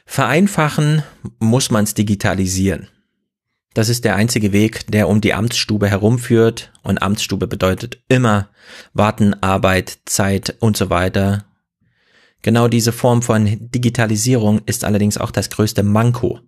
Vereinfachen 0.05 1.03
muss 1.39 1.69
man 1.69 1.83
es 1.83 1.93
digitalisieren. 1.93 2.87
Das 3.75 3.89
ist 3.89 4.03
der 4.03 4.15
einzige 4.15 4.51
Weg, 4.51 4.87
der 4.87 5.07
um 5.07 5.21
die 5.21 5.33
Amtsstube 5.33 5.87
herumführt. 5.87 6.71
Und 6.81 7.01
Amtsstube 7.01 7.47
bedeutet 7.47 8.01
immer 8.07 8.49
Warten, 8.93 9.35
Arbeit, 9.41 9.99
Zeit 10.05 10.55
und 10.59 10.75
so 10.75 10.89
weiter. 10.89 11.45
Genau 12.41 12.67
diese 12.67 12.91
Form 12.91 13.21
von 13.21 13.69
Digitalisierung 13.69 14.61
ist 14.65 14.83
allerdings 14.83 15.17
auch 15.17 15.31
das 15.31 15.49
größte 15.49 15.83
Manko. 15.83 16.39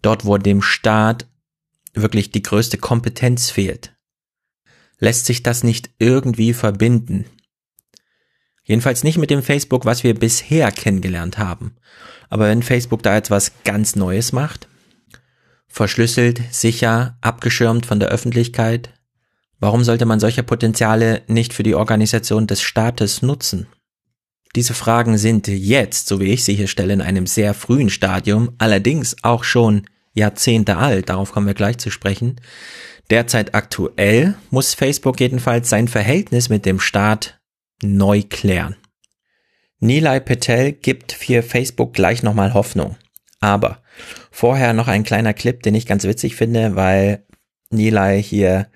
Dort, 0.00 0.24
wo 0.24 0.38
dem 0.38 0.62
Staat 0.62 1.26
wirklich 1.94 2.30
die 2.30 2.42
größte 2.42 2.78
Kompetenz 2.78 3.50
fehlt. 3.50 3.94
Lässt 4.98 5.26
sich 5.26 5.42
das 5.42 5.64
nicht 5.64 5.90
irgendwie 5.98 6.52
verbinden? 6.52 7.26
Jedenfalls 8.64 9.04
nicht 9.04 9.18
mit 9.18 9.30
dem 9.30 9.42
Facebook, 9.42 9.84
was 9.84 10.04
wir 10.04 10.14
bisher 10.14 10.72
kennengelernt 10.72 11.38
haben. 11.38 11.76
Aber 12.30 12.48
wenn 12.48 12.62
Facebook 12.62 13.02
da 13.02 13.16
etwas 13.16 13.52
ganz 13.64 13.94
Neues 13.94 14.32
macht, 14.32 14.68
verschlüsselt, 15.68 16.40
sicher, 16.50 17.18
abgeschirmt 17.20 17.84
von 17.84 18.00
der 18.00 18.08
Öffentlichkeit? 18.08 18.90
Warum 19.58 19.84
sollte 19.84 20.06
man 20.06 20.20
solche 20.20 20.42
Potenziale 20.42 21.22
nicht 21.26 21.52
für 21.52 21.62
die 21.62 21.74
Organisation 21.74 22.46
des 22.46 22.62
Staates 22.62 23.22
nutzen? 23.22 23.66
Diese 24.56 24.74
Fragen 24.74 25.18
sind 25.18 25.48
jetzt, 25.48 26.06
so 26.06 26.20
wie 26.20 26.32
ich 26.32 26.44
sie 26.44 26.54
hier 26.54 26.68
stelle, 26.68 26.92
in 26.92 27.02
einem 27.02 27.26
sehr 27.26 27.54
frühen 27.54 27.90
Stadium, 27.90 28.54
allerdings 28.58 29.16
auch 29.22 29.42
schon 29.42 29.86
Jahrzehnte 30.14 30.76
alt, 30.76 31.08
darauf 31.08 31.32
kommen 31.32 31.46
wir 31.46 31.54
gleich 31.54 31.78
zu 31.78 31.90
sprechen. 31.90 32.40
Derzeit 33.10 33.54
aktuell 33.54 34.34
muss 34.50 34.74
Facebook 34.74 35.20
jedenfalls 35.20 35.68
sein 35.68 35.88
Verhältnis 35.88 36.48
mit 36.48 36.64
dem 36.64 36.80
Staat 36.80 37.40
neu 37.82 38.22
klären. 38.22 38.76
Nilay 39.80 40.20
Patel 40.20 40.72
gibt 40.72 41.12
für 41.12 41.42
Facebook 41.42 41.92
gleich 41.92 42.22
nochmal 42.22 42.54
Hoffnung. 42.54 42.96
Aber 43.40 43.82
vorher 44.30 44.72
noch 44.72 44.88
ein 44.88 45.04
kleiner 45.04 45.34
Clip, 45.34 45.62
den 45.62 45.74
ich 45.74 45.84
ganz 45.84 46.04
witzig 46.04 46.36
finde, 46.36 46.76
weil 46.76 47.26
Nilay 47.70 48.22
hier 48.22 48.68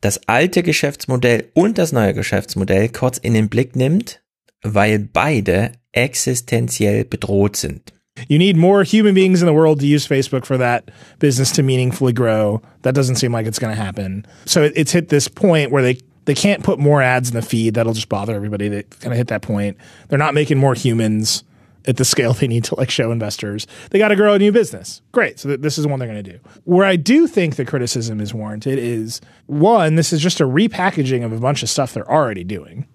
das 0.00 0.26
alte 0.26 0.64
Geschäftsmodell 0.64 1.50
und 1.54 1.78
das 1.78 1.92
neue 1.92 2.12
Geschäftsmodell 2.12 2.88
kurz 2.88 3.18
in 3.18 3.34
den 3.34 3.48
Blick 3.48 3.76
nimmt, 3.76 4.22
weil 4.62 4.98
beide 4.98 5.72
existenziell 5.92 7.04
bedroht 7.04 7.56
sind. 7.56 7.92
You 8.28 8.38
need 8.38 8.56
more 8.56 8.82
human 8.82 9.14
beings 9.14 9.42
in 9.42 9.46
the 9.46 9.52
world 9.52 9.80
to 9.80 9.86
use 9.86 10.06
Facebook 10.06 10.44
for 10.44 10.56
that 10.58 10.90
business 11.18 11.50
to 11.52 11.62
meaningfully 11.62 12.12
grow. 12.12 12.62
That 12.82 12.94
doesn't 12.94 13.16
seem 13.16 13.32
like 13.32 13.46
it's 13.46 13.58
going 13.58 13.74
to 13.74 13.80
happen. 13.80 14.26
So 14.44 14.62
it, 14.62 14.72
it's 14.76 14.92
hit 14.92 15.08
this 15.08 15.28
point 15.28 15.70
where 15.70 15.82
they 15.82 15.98
they 16.24 16.34
can't 16.34 16.62
put 16.62 16.78
more 16.78 17.02
ads 17.02 17.30
in 17.30 17.34
the 17.34 17.42
feed. 17.42 17.74
That'll 17.74 17.94
just 17.94 18.08
bother 18.08 18.34
everybody. 18.34 18.68
They 18.68 18.82
kind 18.84 19.12
of 19.12 19.16
hit 19.18 19.26
that 19.28 19.42
point. 19.42 19.76
They're 20.08 20.18
not 20.18 20.34
making 20.34 20.56
more 20.58 20.74
humans 20.74 21.42
at 21.84 21.96
the 21.96 22.04
scale 22.12 22.32
they 22.32 22.46
need 22.46 22.62
to 22.64 22.76
like 22.76 22.90
show 22.90 23.10
investors. 23.10 23.66
They 23.90 23.98
got 23.98 24.08
to 24.08 24.16
grow 24.16 24.34
a 24.34 24.38
new 24.38 24.52
business. 24.52 25.02
Great. 25.10 25.40
So 25.40 25.48
th- 25.48 25.60
this 25.60 25.78
is 25.78 25.86
one 25.86 25.98
they're 25.98 26.08
going 26.08 26.22
to 26.22 26.32
do. 26.32 26.38
Where 26.64 26.86
I 26.86 26.94
do 26.94 27.26
think 27.26 27.56
the 27.56 27.64
criticism 27.64 28.20
is 28.20 28.32
warranted 28.32 28.78
is 28.78 29.20
one, 29.46 29.96
this 29.96 30.12
is 30.12 30.20
just 30.20 30.40
a 30.40 30.44
repackaging 30.44 31.24
of 31.24 31.32
a 31.32 31.38
bunch 31.40 31.64
of 31.64 31.68
stuff 31.70 31.92
they're 31.92 32.08
already 32.08 32.44
doing, 32.44 32.86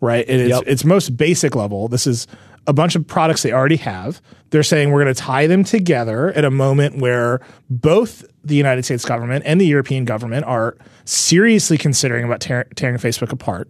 right? 0.00 0.24
It 0.26 0.40
is, 0.40 0.48
Yep. 0.48 0.62
It's 0.66 0.84
most 0.84 1.18
basic 1.18 1.54
level. 1.54 1.88
This 1.88 2.06
is 2.06 2.26
a 2.70 2.72
bunch 2.72 2.94
of 2.94 3.04
products 3.06 3.42
they 3.42 3.52
already 3.52 3.76
have. 3.76 4.22
They're 4.50 4.62
saying 4.62 4.90
we're 4.90 5.02
going 5.02 5.14
to 5.14 5.20
tie 5.20 5.48
them 5.48 5.64
together 5.64 6.32
at 6.36 6.44
a 6.44 6.50
moment 6.50 6.98
where 6.98 7.40
both 7.68 8.24
the 8.44 8.54
United 8.54 8.84
States 8.84 9.04
government 9.04 9.42
and 9.44 9.60
the 9.60 9.66
European 9.66 10.04
government 10.04 10.44
are 10.46 10.76
seriously 11.04 11.76
considering 11.76 12.24
about 12.24 12.40
tear- 12.40 12.68
tearing 12.76 12.98
Facebook 12.98 13.32
apart. 13.32 13.68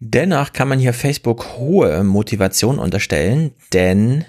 Dennoch 0.00 0.52
kann 0.52 0.68
man 0.68 0.78
hier 0.78 0.92
Facebook 0.92 1.56
hohe 1.56 2.04
Motivation 2.04 2.78
unterstellen, 2.78 3.52
denn 3.72 4.26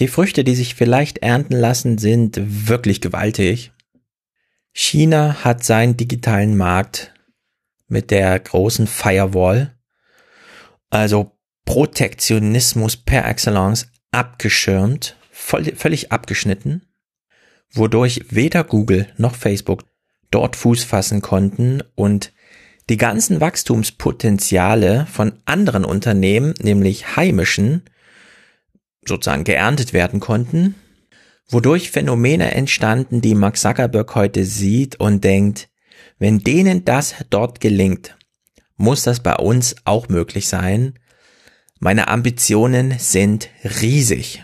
die 0.00 0.08
Früchte, 0.08 0.42
die 0.42 0.56
sich 0.56 0.74
vielleicht 0.74 1.18
ernten 1.18 1.54
lassen, 1.54 1.98
sind 1.98 2.40
wirklich 2.68 3.00
gewaltig. 3.00 3.70
China 4.72 5.44
hat 5.44 5.62
seinen 5.62 5.96
digitalen 5.96 6.56
Markt 6.56 7.14
mit 7.86 8.10
der 8.10 8.38
großen 8.40 8.88
Firewall, 8.88 9.76
also 10.90 11.32
Protektionismus 11.64 12.96
per 12.96 13.26
excellence, 13.26 13.88
abgeschirmt, 14.10 15.16
voll, 15.30 15.64
völlig 15.76 16.12
abgeschnitten, 16.12 16.82
wodurch 17.72 18.24
weder 18.30 18.64
Google 18.64 19.06
noch 19.16 19.34
Facebook 19.34 19.84
dort 20.30 20.56
Fuß 20.56 20.84
fassen 20.84 21.22
konnten 21.22 21.82
und 21.94 22.32
die 22.88 22.96
ganzen 22.96 23.40
Wachstumspotenziale 23.40 25.06
von 25.06 25.40
anderen 25.44 25.84
Unternehmen, 25.84 26.54
nämlich 26.60 27.16
heimischen, 27.16 27.82
sozusagen 29.06 29.44
geerntet 29.44 29.92
werden 29.92 30.20
konnten, 30.20 30.74
wodurch 31.48 31.90
Phänomene 31.90 32.52
entstanden, 32.52 33.20
die 33.20 33.34
Mark 33.34 33.56
Zuckerberg 33.56 34.14
heute 34.14 34.44
sieht 34.44 34.98
und 34.98 35.24
denkt, 35.24 35.68
wenn 36.18 36.40
denen 36.40 36.84
das 36.84 37.14
dort 37.30 37.60
gelingt, 37.60 38.16
muss 38.76 39.02
das 39.02 39.20
bei 39.20 39.36
uns 39.36 39.76
auch 39.84 40.08
möglich 40.08 40.48
sein. 40.48 40.98
Meine 41.82 42.06
Ambitionen 42.08 42.98
sind 42.98 43.48
riesig. 43.64 44.42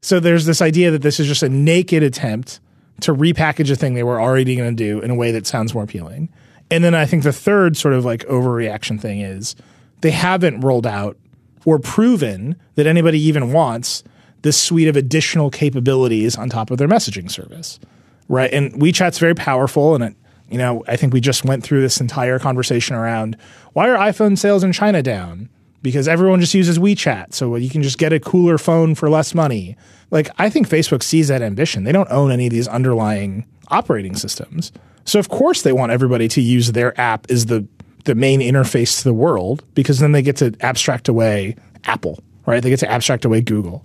So 0.00 0.20
there's 0.20 0.44
this 0.44 0.62
idea 0.62 0.92
that 0.92 1.02
this 1.02 1.18
is 1.18 1.26
just 1.26 1.42
a 1.42 1.48
naked 1.48 2.04
attempt 2.04 2.60
to 3.00 3.12
repackage 3.12 3.68
a 3.70 3.74
thing 3.74 3.94
they 3.94 4.04
were 4.04 4.20
already 4.20 4.54
going 4.54 4.76
to 4.76 4.84
do 4.84 5.00
in 5.00 5.10
a 5.10 5.14
way 5.16 5.32
that 5.32 5.44
sounds 5.44 5.74
more 5.74 5.82
appealing. 5.82 6.28
And 6.70 6.84
then 6.84 6.94
I 6.94 7.04
think 7.04 7.24
the 7.24 7.32
third 7.32 7.76
sort 7.76 7.94
of 7.94 8.04
like 8.04 8.24
overreaction 8.26 9.00
thing 9.00 9.20
is 9.20 9.56
they 10.02 10.12
haven't 10.12 10.60
rolled 10.60 10.86
out 10.86 11.16
or 11.64 11.80
proven 11.80 12.54
that 12.76 12.86
anybody 12.86 13.20
even 13.20 13.52
wants 13.52 14.04
this 14.42 14.56
suite 14.60 14.86
of 14.86 14.94
additional 14.94 15.50
capabilities 15.50 16.36
on 16.36 16.48
top 16.48 16.70
of 16.70 16.78
their 16.78 16.88
messaging 16.88 17.28
service. 17.28 17.80
Right. 18.28 18.52
And 18.52 18.72
WeChat's 18.74 19.18
very 19.18 19.34
powerful 19.34 19.96
and 19.96 20.04
it, 20.04 20.16
you 20.48 20.58
know, 20.58 20.84
I 20.86 20.94
think 20.94 21.12
we 21.12 21.20
just 21.20 21.44
went 21.44 21.64
through 21.64 21.82
this 21.82 22.00
entire 22.00 22.38
conversation 22.38 22.94
around 22.94 23.36
why 23.72 23.88
are 23.88 23.96
iPhone 23.96 24.38
sales 24.38 24.62
in 24.62 24.72
China 24.72 25.02
down? 25.02 25.48
Because 25.80 26.08
everyone 26.08 26.40
just 26.40 26.54
uses 26.54 26.78
WeChat. 26.78 27.34
So 27.34 27.54
you 27.56 27.70
can 27.70 27.82
just 27.82 27.98
get 27.98 28.12
a 28.12 28.18
cooler 28.18 28.58
phone 28.58 28.94
for 28.94 29.08
less 29.08 29.34
money. 29.34 29.76
Like, 30.10 30.30
I 30.38 30.50
think 30.50 30.68
Facebook 30.68 31.02
sees 31.02 31.28
that 31.28 31.42
ambition. 31.42 31.84
They 31.84 31.92
don't 31.92 32.10
own 32.10 32.32
any 32.32 32.46
of 32.46 32.52
these 32.52 32.66
underlying 32.66 33.46
operating 33.68 34.16
systems. 34.16 34.72
So, 35.04 35.18
of 35.18 35.28
course, 35.28 35.62
they 35.62 35.72
want 35.72 35.92
everybody 35.92 36.28
to 36.28 36.40
use 36.40 36.72
their 36.72 36.98
app 37.00 37.30
as 37.30 37.46
the 37.46 37.66
the 38.04 38.14
main 38.14 38.40
interface 38.40 38.98
to 38.98 39.04
the 39.04 39.14
world 39.14 39.62
because 39.74 39.98
then 39.98 40.12
they 40.12 40.22
get 40.22 40.36
to 40.36 40.54
abstract 40.60 41.08
away 41.08 41.56
Apple, 41.84 42.18
right? 42.46 42.62
They 42.62 42.70
get 42.70 42.80
to 42.80 42.90
abstract 42.90 43.24
away 43.24 43.42
Google. 43.42 43.84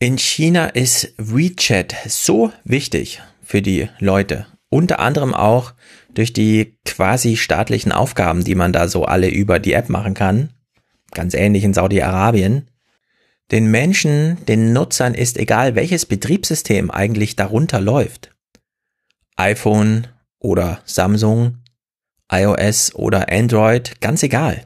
In 0.00 0.16
China 0.16 0.66
ist 0.74 1.12
WeChat 1.18 1.94
so 2.08 2.52
wichtig 2.64 3.20
für 3.42 3.62
die 3.62 3.88
Leute. 4.00 4.46
Unter 4.70 5.00
anderem 5.00 5.34
auch 5.34 5.74
durch 6.14 6.32
die 6.32 6.74
quasi 6.84 7.36
staatlichen 7.36 7.92
Aufgaben, 7.92 8.42
die 8.42 8.54
man 8.54 8.72
da 8.72 8.88
so 8.88 9.04
alle 9.04 9.28
über 9.28 9.58
die 9.58 9.74
App 9.74 9.88
machen 9.88 10.14
kann. 10.14 10.51
Ganz 11.14 11.34
ähnlich 11.34 11.64
in 11.64 11.74
Saudi-Arabien. 11.74 12.68
Den 13.50 13.70
Menschen, 13.70 14.44
den 14.46 14.72
Nutzern 14.72 15.14
ist 15.14 15.36
egal, 15.36 15.74
welches 15.74 16.06
Betriebssystem 16.06 16.90
eigentlich 16.90 17.36
darunter 17.36 17.80
läuft. 17.80 18.34
iPhone 19.36 20.06
oder 20.38 20.80
Samsung, 20.84 21.58
iOS 22.30 22.94
oder 22.94 23.30
Android, 23.30 24.00
ganz 24.00 24.22
egal. 24.22 24.64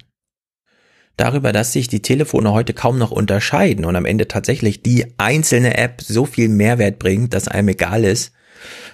Darüber, 1.16 1.52
dass 1.52 1.72
sich 1.72 1.88
die 1.88 2.02
Telefone 2.02 2.52
heute 2.52 2.74
kaum 2.74 2.98
noch 2.98 3.10
unterscheiden 3.10 3.84
und 3.84 3.96
am 3.96 4.04
Ende 4.04 4.28
tatsächlich 4.28 4.82
die 4.82 5.14
einzelne 5.18 5.76
App 5.78 6.02
so 6.02 6.26
viel 6.26 6.48
Mehrwert 6.48 6.98
bringt, 6.98 7.32
dass 7.32 7.48
einem 7.48 7.68
egal 7.68 8.04
ist, 8.04 8.32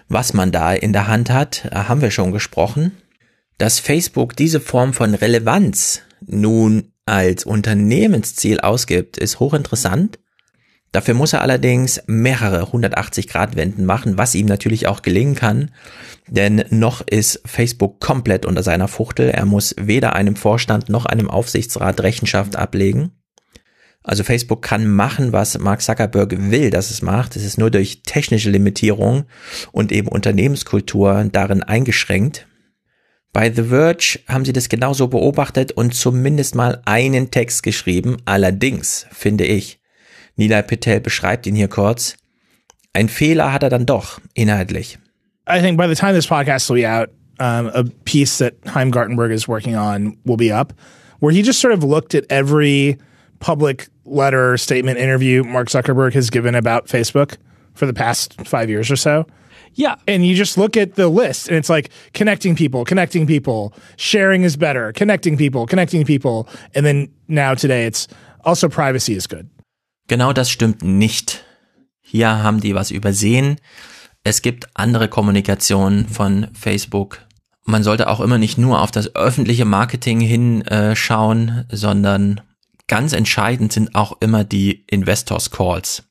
was 0.09 0.33
man 0.33 0.53
da 0.53 0.73
in 0.73 0.93
der 0.93 1.09
Hand 1.09 1.31
hat, 1.31 1.69
haben 1.73 2.01
wir 2.01 2.11
schon 2.11 2.33
gesprochen. 2.33 2.93
Dass 3.59 3.81
Facebook 3.81 4.37
diese 4.37 4.61
Form 4.61 4.93
von 4.93 5.15
Relevanz 5.15 6.03
nun 6.21 6.92
als 7.07 7.45
Unternehmensziel 7.45 8.61
ausgibt, 8.61 9.19
ist 9.19 9.41
hochinteressant. 9.41 10.19
Dafür 10.93 11.15
muss 11.15 11.33
er 11.33 11.41
allerdings 11.41 12.03
mehrere 12.07 12.65
180-Grad-Wenden 12.65 13.87
machen, 13.87 14.19
was 14.19 14.35
ihm 14.35 14.47
natürlich 14.47 14.87
auch 14.87 15.01
gelingen 15.01 15.35
kann, 15.35 15.71
denn 16.29 16.65
noch 16.69 17.01
ist 17.01 17.41
Facebook 17.47 17.99
komplett 17.99 18.45
unter 18.45 18.63
seiner 18.63 18.89
Fuchtel. 18.89 19.31
Er 19.31 19.47
muss 19.47 19.75
weder 19.81 20.15
einem 20.15 20.37
Vorstand 20.37 20.91
noch 20.91 21.07
einem 21.07 21.31
Aufsichtsrat 21.31 22.03
Rechenschaft 22.03 22.57
ablegen. 22.57 23.13
Also 24.05 24.25
Facebook 24.25 24.63
kann 24.63 24.91
machen, 24.91 25.33
was 25.33 25.59
Mark 25.59 25.81
Zuckerberg 25.81 26.51
will, 26.51 26.71
dass 26.71 26.91
es 26.91 27.03
macht. 27.03 27.37
Es 27.37 27.45
ist 27.45 27.57
nur 27.57 27.71
durch 27.71 28.03
technische 28.03 28.51
Limitierung 28.51 29.25
und 29.71 29.93
eben 29.93 30.09
Unternehmenskultur 30.09 31.29
darin 31.33 31.63
eingeschränkt. 31.63 32.47
Bei 33.33 33.51
The 33.51 33.63
Verge 33.63 34.21
haben 34.29 34.45
sie 34.45 34.53
das 34.53 34.69
genauso 34.69 35.09
beobachtet 35.09 35.73
und 35.73 35.95
zumindest 35.95 36.55
mal 36.55 36.83
einen 36.85 37.31
Text 37.31 37.63
geschrieben. 37.63 38.19
Allerdings, 38.27 39.07
finde 39.11 39.45
ich, 39.45 39.81
Nilay 40.37 40.63
Patel 40.63 41.01
beschreibt 41.01 41.47
ihn 41.47 41.55
hier 41.55 41.69
kurz. 41.69 42.17
Ein 42.93 43.09
Fehler 43.09 43.53
hat 43.53 43.63
er 43.63 43.71
dann 43.71 43.87
doch, 43.87 44.21
inhaltlich. 44.35 44.99
I 45.49 45.61
think 45.61 45.79
by 45.79 45.89
the 45.89 45.95
time 45.95 46.13
this 46.13 46.27
podcast 46.27 46.69
will 46.69 46.77
be 46.77 46.87
out, 46.87 47.09
um, 47.41 47.69
a 47.75 47.85
piece 48.05 48.37
that 48.39 48.55
Heim 48.75 48.91
Gartenberg 48.91 49.33
is 49.33 49.49
working 49.49 49.77
on 49.77 50.19
will 50.25 50.37
be 50.37 50.53
up, 50.53 50.75
where 51.21 51.33
he 51.33 51.43
just 51.43 51.59
sort 51.59 51.73
of 51.73 51.83
looked 51.83 52.15
at 52.15 52.25
every 52.29 52.99
public 53.41 53.89
letter, 54.05 54.59
statement, 54.59 54.99
interview 54.99 55.43
Mark 55.43 55.69
Zuckerberg 55.69 56.13
has 56.13 56.29
given 56.29 56.55
about 56.55 56.87
Facebook 56.87 57.39
for 57.75 57.87
the 57.87 57.95
past 57.95 58.47
five 58.47 58.69
years 58.69 58.91
or 58.91 58.97
so. 58.97 59.25
Yeah. 59.75 59.97
And 60.07 60.25
you 60.25 60.35
just 60.35 60.57
look 60.57 60.77
at 60.77 60.95
the 60.95 61.09
list 61.09 61.49
and 61.49 61.57
it's 61.57 61.69
like 61.69 61.91
connecting 62.13 62.55
people, 62.55 62.85
connecting 62.85 63.27
people, 63.27 63.73
sharing 63.97 64.45
is 64.45 64.57
better, 64.57 64.93
connecting 64.93 65.37
people, 65.37 65.67
connecting 65.67 66.05
people. 66.05 66.49
And 66.75 66.85
then 66.85 67.09
now 67.29 67.55
today 67.55 67.87
it's 67.87 68.09
also 68.45 68.69
privacy 68.69 69.15
is 69.15 69.27
good. 69.27 69.49
Genau 70.09 70.33
das 70.33 70.51
stimmt 70.51 70.83
nicht. 70.83 71.45
Hier 72.01 72.43
haben 72.43 72.61
die 72.61 72.75
was 72.75 72.91
übersehen. 72.91 73.57
Es 74.25 74.43
gibt 74.43 74.69
andere 74.75 75.09
Kommunikation 75.09 76.07
von 76.07 76.49
Facebook. 76.53 77.19
Man 77.65 77.83
sollte 77.83 78.09
auch 78.09 78.21
immer 78.21 78.39
nicht 78.39 78.59
nur 78.59 78.83
auf 78.83 78.91
das 78.91 79.15
öffentliche 79.15 79.65
Marketing 79.65 80.21
hinschauen, 80.21 81.65
äh, 81.69 81.77
sondern 81.77 82.41
ganz 82.89 83.13
entscheidend 83.13 83.73
sind 83.73 83.95
auch 83.95 84.17
immer 84.21 84.45
die 84.45 84.85
Investors 84.89 85.51
Calls. 85.51 86.03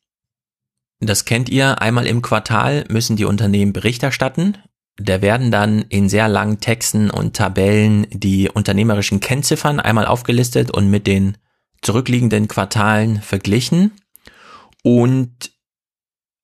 Das 1.01 1.25
kennt 1.25 1.49
ihr, 1.49 1.81
einmal 1.81 2.05
im 2.05 2.21
Quartal 2.21 2.85
müssen 2.87 3.15
die 3.15 3.25
Unternehmen 3.25 3.73
Bericht 3.73 4.03
erstatten. 4.03 4.57
Da 4.97 5.21
werden 5.21 5.49
dann 5.49 5.81
in 5.89 6.09
sehr 6.09 6.27
langen 6.27 6.59
Texten 6.59 7.09
und 7.09 7.35
Tabellen 7.35 8.05
die 8.11 8.49
unternehmerischen 8.49 9.19
Kennziffern 9.19 9.79
einmal 9.79 10.05
aufgelistet 10.05 10.69
und 10.69 10.91
mit 10.91 11.07
den 11.07 11.37
zurückliegenden 11.81 12.47
Quartalen 12.47 13.19
verglichen. 13.19 13.93
Und 14.83 15.51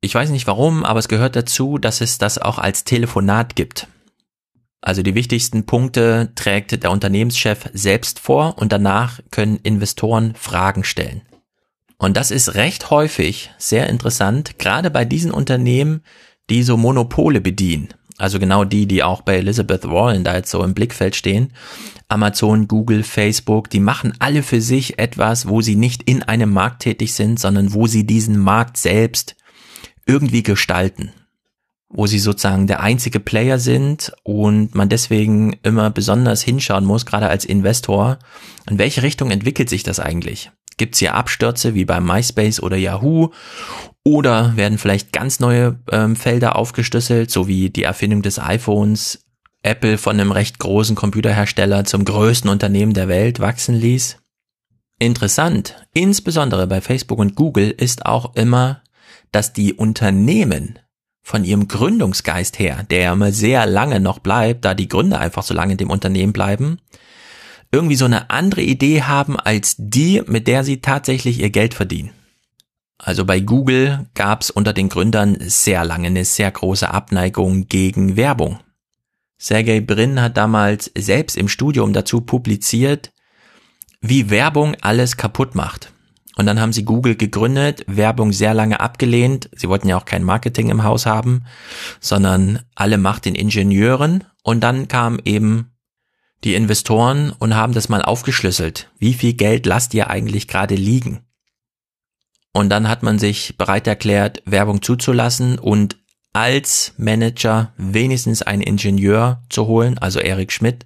ich 0.01 0.15
weiß 0.15 0.31
nicht 0.31 0.47
warum, 0.47 0.83
aber 0.83 0.99
es 0.99 1.07
gehört 1.07 1.35
dazu, 1.35 1.77
dass 1.77 2.01
es 2.01 2.17
das 2.17 2.39
auch 2.39 2.57
als 2.57 2.83
Telefonat 2.83 3.55
gibt. 3.55 3.87
Also 4.81 5.03
die 5.03 5.15
wichtigsten 5.15 5.67
Punkte 5.67 6.31
trägt 6.33 6.81
der 6.81 6.91
Unternehmenschef 6.91 7.69
selbst 7.73 8.19
vor 8.19 8.57
und 8.57 8.71
danach 8.71 9.19
können 9.29 9.57
Investoren 9.57 10.33
Fragen 10.33 10.83
stellen. 10.83 11.21
Und 11.97 12.15
das 12.15 12.31
ist 12.31 12.55
recht 12.55 12.91
häufig 12.91 13.51
sehr 13.57 13.89
interessant, 13.89 14.59
gerade 14.59 14.91
bei 14.91 15.03
diesen 15.03 15.31
Unternehmen, 15.31 16.01
die 16.49 16.63
so 16.63 16.77
Monopole 16.77 17.41
bedienen. 17.41 17.89
Also 18.17 18.39
genau 18.39 18.63
die, 18.63 18.87
die 18.87 19.03
auch 19.03 19.21
bei 19.21 19.37
Elizabeth 19.37 19.83
Warren 19.83 20.23
da 20.23 20.35
jetzt 20.35 20.49
so 20.49 20.63
im 20.63 20.73
Blickfeld 20.73 21.15
stehen. 21.15 21.53
Amazon, 22.07 22.67
Google, 22.67 23.03
Facebook, 23.03 23.69
die 23.69 23.79
machen 23.79 24.13
alle 24.19 24.41
für 24.41 24.61
sich 24.61 24.97
etwas, 24.97 25.47
wo 25.47 25.61
sie 25.61 25.75
nicht 25.75 26.03
in 26.03 26.23
einem 26.23 26.51
Markt 26.51 26.81
tätig 26.83 27.13
sind, 27.13 27.39
sondern 27.39 27.73
wo 27.73 27.85
sie 27.85 28.05
diesen 28.05 28.39
Markt 28.39 28.77
selbst 28.77 29.35
irgendwie 30.05 30.41
gestalten. 30.41 31.11
Wo 31.89 32.07
sie 32.07 32.19
sozusagen 32.19 32.67
der 32.67 32.81
einzige 32.81 33.19
Player 33.19 33.59
sind 33.59 34.13
und 34.23 34.73
man 34.73 34.89
deswegen 34.89 35.53
immer 35.63 35.89
besonders 35.89 36.41
hinschauen 36.41 36.85
muss, 36.85 37.05
gerade 37.05 37.29
als 37.29 37.45
Investor, 37.45 38.19
in 38.69 38.77
welche 38.77 39.03
Richtung 39.03 39.31
entwickelt 39.31 39.69
sich 39.69 39.83
das 39.83 39.99
eigentlich? 39.99 40.51
Gibt 40.77 40.95
es 40.95 40.99
hier 40.99 41.15
Abstürze 41.15 41.73
wie 41.73 41.85
bei 41.85 41.99
MySpace 41.99 42.61
oder 42.61 42.77
Yahoo? 42.77 43.31
Oder 44.03 44.55
werden 44.55 44.77
vielleicht 44.77 45.11
ganz 45.11 45.39
neue 45.39 45.79
ähm, 45.91 46.15
Felder 46.15 46.55
aufgeschlüsselt, 46.55 47.29
so 47.29 47.47
wie 47.47 47.69
die 47.69 47.83
Erfindung 47.83 48.21
des 48.21 48.39
iPhones, 48.39 49.25
Apple 49.63 49.97
von 49.97 50.19
einem 50.19 50.31
recht 50.31 50.59
großen 50.59 50.95
Computerhersteller 50.95 51.83
zum 51.83 52.05
größten 52.05 52.49
Unternehmen 52.49 52.93
der 52.93 53.07
Welt 53.07 53.39
wachsen 53.39 53.75
ließ? 53.75 54.17
Interessant, 54.99 55.75
insbesondere 55.93 56.67
bei 56.67 56.79
Facebook 56.81 57.19
und 57.19 57.35
Google, 57.35 57.69
ist 57.71 58.05
auch 58.05 58.35
immer, 58.35 58.81
dass 59.31 59.53
die 59.53 59.73
Unternehmen 59.73 60.79
von 61.21 61.43
ihrem 61.43 61.67
Gründungsgeist 61.67 62.57
her, 62.57 62.85
der 62.89 63.01
ja 63.01 63.13
immer 63.13 63.31
sehr 63.31 63.65
lange 63.65 63.99
noch 63.99 64.19
bleibt, 64.19 64.63
da 64.63 64.73
die 64.73 64.87
Gründer 64.87 65.19
einfach 65.19 65.43
so 65.43 65.53
lange 65.53 65.73
in 65.73 65.77
dem 65.77 65.89
Unternehmen 65.89 66.33
bleiben, 66.33 66.79
irgendwie 67.71 67.95
so 67.95 68.05
eine 68.05 68.29
andere 68.29 68.61
Idee 68.61 69.03
haben 69.03 69.39
als 69.39 69.75
die, 69.77 70.21
mit 70.25 70.47
der 70.47 70.63
sie 70.63 70.81
tatsächlich 70.81 71.39
ihr 71.39 71.49
Geld 71.49 71.73
verdienen. 71.73 72.11
Also 72.97 73.25
bei 73.25 73.39
Google 73.39 74.07
gab 74.15 74.41
es 74.41 74.49
unter 74.49 74.73
den 74.73 74.89
Gründern 74.89 75.37
sehr 75.39 75.85
lange 75.85 76.07
eine 76.07 76.25
sehr 76.25 76.49
große 76.49 76.89
Abneigung 76.89 77.67
gegen 77.67 78.17
Werbung. 78.17 78.59
Sergey 79.37 79.81
Brin 79.81 80.19
hat 80.19 80.35
damals 80.35 80.91
selbst 80.97 81.37
im 81.37 81.47
Studium 81.47 81.93
dazu 81.93 82.21
publiziert, 82.21 83.11
wie 84.01 84.29
Werbung 84.29 84.75
alles 84.81 85.15
kaputt 85.17 85.53
macht. 85.53 85.91
Und 86.37 86.45
dann 86.45 86.59
haben 86.59 86.73
sie 86.73 86.85
Google 86.85 87.15
gegründet, 87.15 87.83
Werbung 87.87 88.31
sehr 88.31 88.53
lange 88.53 88.79
abgelehnt. 88.79 89.49
Sie 89.55 89.69
wollten 89.69 89.87
ja 89.87 89.97
auch 89.97 90.05
kein 90.05 90.23
Marketing 90.23 90.69
im 90.69 90.83
Haus 90.83 91.07
haben, 91.07 91.45
sondern 91.99 92.59
alle 92.75 92.99
Macht 92.99 93.25
den 93.25 93.33
Ingenieuren. 93.33 94.23
Und 94.43 94.61
dann 94.61 94.87
kam 94.87 95.19
eben 95.25 95.71
die 96.43 96.55
Investoren 96.55 97.31
und 97.31 97.55
haben 97.55 97.73
das 97.73 97.89
mal 97.89 98.01
aufgeschlüsselt. 98.01 98.91
Wie 98.99 99.13
viel 99.13 99.33
Geld 99.33 99.65
lasst 99.65 99.93
ihr 99.93 100.09
eigentlich 100.09 100.47
gerade 100.47 100.75
liegen? 100.75 101.21
Und 102.53 102.69
dann 102.69 102.87
hat 102.87 103.03
man 103.03 103.19
sich 103.19 103.57
bereit 103.57 103.87
erklärt, 103.87 104.41
Werbung 104.45 104.81
zuzulassen 104.81 105.59
und 105.59 105.97
als 106.33 106.93
Manager 106.97 107.73
wenigstens 107.77 108.41
einen 108.41 108.61
Ingenieur 108.61 109.43
zu 109.49 109.67
holen, 109.67 109.97
also 109.97 110.19
Eric 110.19 110.51
Schmidt, 110.51 110.85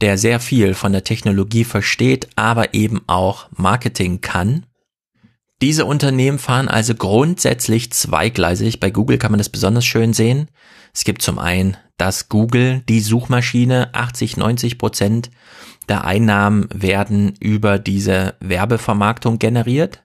der 0.00 0.18
sehr 0.18 0.40
viel 0.40 0.74
von 0.74 0.92
der 0.92 1.04
Technologie 1.04 1.64
versteht, 1.64 2.28
aber 2.36 2.74
eben 2.74 3.02
auch 3.06 3.48
Marketing 3.56 4.20
kann. 4.20 4.66
Diese 5.60 5.84
Unternehmen 5.86 6.38
fahren 6.38 6.68
also 6.68 6.94
grundsätzlich 6.94 7.92
zweigleisig. 7.92 8.78
Bei 8.78 8.90
Google 8.90 9.18
kann 9.18 9.32
man 9.32 9.38
das 9.38 9.48
besonders 9.48 9.84
schön 9.84 10.12
sehen. 10.12 10.48
Es 10.94 11.04
gibt 11.04 11.20
zum 11.20 11.38
einen, 11.38 11.76
dass 11.98 12.28
Google, 12.28 12.82
die 12.88 13.00
Suchmaschine, 13.00 13.94
80, 13.94 14.38
90 14.38 14.78
Prozent 14.78 15.30
der 15.88 16.04
Einnahmen 16.04 16.68
werden 16.72 17.34
über 17.40 17.78
diese 17.78 18.34
Werbevermarktung 18.40 19.38
generiert. 19.38 20.04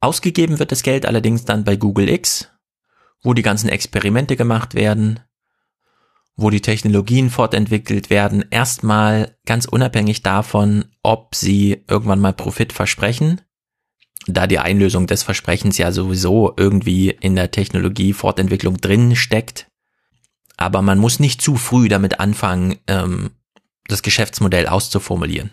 Ausgegeben 0.00 0.58
wird 0.58 0.72
das 0.72 0.82
Geld 0.82 1.04
allerdings 1.06 1.44
dann 1.44 1.64
bei 1.64 1.76
Google 1.76 2.08
X, 2.08 2.50
wo 3.22 3.34
die 3.34 3.42
ganzen 3.42 3.68
Experimente 3.68 4.36
gemacht 4.36 4.74
werden, 4.74 5.20
wo 6.36 6.50
die 6.50 6.60
Technologien 6.60 7.30
fortentwickelt 7.30 8.10
werden, 8.10 8.44
erstmal 8.50 9.36
ganz 9.44 9.66
unabhängig 9.66 10.22
davon, 10.22 10.86
ob 11.02 11.34
sie 11.34 11.84
irgendwann 11.88 12.20
mal 12.20 12.32
Profit 12.32 12.72
versprechen, 12.72 13.40
da 14.26 14.46
die 14.46 14.58
Einlösung 14.58 15.06
des 15.06 15.22
Versprechens 15.22 15.78
ja 15.78 15.92
sowieso 15.92 16.52
irgendwie 16.56 17.10
in 17.10 17.34
der 17.34 17.50
Technologiefortentwicklung 17.50 18.78
drin 18.78 19.16
steckt. 19.16 19.66
Aber 20.56 20.82
man 20.82 20.98
muss 20.98 21.20
nicht 21.20 21.42
zu 21.42 21.56
früh 21.56 21.88
damit 21.88 22.20
anfangen, 22.20 22.76
ähm, 22.86 23.30
das 23.88 24.02
Geschäftsmodell 24.02 24.66
auszuformulieren. 24.66 25.50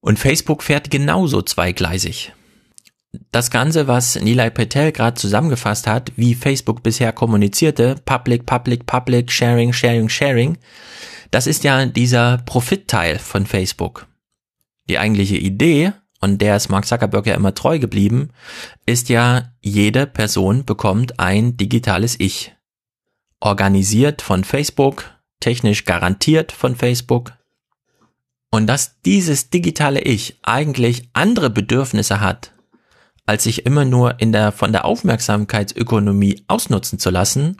Und 0.00 0.18
Facebook 0.18 0.62
fährt 0.62 0.90
genauso 0.90 1.42
zweigleisig. 1.42 2.32
Das 3.30 3.50
Ganze, 3.50 3.86
was 3.86 4.16
Nilay 4.16 4.50
Patel 4.50 4.90
gerade 4.90 5.16
zusammengefasst 5.16 5.86
hat, 5.86 6.12
wie 6.16 6.34
Facebook 6.34 6.82
bisher 6.82 7.12
kommunizierte, 7.12 7.96
Public, 8.04 8.46
Public, 8.46 8.86
Public, 8.86 9.30
Sharing, 9.30 9.72
Sharing, 9.72 10.08
Sharing, 10.08 10.58
das 11.30 11.46
ist 11.46 11.64
ja 11.64 11.86
dieser 11.86 12.38
Profitteil 12.38 13.18
von 13.18 13.46
Facebook. 13.46 14.06
Die 14.88 14.98
eigentliche 14.98 15.36
Idee, 15.36 15.92
und 16.20 16.40
der 16.40 16.56
ist 16.56 16.68
Mark 16.68 16.86
Zuckerberg 16.86 17.26
ja 17.26 17.34
immer 17.34 17.54
treu 17.54 17.78
geblieben, 17.78 18.30
ist 18.86 19.08
ja, 19.08 19.52
jede 19.60 20.06
Person 20.06 20.64
bekommt 20.64 21.20
ein 21.20 21.56
digitales 21.56 22.18
Ich. 22.18 22.54
Organisiert 23.44 24.22
von 24.22 24.44
Facebook, 24.44 25.10
technisch 25.40 25.84
garantiert 25.84 26.52
von 26.52 26.76
Facebook. 26.76 27.32
Und 28.52 28.68
dass 28.68 29.00
dieses 29.00 29.50
digitale 29.50 30.00
Ich 30.00 30.38
eigentlich 30.42 31.08
andere 31.12 31.50
Bedürfnisse 31.50 32.20
hat, 32.20 32.52
als 33.26 33.42
sich 33.42 33.66
immer 33.66 33.84
nur 33.84 34.20
in 34.20 34.30
der, 34.30 34.52
von 34.52 34.70
der 34.70 34.84
Aufmerksamkeitsökonomie 34.84 36.44
ausnutzen 36.46 37.00
zu 37.00 37.10
lassen, 37.10 37.56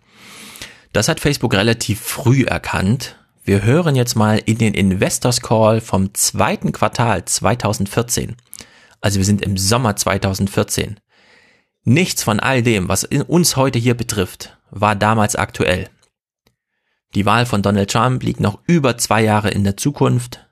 das 0.92 1.08
hat 1.08 1.18
Facebook 1.18 1.52
relativ 1.52 2.00
früh 2.00 2.44
erkannt. 2.44 3.16
Wir 3.42 3.64
hören 3.64 3.96
jetzt 3.96 4.14
mal 4.14 4.38
in 4.38 4.58
den 4.58 4.74
Investors 4.74 5.40
Call 5.40 5.80
vom 5.80 6.14
zweiten 6.14 6.70
Quartal 6.70 7.24
2014. 7.24 8.36
Also 9.00 9.18
wir 9.18 9.24
sind 9.24 9.42
im 9.42 9.56
Sommer 9.58 9.96
2014. 9.96 11.00
Nichts 11.82 12.22
von 12.22 12.38
all 12.38 12.62
dem, 12.62 12.88
was 12.88 13.02
uns 13.02 13.56
heute 13.56 13.80
hier 13.80 13.94
betrifft, 13.94 14.56
war 14.72 14.96
damals 14.96 15.36
aktuell. 15.36 15.88
Die 17.14 17.26
Wahl 17.26 17.46
von 17.46 17.62
Donald 17.62 17.90
Trump 17.90 18.22
liegt 18.22 18.40
noch 18.40 18.58
über 18.66 18.96
zwei 18.96 19.22
Jahre 19.22 19.50
in 19.50 19.64
der 19.64 19.76
Zukunft. 19.76 20.48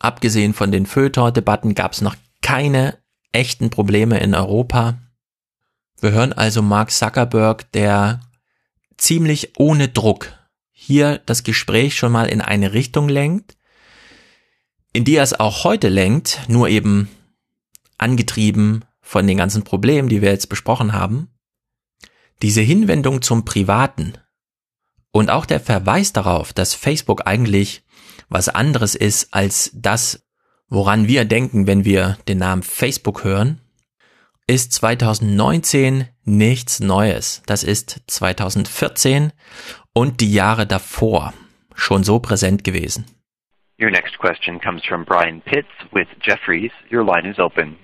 Abgesehen 0.00 0.52
von 0.52 0.72
den 0.72 0.86
Feuilleton-Debatten 0.86 1.74
gab 1.74 1.92
es 1.92 2.00
noch 2.00 2.16
keine 2.42 2.98
echten 3.32 3.70
Probleme 3.70 4.18
in 4.18 4.34
Europa. 4.34 4.98
Wir 6.00 6.10
hören 6.10 6.32
also 6.32 6.62
Mark 6.62 6.90
Zuckerberg, 6.90 7.70
der 7.72 8.20
ziemlich 8.96 9.52
ohne 9.56 9.88
Druck 9.88 10.32
hier 10.72 11.18
das 11.24 11.44
Gespräch 11.44 11.96
schon 11.96 12.12
mal 12.12 12.26
in 12.26 12.40
eine 12.40 12.72
Richtung 12.72 13.08
lenkt, 13.08 13.56
in 14.92 15.04
die 15.04 15.14
er 15.14 15.22
es 15.22 15.38
auch 15.38 15.64
heute 15.64 15.88
lenkt, 15.88 16.40
nur 16.48 16.68
eben 16.68 17.08
angetrieben 17.98 18.84
von 19.00 19.26
den 19.26 19.38
ganzen 19.38 19.62
Problemen, 19.62 20.08
die 20.08 20.22
wir 20.22 20.30
jetzt 20.30 20.48
besprochen 20.48 20.92
haben. 20.92 21.33
Diese 22.44 22.60
Hinwendung 22.60 23.22
zum 23.22 23.46
Privaten 23.46 24.18
und 25.12 25.30
auch 25.30 25.46
der 25.46 25.60
Verweis 25.60 26.12
darauf, 26.12 26.52
dass 26.52 26.74
Facebook 26.74 27.26
eigentlich 27.26 27.86
was 28.28 28.50
anderes 28.50 28.94
ist 28.94 29.32
als 29.32 29.70
das, 29.72 30.28
woran 30.68 31.08
wir 31.08 31.24
denken, 31.24 31.66
wenn 31.66 31.86
wir 31.86 32.18
den 32.28 32.36
Namen 32.36 32.62
Facebook 32.62 33.24
hören, 33.24 33.62
ist 34.46 34.72
2019 34.72 36.06
nichts 36.24 36.80
Neues. 36.80 37.42
Das 37.46 37.64
ist 37.64 38.02
2014 38.08 39.32
und 39.94 40.20
die 40.20 40.34
Jahre 40.34 40.66
davor 40.66 41.32
schon 41.74 42.04
so 42.04 42.18
präsent 42.18 42.62
gewesen. 42.62 43.06
Your 43.80 43.90
next 43.90 44.18
question 44.18 44.60
comes 44.60 44.84
from 44.84 45.06
Brian 45.06 45.40
Pitts 45.40 45.72
with 45.92 46.08
Jefferies. 46.20 46.72
Your 46.92 47.06
line 47.06 47.26
is 47.26 47.38
open. 47.38 47.78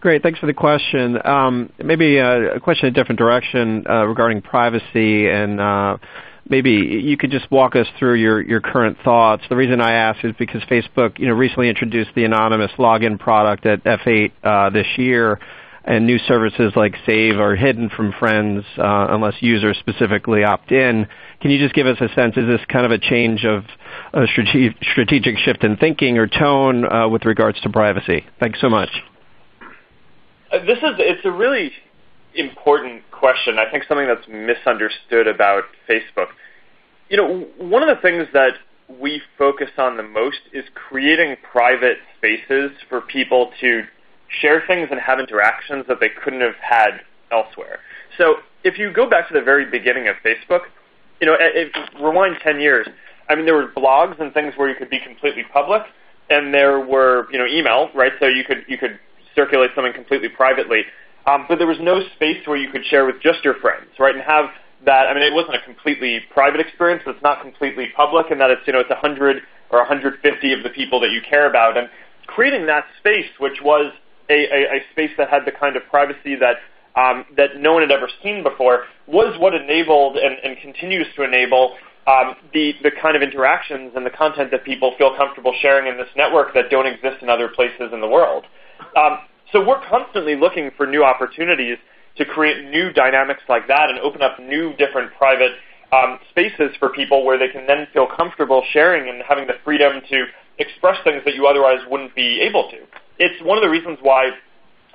Great. 0.00 0.22
Thanks 0.22 0.38
for 0.38 0.46
the 0.46 0.54
question. 0.54 1.18
Um, 1.24 1.70
maybe 1.78 2.16
a, 2.16 2.54
a 2.56 2.60
question 2.60 2.86
in 2.86 2.94
a 2.94 2.94
different 2.94 3.18
direction 3.18 3.84
uh, 3.88 4.06
regarding 4.06 4.40
privacy 4.40 5.28
and 5.28 5.60
uh, 5.60 5.98
maybe 6.48 6.70
you 6.70 7.16
could 7.16 7.30
just 7.30 7.50
walk 7.50 7.76
us 7.76 7.86
through 7.98 8.14
your, 8.14 8.40
your 8.40 8.60
current 8.60 8.98
thoughts. 9.04 9.42
The 9.48 9.56
reason 9.56 9.80
I 9.80 9.92
ask 9.92 10.24
is 10.24 10.34
because 10.38 10.62
Facebook, 10.62 11.18
you 11.18 11.28
know, 11.28 11.34
recently 11.34 11.68
introduced 11.68 12.10
the 12.14 12.24
anonymous 12.24 12.72
login 12.78 13.18
product 13.18 13.66
at 13.66 13.84
F8 13.84 14.32
uh, 14.42 14.70
this 14.70 14.86
year, 14.96 15.38
and 15.84 16.06
new 16.06 16.18
services 16.18 16.72
like 16.76 16.94
Save 17.06 17.38
are 17.38 17.56
hidden 17.56 17.88
from 17.88 18.12
friends 18.18 18.64
uh, 18.76 19.06
unless 19.10 19.34
users 19.40 19.78
specifically 19.78 20.44
opt 20.44 20.72
in. 20.72 21.06
Can 21.40 21.50
you 21.50 21.58
just 21.58 21.74
give 21.74 21.86
us 21.86 21.96
a 22.00 22.08
sense? 22.14 22.36
Is 22.36 22.46
this 22.46 22.60
kind 22.68 22.84
of 22.84 22.92
a 22.92 22.98
change 22.98 23.44
of 23.44 23.64
a 24.12 24.26
strate- 24.26 24.76
strategic 24.92 25.38
shift 25.38 25.64
in 25.64 25.76
thinking 25.76 26.18
or 26.18 26.26
tone 26.26 26.84
uh, 26.84 27.08
with 27.08 27.24
regards 27.24 27.60
to 27.62 27.70
privacy? 27.70 28.26
Thanks 28.40 28.60
so 28.60 28.68
much. 28.68 28.90
This 30.52 30.78
is 30.78 30.94
it's 30.98 31.24
a 31.24 31.30
really 31.30 31.70
important 32.34 33.02
question. 33.10 33.58
I 33.58 33.70
think 33.70 33.84
something 33.88 34.06
that's 34.06 34.26
misunderstood 34.28 35.26
about 35.26 35.64
Facebook. 35.88 36.28
You 37.08 37.16
know, 37.16 37.46
one 37.58 37.82
of 37.82 37.94
the 37.94 38.00
things 38.00 38.26
that 38.32 38.54
we 39.00 39.22
focus 39.38 39.70
on 39.78 39.96
the 39.96 40.02
most 40.02 40.40
is 40.52 40.64
creating 40.74 41.36
private 41.52 41.98
spaces 42.16 42.72
for 42.88 43.00
people 43.00 43.52
to 43.60 43.82
share 44.40 44.62
things 44.66 44.88
and 44.90 45.00
have 45.00 45.20
interactions 45.20 45.86
that 45.88 45.98
they 46.00 46.08
couldn't 46.08 46.40
have 46.40 46.56
had 46.60 47.00
elsewhere. 47.30 47.78
So 48.18 48.36
if 48.64 48.78
you 48.78 48.92
go 48.92 49.08
back 49.08 49.28
to 49.28 49.34
the 49.34 49.40
very 49.40 49.70
beginning 49.70 50.08
of 50.08 50.16
Facebook, 50.24 50.62
you 51.20 51.26
know, 51.26 51.36
if, 51.38 51.72
rewind 52.00 52.36
10 52.42 52.60
years, 52.60 52.88
I 53.28 53.34
mean, 53.34 53.44
there 53.44 53.54
were 53.54 53.68
blogs 53.68 54.20
and 54.20 54.32
things 54.34 54.54
where 54.56 54.68
you 54.68 54.74
could 54.74 54.90
be 54.90 54.98
completely 54.98 55.44
public, 55.52 55.82
and 56.28 56.52
there 56.52 56.80
were, 56.80 57.30
you 57.30 57.38
know, 57.38 57.46
email, 57.46 57.90
right? 57.94 58.12
So 58.18 58.26
you 58.26 58.44
could 58.44 58.64
you 58.66 58.78
could 58.78 58.98
circulate 59.34 59.70
something 59.74 59.92
completely 59.92 60.28
privately. 60.28 60.82
Um, 61.26 61.46
but 61.48 61.58
there 61.58 61.66
was 61.66 61.78
no 61.80 62.00
space 62.16 62.46
where 62.46 62.56
you 62.56 62.70
could 62.70 62.84
share 62.86 63.04
with 63.04 63.20
just 63.22 63.44
your 63.44 63.54
friends, 63.60 63.90
right? 63.98 64.14
And 64.14 64.24
have 64.24 64.46
that. 64.86 65.06
I 65.06 65.14
mean, 65.14 65.22
it 65.22 65.34
wasn't 65.34 65.56
a 65.56 65.62
completely 65.64 66.20
private 66.32 66.60
experience, 66.60 67.02
but 67.04 67.14
it's 67.14 67.22
not 67.22 67.42
completely 67.42 67.88
public, 67.94 68.30
and 68.30 68.40
that 68.40 68.50
it's 68.50 68.62
you 68.66 68.72
know 68.72 68.80
it's 68.80 68.90
100 68.90 69.42
or 69.70 69.78
150 69.80 70.52
of 70.52 70.62
the 70.62 70.70
people 70.70 71.00
that 71.00 71.10
you 71.10 71.20
care 71.28 71.48
about, 71.48 71.76
and 71.76 71.88
creating 72.26 72.66
that 72.66 72.84
space, 72.98 73.30
which 73.38 73.60
was 73.62 73.92
a, 74.30 74.34
a, 74.34 74.76
a 74.76 74.80
space 74.92 75.10
that 75.18 75.28
had 75.28 75.44
the 75.44 75.52
kind 75.52 75.76
of 75.76 75.82
privacy 75.90 76.36
that 76.36 76.56
um, 76.96 77.24
that 77.36 77.56
no 77.56 77.74
one 77.74 77.82
had 77.82 77.90
ever 77.90 78.08
seen 78.22 78.42
before, 78.42 78.84
was 79.06 79.38
what 79.38 79.54
enabled 79.54 80.16
and, 80.16 80.36
and 80.42 80.58
continues 80.60 81.06
to 81.16 81.22
enable 81.22 81.76
um, 82.06 82.34
the 82.52 82.72
the 82.82 82.90
kind 82.90 83.16
of 83.16 83.22
interactions 83.22 83.92
and 83.94 84.06
the 84.06 84.10
content 84.10 84.50
that 84.50 84.64
people 84.64 84.94
feel 84.96 85.14
comfortable 85.16 85.54
sharing 85.60 85.86
in 85.86 85.98
this 85.98 86.08
network 86.16 86.54
that 86.54 86.70
don't 86.70 86.86
exist 86.86 87.22
in 87.22 87.28
other 87.28 87.48
places 87.48 87.92
in 87.92 88.00
the 88.00 88.08
world. 88.08 88.44
Um, 88.96 89.18
so 89.52 89.66
we're 89.66 89.84
constantly 89.88 90.36
looking 90.36 90.70
for 90.76 90.86
new 90.86 91.04
opportunities 91.04 91.78
to 92.16 92.24
create 92.24 92.70
new 92.70 92.92
dynamics 92.92 93.42
like 93.48 93.66
that 93.68 93.90
and 93.90 93.98
open 94.00 94.22
up 94.22 94.38
new 94.38 94.74
different 94.74 95.12
private 95.16 95.52
um, 95.92 96.18
spaces 96.30 96.70
for 96.78 96.90
people 96.90 97.24
where 97.24 97.38
they 97.38 97.48
can 97.48 97.66
then 97.66 97.86
feel 97.92 98.06
comfortable 98.16 98.62
sharing 98.72 99.08
and 99.08 99.22
having 99.28 99.46
the 99.46 99.54
freedom 99.64 100.00
to 100.08 100.26
express 100.58 100.96
things 101.04 101.22
that 101.24 101.34
you 101.34 101.46
otherwise 101.46 101.78
wouldn't 101.90 102.14
be 102.14 102.40
able 102.40 102.70
to. 102.70 102.78
It's 103.18 103.42
one 103.42 103.58
of 103.58 103.62
the 103.62 103.70
reasons 103.70 103.98
why 104.02 104.30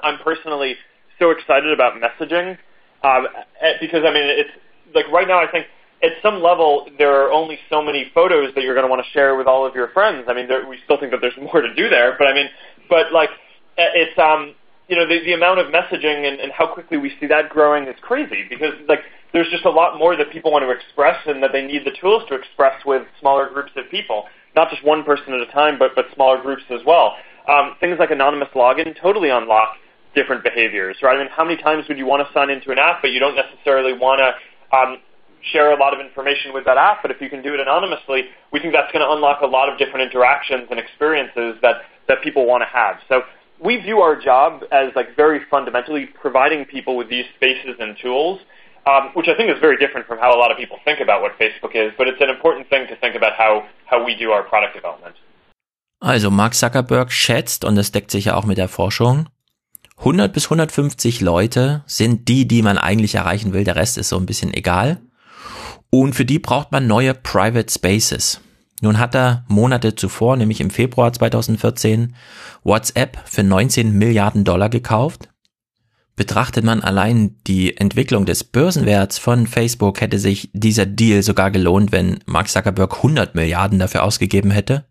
I'm 0.03 0.19
personally 0.19 0.75
so 1.19 1.31
excited 1.31 1.71
about 1.71 1.93
messaging 1.99 2.57
um, 3.03 3.27
eh, 3.61 3.73
because 3.79 4.03
I 4.05 4.13
mean 4.13 4.25
it's 4.25 4.49
like 4.93 5.07
right 5.11 5.27
now 5.27 5.39
I 5.39 5.49
think 5.51 5.67
at 6.03 6.11
some 6.21 6.41
level 6.41 6.87
there 6.97 7.25
are 7.25 7.31
only 7.31 7.59
so 7.69 7.81
many 7.81 8.11
photos 8.13 8.53
that 8.55 8.63
you're 8.63 8.75
going 8.75 8.85
to 8.85 8.89
want 8.89 9.03
to 9.03 9.11
share 9.11 9.35
with 9.35 9.47
all 9.47 9.65
of 9.65 9.75
your 9.75 9.89
friends. 9.89 10.25
I 10.27 10.33
mean 10.33 10.47
there, 10.47 10.67
we 10.67 10.77
still 10.85 10.99
think 10.99 11.11
that 11.11 11.21
there's 11.21 11.37
more 11.41 11.61
to 11.61 11.73
do 11.73 11.89
there, 11.89 12.15
but 12.17 12.27
I 12.27 12.33
mean 12.33 12.47
but 12.89 13.11
like 13.11 13.29
it's 13.77 14.17
um 14.19 14.55
you 14.87 14.95
know 14.95 15.07
the, 15.07 15.19
the 15.25 15.33
amount 15.33 15.59
of 15.59 15.67
messaging 15.67 16.27
and, 16.27 16.39
and 16.39 16.51
how 16.51 16.67
quickly 16.67 16.97
we 16.97 17.11
see 17.19 17.27
that 17.27 17.49
growing 17.49 17.87
is 17.87 17.95
crazy 18.01 18.45
because 18.49 18.73
like 18.87 18.99
there's 19.33 19.49
just 19.49 19.65
a 19.65 19.69
lot 19.69 19.97
more 19.97 20.15
that 20.15 20.31
people 20.31 20.51
want 20.51 20.63
to 20.63 20.71
express 20.71 21.17
and 21.25 21.43
that 21.43 21.51
they 21.51 21.65
need 21.65 21.85
the 21.85 21.91
tools 21.99 22.23
to 22.29 22.35
express 22.35 22.85
with 22.85 23.03
smaller 23.19 23.49
groups 23.49 23.71
of 23.75 23.83
people. 23.91 24.25
Not 24.55 24.69
just 24.69 24.85
one 24.85 25.03
person 25.03 25.33
at 25.33 25.41
a 25.41 25.51
time 25.51 25.77
but 25.79 25.91
but 25.95 26.05
smaller 26.13 26.41
groups 26.41 26.63
as 26.69 26.81
well. 26.85 27.15
Um, 27.49 27.75
things 27.79 27.97
like 27.99 28.11
anonymous 28.11 28.49
login 28.55 28.95
totally 28.99 29.29
unlock 29.29 29.75
different 30.15 30.43
behaviors 30.43 30.97
right? 31.01 31.15
I 31.15 31.19
mean 31.19 31.31
how 31.31 31.43
many 31.43 31.61
times 31.61 31.85
would 31.89 31.97
you 31.97 32.05
want 32.05 32.25
to 32.25 32.33
sign 32.33 32.49
into 32.49 32.71
an 32.71 32.79
app 32.79 33.01
but 33.01 33.11
you 33.11 33.19
don't 33.19 33.35
necessarily 33.35 33.93
want 33.93 34.21
to 34.21 34.77
um, 34.77 34.97
share 35.51 35.71
a 35.71 35.77
lot 35.77 35.93
of 35.93 35.99
information 35.99 36.53
with 36.53 36.65
that 36.65 36.77
app? 36.77 37.01
But 37.01 37.11
if 37.11 37.21
you 37.21 37.29
can 37.29 37.41
do 37.41 37.53
it 37.53 37.59
anonymously 37.59 38.29
we 38.53 38.59
think 38.59 38.73
that's 38.73 38.91
going 38.93 39.05
to 39.05 39.11
unlock 39.11 39.41
a 39.41 39.47
lot 39.47 39.67
of 39.67 39.77
different 39.77 40.05
interactions 40.05 40.67
and 40.69 40.79
experiences 40.79 41.57
that 41.61 41.83
that 42.07 42.21
people 42.21 42.45
want 42.45 42.61
to 42.61 42.69
have. 42.71 42.97
So 43.09 43.23
we 43.59 43.77
view 43.77 43.99
our 43.99 44.15
job 44.19 44.63
as 44.71 44.93
like 44.95 45.15
very 45.15 45.39
fundamentally 45.49 46.05
providing 46.05 46.65
people 46.65 46.97
with 46.97 47.09
these 47.09 47.25
spaces 47.35 47.75
and 47.79 47.97
tools, 48.01 48.39
um, 48.85 49.11
which 49.13 49.27
I 49.27 49.35
think 49.35 49.49
is 49.49 49.59
very 49.59 49.77
different 49.77 50.07
from 50.07 50.19
how 50.19 50.33
a 50.33 50.39
lot 50.39 50.51
of 50.51 50.57
people 50.57 50.77
think 50.85 50.99
about 50.99 51.21
what 51.21 51.37
Facebook 51.39 51.75
is. 51.75 51.93
But 51.97 52.07
it's 52.07 52.21
an 52.21 52.29
important 52.29 52.69
thing 52.69 52.87
to 52.87 52.95
think 52.97 53.15
about 53.15 53.33
how 53.37 53.63
how 53.85 54.03
we 54.03 54.15
do 54.15 54.31
our 54.31 54.43
product 54.43 54.73
development. 54.75 55.15
Also 56.01 56.29
Mark 56.29 56.53
Zuckerberg 56.53 57.11
schätzt, 57.11 57.65
und 57.65 57.75
das 57.75 57.91
deckt 57.91 58.11
sich 58.11 58.25
ja 58.25 58.35
auch 58.35 58.45
mit 58.45 58.57
der 58.57 58.67
Forschung, 58.67 59.27
100 59.99 60.33
bis 60.33 60.45
150 60.45 61.21
Leute 61.21 61.83
sind 61.87 62.27
die, 62.27 62.47
die 62.47 62.61
man 62.61 62.77
eigentlich 62.77 63.15
erreichen 63.15 63.53
will. 63.53 63.63
Der 63.63 63.77
Rest 63.77 63.97
ist 63.97 64.09
so 64.09 64.17
ein 64.17 64.25
bisschen 64.25 64.53
egal. 64.53 64.99
Und 65.89 66.13
für 66.13 66.25
die 66.25 66.39
braucht 66.39 66.71
man 66.71 66.85
neue 66.85 67.13
Private 67.13 67.71
Spaces. 67.71 68.41
Nun 68.81 68.99
hat 68.99 69.15
er 69.15 69.45
Monate 69.47 69.95
zuvor, 69.95 70.37
nämlich 70.37 70.59
im 70.59 70.69
Februar 70.69 71.13
2014, 71.13 72.15
WhatsApp 72.63 73.17
für 73.25 73.43
19 73.43 73.91
Milliarden 73.97 74.43
Dollar 74.43 74.69
gekauft. 74.69 75.29
Betrachtet 76.15 76.63
man 76.63 76.81
allein 76.81 77.35
die 77.45 77.75
Entwicklung 77.75 78.25
des 78.25 78.43
Börsenwerts 78.43 79.17
von 79.17 79.47
Facebook, 79.47 79.99
hätte 80.01 80.19
sich 80.19 80.49
dieser 80.53 80.85
Deal 80.85 81.23
sogar 81.23 81.51
gelohnt, 81.51 81.91
wenn 81.91 82.19
Mark 82.25 82.47
Zuckerberg 82.47 82.95
100 82.97 83.35
Milliarden 83.35 83.79
dafür 83.79 84.03
ausgegeben 84.03 84.51
hätte. 84.51 84.85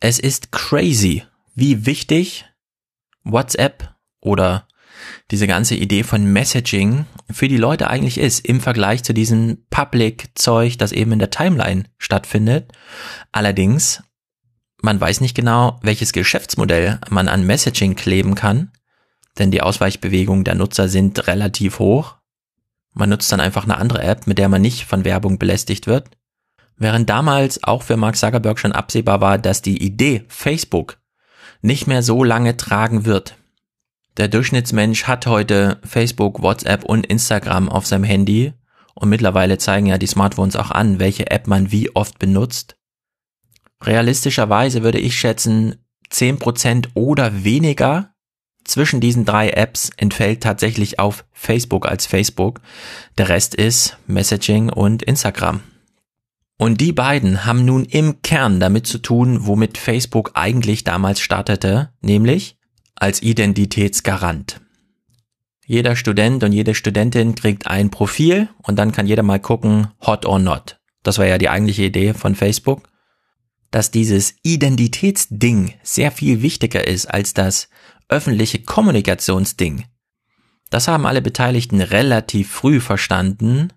Es 0.00 0.18
ist 0.18 0.50
crazy, 0.52 1.22
wie 1.54 1.86
wichtig 1.86 2.46
WhatsApp 3.24 3.94
oder 4.20 4.66
diese 5.30 5.46
ganze 5.46 5.74
Idee 5.74 6.02
von 6.02 6.24
Messaging 6.24 7.06
für 7.30 7.48
die 7.48 7.56
Leute 7.56 7.88
eigentlich 7.88 8.18
ist 8.18 8.46
im 8.46 8.60
Vergleich 8.60 9.02
zu 9.02 9.14
diesem 9.14 9.64
Public-Zeug, 9.70 10.78
das 10.78 10.92
eben 10.92 11.12
in 11.12 11.18
der 11.18 11.30
Timeline 11.30 11.84
stattfindet. 11.98 12.72
Allerdings, 13.32 14.02
man 14.80 15.00
weiß 15.00 15.20
nicht 15.20 15.34
genau, 15.34 15.78
welches 15.82 16.12
Geschäftsmodell 16.12 17.00
man 17.10 17.28
an 17.28 17.46
Messaging 17.46 17.94
kleben 17.94 18.34
kann, 18.34 18.72
denn 19.38 19.50
die 19.50 19.62
Ausweichbewegungen 19.62 20.44
der 20.44 20.54
Nutzer 20.54 20.88
sind 20.88 21.26
relativ 21.26 21.78
hoch. 21.78 22.16
Man 22.94 23.08
nutzt 23.08 23.32
dann 23.32 23.40
einfach 23.40 23.64
eine 23.64 23.78
andere 23.78 24.02
App, 24.02 24.26
mit 24.26 24.38
der 24.38 24.48
man 24.48 24.60
nicht 24.60 24.84
von 24.84 25.04
Werbung 25.04 25.38
belästigt 25.38 25.86
wird. 25.86 26.10
Während 26.76 27.08
damals 27.08 27.62
auch 27.64 27.82
für 27.82 27.96
Mark 27.96 28.16
Zuckerberg 28.16 28.58
schon 28.58 28.72
absehbar 28.72 29.20
war, 29.20 29.38
dass 29.38 29.62
die 29.62 29.82
Idee 29.82 30.24
Facebook 30.28 30.98
nicht 31.62 31.86
mehr 31.86 32.02
so 32.02 32.24
lange 32.24 32.56
tragen 32.56 33.06
wird. 33.06 33.36
Der 34.16 34.28
Durchschnittsmensch 34.28 35.04
hat 35.04 35.26
heute 35.26 35.80
Facebook, 35.84 36.42
WhatsApp 36.42 36.84
und 36.84 37.06
Instagram 37.06 37.68
auf 37.68 37.86
seinem 37.86 38.04
Handy 38.04 38.52
und 38.94 39.08
mittlerweile 39.08 39.58
zeigen 39.58 39.86
ja 39.86 39.96
die 39.96 40.06
Smartphones 40.06 40.56
auch 40.56 40.70
an, 40.70 40.98
welche 40.98 41.30
App 41.30 41.46
man 41.46 41.72
wie 41.72 41.94
oft 41.96 42.18
benutzt. 42.18 42.76
Realistischerweise 43.82 44.82
würde 44.82 44.98
ich 45.00 45.18
schätzen, 45.18 45.76
10% 46.10 46.88
oder 46.94 47.42
weniger 47.42 48.12
zwischen 48.64 49.00
diesen 49.00 49.24
drei 49.24 49.50
Apps 49.50 49.90
entfällt 49.96 50.42
tatsächlich 50.42 50.98
auf 50.98 51.24
Facebook 51.32 51.88
als 51.88 52.06
Facebook. 52.06 52.60
Der 53.18 53.28
Rest 53.28 53.54
ist 53.54 53.96
Messaging 54.06 54.68
und 54.70 55.02
Instagram. 55.02 55.60
Und 56.58 56.80
die 56.80 56.92
beiden 56.92 57.44
haben 57.44 57.64
nun 57.64 57.84
im 57.84 58.22
Kern 58.22 58.60
damit 58.60 58.86
zu 58.86 58.98
tun, 58.98 59.46
womit 59.46 59.78
Facebook 59.78 60.32
eigentlich 60.34 60.84
damals 60.84 61.20
startete, 61.20 61.92
nämlich 62.02 62.56
als 63.02 63.20
Identitätsgarant. 63.20 64.60
Jeder 65.66 65.96
Student 65.96 66.44
und 66.44 66.52
jede 66.52 66.72
Studentin 66.72 67.34
kriegt 67.34 67.66
ein 67.66 67.90
Profil 67.90 68.48
und 68.62 68.78
dann 68.78 68.92
kann 68.92 69.08
jeder 69.08 69.24
mal 69.24 69.40
gucken, 69.40 69.88
hot 70.06 70.24
or 70.24 70.38
not. 70.38 70.78
Das 71.02 71.18
war 71.18 71.26
ja 71.26 71.36
die 71.36 71.48
eigentliche 71.48 71.82
Idee 71.82 72.14
von 72.14 72.36
Facebook, 72.36 72.88
dass 73.72 73.90
dieses 73.90 74.36
Identitätsding 74.44 75.74
sehr 75.82 76.12
viel 76.12 76.42
wichtiger 76.42 76.86
ist 76.86 77.06
als 77.06 77.34
das 77.34 77.68
öffentliche 78.08 78.62
Kommunikationsding. 78.62 79.84
Das 80.70 80.86
haben 80.86 81.04
alle 81.04 81.22
Beteiligten 81.22 81.80
relativ 81.80 82.52
früh 82.52 82.78
verstanden 82.78 83.72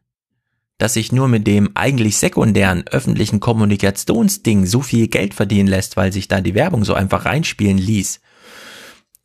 dass 0.78 0.95
sich 0.95 1.11
nur 1.11 1.28
mit 1.28 1.47
dem 1.47 1.71
eigentlich 1.76 2.17
sekundären 2.17 2.86
öffentlichen 2.88 3.39
Kommunikationsding 3.39 4.65
so 4.65 4.82
viel 4.82 5.07
Geld 5.07 5.34
verdienen 5.34 5.69
lässt, 5.69 5.95
weil 5.95 6.11
sich 6.11 6.28
da 6.28 6.41
die 6.41 6.53
Werbung 6.53 6.84
so 6.84 6.93
einfach 6.93 7.26
reinspielen 7.26 7.78
ließ. 7.78 8.19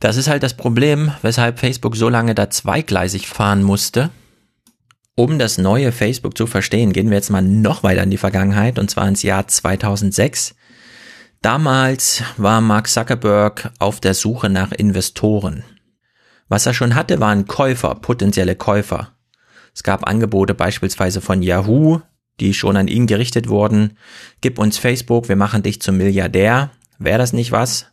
Das 0.00 0.16
ist 0.16 0.28
halt 0.28 0.42
das 0.42 0.54
Problem, 0.56 1.12
weshalb 1.20 1.58
Facebook 1.58 1.94
so 1.94 2.08
lange 2.08 2.34
da 2.34 2.48
zweigleisig 2.48 3.28
fahren 3.28 3.62
musste. 3.62 4.10
Um 5.14 5.38
das 5.38 5.58
neue 5.58 5.92
Facebook 5.92 6.36
zu 6.38 6.46
verstehen, 6.46 6.94
gehen 6.94 7.10
wir 7.10 7.18
jetzt 7.18 7.28
mal 7.28 7.42
noch 7.42 7.82
weiter 7.82 8.02
in 8.02 8.10
die 8.10 8.16
Vergangenheit, 8.16 8.78
und 8.78 8.90
zwar 8.90 9.06
ins 9.06 9.22
Jahr 9.22 9.46
2006. 9.46 10.54
Damals 11.42 12.22
war 12.38 12.62
Mark 12.62 12.88
Zuckerberg 12.88 13.72
auf 13.78 14.00
der 14.00 14.14
Suche 14.14 14.48
nach 14.48 14.72
Investoren. 14.72 15.64
Was 16.48 16.64
er 16.64 16.72
schon 16.72 16.94
hatte, 16.94 17.20
waren 17.20 17.46
Käufer, 17.46 17.94
potenzielle 17.96 18.56
Käufer. 18.56 19.12
Es 19.74 19.82
gab 19.82 20.08
Angebote 20.08 20.54
beispielsweise 20.54 21.20
von 21.20 21.42
Yahoo, 21.42 22.00
die 22.40 22.54
schon 22.54 22.78
an 22.78 22.88
ihn 22.88 23.06
gerichtet 23.06 23.48
wurden. 23.48 23.98
Gib 24.40 24.58
uns 24.58 24.78
Facebook, 24.78 25.28
wir 25.28 25.36
machen 25.36 25.62
dich 25.62 25.82
zum 25.82 25.98
Milliardär. 25.98 26.70
Wäre 26.98 27.18
das 27.18 27.34
nicht 27.34 27.52
was? 27.52 27.89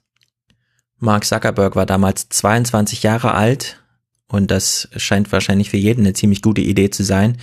Mark 0.99 1.25
Zuckerberg 1.25 1.75
war 1.75 1.85
damals 1.85 2.29
22 2.29 3.03
Jahre 3.03 3.33
alt 3.33 3.83
und 4.27 4.51
das 4.51 4.89
scheint 4.97 5.31
wahrscheinlich 5.31 5.69
für 5.69 5.77
jeden 5.77 6.01
eine 6.01 6.13
ziemlich 6.13 6.41
gute 6.41 6.61
Idee 6.61 6.89
zu 6.89 7.03
sein. 7.03 7.37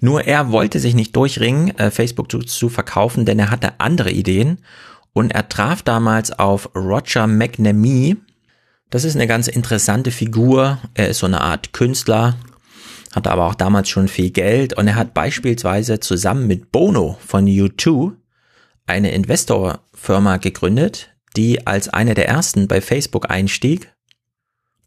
Nur 0.00 0.24
er 0.24 0.52
wollte 0.52 0.78
sich 0.78 0.94
nicht 0.94 1.16
durchringen, 1.16 1.76
äh, 1.78 1.90
Facebook 1.90 2.30
zu, 2.30 2.40
zu 2.40 2.68
verkaufen, 2.68 3.24
denn 3.24 3.38
er 3.38 3.50
hatte 3.50 3.80
andere 3.80 4.10
Ideen 4.10 4.58
und 5.12 5.32
er 5.32 5.48
traf 5.48 5.82
damals 5.82 6.38
auf 6.38 6.70
Roger 6.76 7.26
McNamee. 7.26 8.16
Das 8.90 9.04
ist 9.04 9.16
eine 9.16 9.26
ganz 9.26 9.48
interessante 9.48 10.10
Figur. 10.10 10.78
Er 10.94 11.08
ist 11.08 11.18
so 11.18 11.26
eine 11.26 11.40
Art 11.40 11.72
Künstler, 11.72 12.36
hatte 13.14 13.30
aber 13.30 13.46
auch 13.46 13.54
damals 13.54 13.88
schon 13.88 14.08
viel 14.08 14.30
Geld 14.30 14.74
und 14.74 14.86
er 14.86 14.94
hat 14.96 15.14
beispielsweise 15.14 15.98
zusammen 15.98 16.46
mit 16.46 16.70
Bono 16.70 17.18
von 17.26 17.46
U2 17.46 18.12
eine 18.86 19.10
Investorfirma 19.10 20.36
gegründet, 20.36 21.10
die 21.38 21.66
als 21.66 21.88
eine 21.88 22.14
der 22.14 22.28
ersten 22.28 22.68
bei 22.68 22.80
Facebook 22.80 23.30
einstieg. 23.30 23.90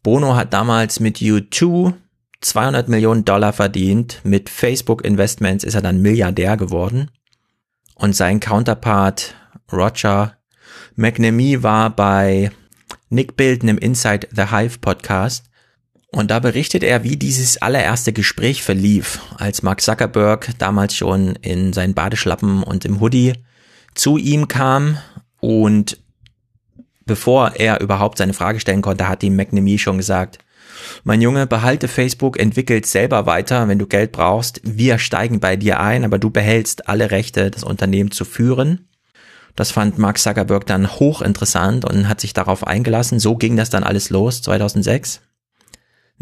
Bono 0.02 0.36
hat 0.36 0.52
damals 0.52 1.00
mit 1.00 1.18
U2 1.18 1.94
200 2.40 2.88
Millionen 2.88 3.24
Dollar 3.24 3.52
verdient. 3.52 4.20
Mit 4.24 4.50
Facebook 4.50 5.04
Investments 5.04 5.64
ist 5.64 5.74
er 5.74 5.82
dann 5.82 6.02
Milliardär 6.02 6.56
geworden. 6.56 7.10
Und 7.94 8.14
sein 8.14 8.40
Counterpart 8.40 9.34
Roger 9.72 10.36
McNamee 10.96 11.62
war 11.62 11.90
bei 11.90 12.50
Nick 13.08 13.36
Bilden 13.36 13.68
im 13.68 13.78
Inside 13.78 14.28
the 14.32 14.50
Hive 14.50 14.78
Podcast 14.80 15.46
und 16.14 16.30
da 16.30 16.40
berichtet 16.40 16.82
er, 16.82 17.04
wie 17.04 17.16
dieses 17.16 17.62
allererste 17.62 18.12
Gespräch 18.12 18.62
verlief, 18.62 19.20
als 19.38 19.62
Mark 19.62 19.80
Zuckerberg 19.80 20.50
damals 20.58 20.94
schon 20.94 21.36
in 21.36 21.72
seinen 21.72 21.94
Badeschlappen 21.94 22.62
und 22.62 22.84
im 22.84 23.00
Hoodie 23.00 23.32
zu 23.94 24.18
ihm 24.18 24.48
kam 24.48 24.98
und 25.40 26.01
bevor 27.12 27.56
er 27.56 27.82
überhaupt 27.82 28.16
seine 28.16 28.32
Frage 28.32 28.58
stellen 28.58 28.80
konnte, 28.80 29.06
hat 29.06 29.22
ihm 29.22 29.36
McNamee 29.36 29.76
schon 29.76 29.98
gesagt, 29.98 30.38
mein 31.04 31.20
Junge, 31.20 31.46
behalte 31.46 31.86
Facebook, 31.86 32.40
entwickelt 32.40 32.86
selber 32.86 33.26
weiter, 33.26 33.68
wenn 33.68 33.78
du 33.78 33.86
Geld 33.86 34.12
brauchst. 34.12 34.62
Wir 34.64 34.98
steigen 34.98 35.38
bei 35.38 35.56
dir 35.56 35.78
ein, 35.78 36.06
aber 36.06 36.18
du 36.18 36.30
behältst 36.30 36.88
alle 36.88 37.10
Rechte, 37.10 37.50
das 37.50 37.64
Unternehmen 37.64 38.12
zu 38.12 38.24
führen. 38.24 38.88
Das 39.56 39.72
fand 39.72 39.98
Mark 39.98 40.16
Zuckerberg 40.16 40.64
dann 40.64 40.90
hochinteressant 40.90 41.84
und 41.84 42.08
hat 42.08 42.22
sich 42.22 42.32
darauf 42.32 42.66
eingelassen. 42.66 43.18
So 43.18 43.36
ging 43.36 43.58
das 43.58 43.68
dann 43.68 43.84
alles 43.84 44.08
los, 44.08 44.40
2006. 44.40 45.20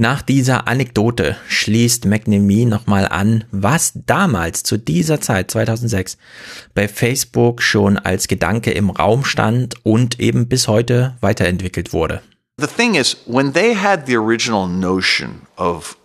Nach 0.00 0.22
dieser 0.22 0.66
Anekdote 0.66 1.36
schließt 1.46 2.06
McNamee 2.06 2.64
nochmal 2.64 3.06
an, 3.06 3.44
was 3.50 3.92
damals 4.06 4.62
zu 4.62 4.78
dieser 4.78 5.20
Zeit 5.20 5.50
2006 5.50 6.16
bei 6.72 6.88
Facebook 6.88 7.60
schon 7.60 7.98
als 7.98 8.26
Gedanke 8.26 8.70
im 8.70 8.88
Raum 8.88 9.26
stand 9.26 9.74
und 9.84 10.18
eben 10.18 10.48
bis 10.48 10.68
heute 10.68 11.18
weiterentwickelt 11.20 11.92
wurde. 11.92 12.22
The 12.56 12.66
thing 12.66 12.94
is, 12.94 13.18
when 13.26 13.52
they 13.52 13.74
had 13.74 14.06
the 14.06 14.16
original 14.16 14.66
notion 14.66 15.42
of 15.58 15.98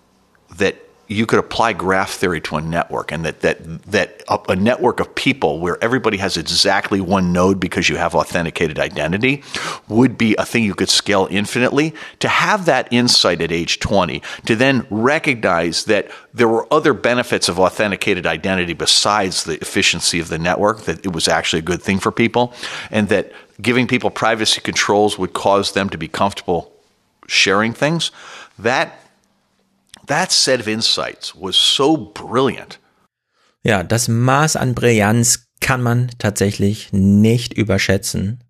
that 0.57 0.75
you 1.07 1.25
could 1.25 1.37
apply 1.37 1.73
graph 1.73 2.11
theory 2.11 2.41
to 2.41 2.55
a 2.55 2.61
network 2.61 3.11
and 3.11 3.25
that 3.25 3.41
that 3.41 3.83
that 3.83 4.23
a, 4.27 4.55
network 4.55 4.99
of 4.99 5.13
people 5.13 5.59
where 5.59 5.77
everybody 5.83 6.17
has 6.17 6.37
exactly 6.37 6.99
one 6.99 7.31
node 7.31 7.59
because 7.59 7.87
you 7.89 7.97
have 7.97 8.15
authenticated 8.15 8.79
identity 8.79 9.43
would 9.87 10.17
be 10.17 10.35
a 10.37 10.45
thing 10.45 10.63
you 10.63 10.73
could 10.73 10.89
scale 10.89 11.27
infinitely. 11.29 11.93
To 12.19 12.27
have 12.27 12.65
that 12.65 12.91
insight 12.91 13.41
at 13.41 13.51
age 13.51 13.79
20 13.79 14.21
to 14.45 14.55
then 14.55 14.87
recognize 14.89 15.85
that 15.85 16.09
there 16.33 16.47
were 16.47 16.71
other 16.73 16.93
benefits 16.93 17.49
of 17.49 17.59
authenticated 17.59 18.25
identity 18.25 18.73
besides 18.73 19.43
the 19.43 19.59
efficiency 19.61 20.19
of 20.19 20.29
the 20.29 20.39
network 20.39 20.81
that 20.81 21.05
it 21.05 21.13
was 21.13 21.27
actually 21.27 21.59
a 21.59 21.63
good 21.63 21.81
thing 21.81 21.99
for 21.99 22.11
people 22.11 22.53
and 22.89 23.09
that 23.09 23.31
giving 23.61 23.87
people 23.87 24.09
privacy 24.09 24.59
controls 24.61 25.17
would 25.17 25.33
cause 25.33 25.73
them 25.73 25.89
to 25.89 25.97
be 25.97 26.07
comfortable 26.07 26.71
sharing 27.27 27.73
things 27.73 28.11
that 28.57 29.04
That 30.07 30.31
set 30.31 30.59
of 30.59 30.67
insights 30.67 31.33
was 31.35 31.55
so 31.55 32.11
brilliant. 32.13 32.79
Ja, 33.63 33.83
das 33.83 34.07
Maß 34.07 34.55
an 34.55 34.75
Brillanz 34.75 35.47
kann 35.59 35.81
man 35.81 36.11
tatsächlich 36.19 36.93
nicht 36.93 37.53
überschätzen. 37.53 38.43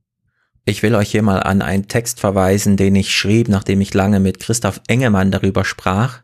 Ich 0.65 0.83
will 0.83 0.95
euch 0.95 1.11
hier 1.11 1.21
mal 1.21 1.41
an 1.41 1.61
einen 1.61 1.87
Text 1.87 2.19
verweisen, 2.19 2.75
den 2.75 2.95
ich 2.95 3.15
schrieb, 3.15 3.47
nachdem 3.47 3.79
ich 3.79 3.93
lange 3.93 4.19
mit 4.19 4.39
Christoph 4.39 4.81
Engemann 4.87 5.31
darüber 5.31 5.63
sprach. 5.63 6.21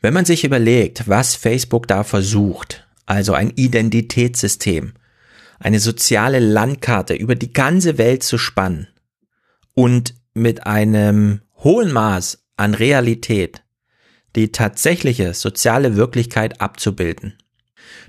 Wenn 0.00 0.14
man 0.14 0.24
sich 0.24 0.42
überlegt, 0.42 1.08
was 1.08 1.36
Facebook 1.36 1.86
da 1.86 2.02
versucht, 2.02 2.88
also 3.06 3.34
ein 3.34 3.50
Identitätssystem, 3.50 4.94
eine 5.60 5.78
soziale 5.78 6.40
Landkarte 6.40 7.14
über 7.14 7.36
die 7.36 7.52
ganze 7.52 7.98
Welt 7.98 8.24
zu 8.24 8.38
spannen 8.38 8.88
und 9.74 10.14
mit 10.34 10.66
einem 10.66 11.42
hohen 11.62 11.92
Maß 11.92 12.42
an 12.56 12.74
Realität 12.74 13.61
die 14.36 14.52
tatsächliche 14.52 15.34
soziale 15.34 15.96
Wirklichkeit 15.96 16.60
abzubilden. 16.60 17.38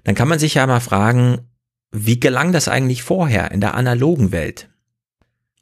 Dann 0.03 0.15
kann 0.15 0.28
man 0.28 0.39
sich 0.39 0.55
ja 0.55 0.67
mal 0.67 0.80
fragen, 0.80 1.49
wie 1.91 2.19
gelang 2.19 2.51
das 2.51 2.67
eigentlich 2.67 3.03
vorher 3.03 3.51
in 3.51 3.61
der 3.61 3.76
analogen 3.76 4.32
Welt? 4.32 4.69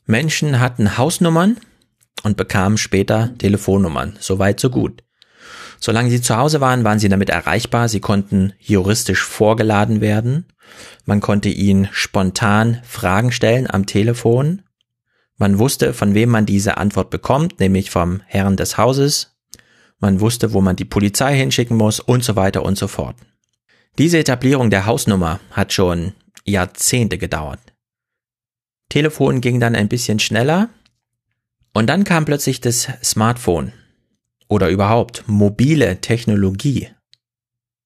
Menschen 0.06 0.60
hatten 0.60 0.98
Hausnummern 0.98 1.58
und 2.24 2.38
bekamen 2.38 2.78
später 2.78 3.38
Telefonnummern. 3.38 4.18
So 4.20 4.40
weit, 4.40 4.60
so 4.60 4.70
gut. 4.70 5.04
Solange 5.80 6.12
sie 6.12 6.22
zu 6.22 6.38
Hause 6.38 6.62
waren, 6.62 6.84
waren 6.84 7.00
sie 7.00 7.10
damit 7.10 7.30
erreichbar. 7.30 7.90
Sie 7.90 8.00
konnten 8.00 8.54
juristisch 8.60 9.24
vorgeladen 9.24 10.00
werden. 10.00 10.46
Man 11.06 11.22
konnte 11.22 11.50
ihnen 11.50 11.90
spontan 11.92 12.80
Fragen 12.84 13.32
stellen 13.32 13.70
am 13.70 13.88
Telefon. 13.88 14.62
Man 15.38 15.58
wusste, 15.58 15.94
von 15.94 16.14
wem 16.14 16.30
man 16.30 16.46
diese 16.46 16.78
Antwort 16.78 17.10
bekommt, 17.10 17.60
nämlich 17.60 17.90
vom 17.90 18.22
Herrn 18.28 18.58
des 18.58 18.78
Hauses. 18.78 19.36
Man 20.02 20.20
wusste, 20.20 20.52
wo 20.52 20.62
man 20.62 20.76
die 20.76 20.86
Polizei 20.86 21.38
hinschicken 21.38 21.78
muss 21.78 22.00
und 22.00 22.24
so 22.24 22.36
weiter 22.36 22.64
und 22.64 22.78
so 22.78 22.88
fort. 22.88 23.16
Diese 23.98 24.18
Etablierung 24.18 24.72
der 24.72 24.88
Hausnummer 24.88 25.40
hat 25.52 25.74
schon 25.74 26.14
Jahrzehnte 26.44 27.20
gedauert. 27.20 27.60
Telefon 28.90 29.42
ging 29.42 29.60
dann 29.60 29.76
ein 29.76 29.88
bisschen 29.88 30.20
schneller 30.20 30.70
und 31.74 31.88
dann 31.88 32.04
kam 32.04 32.26
plötzlich 32.26 32.60
das 32.62 32.90
Smartphone 33.04 33.74
oder 34.48 34.70
überhaupt 34.70 35.24
mobile 35.28 36.02
Technologie. 36.02 36.90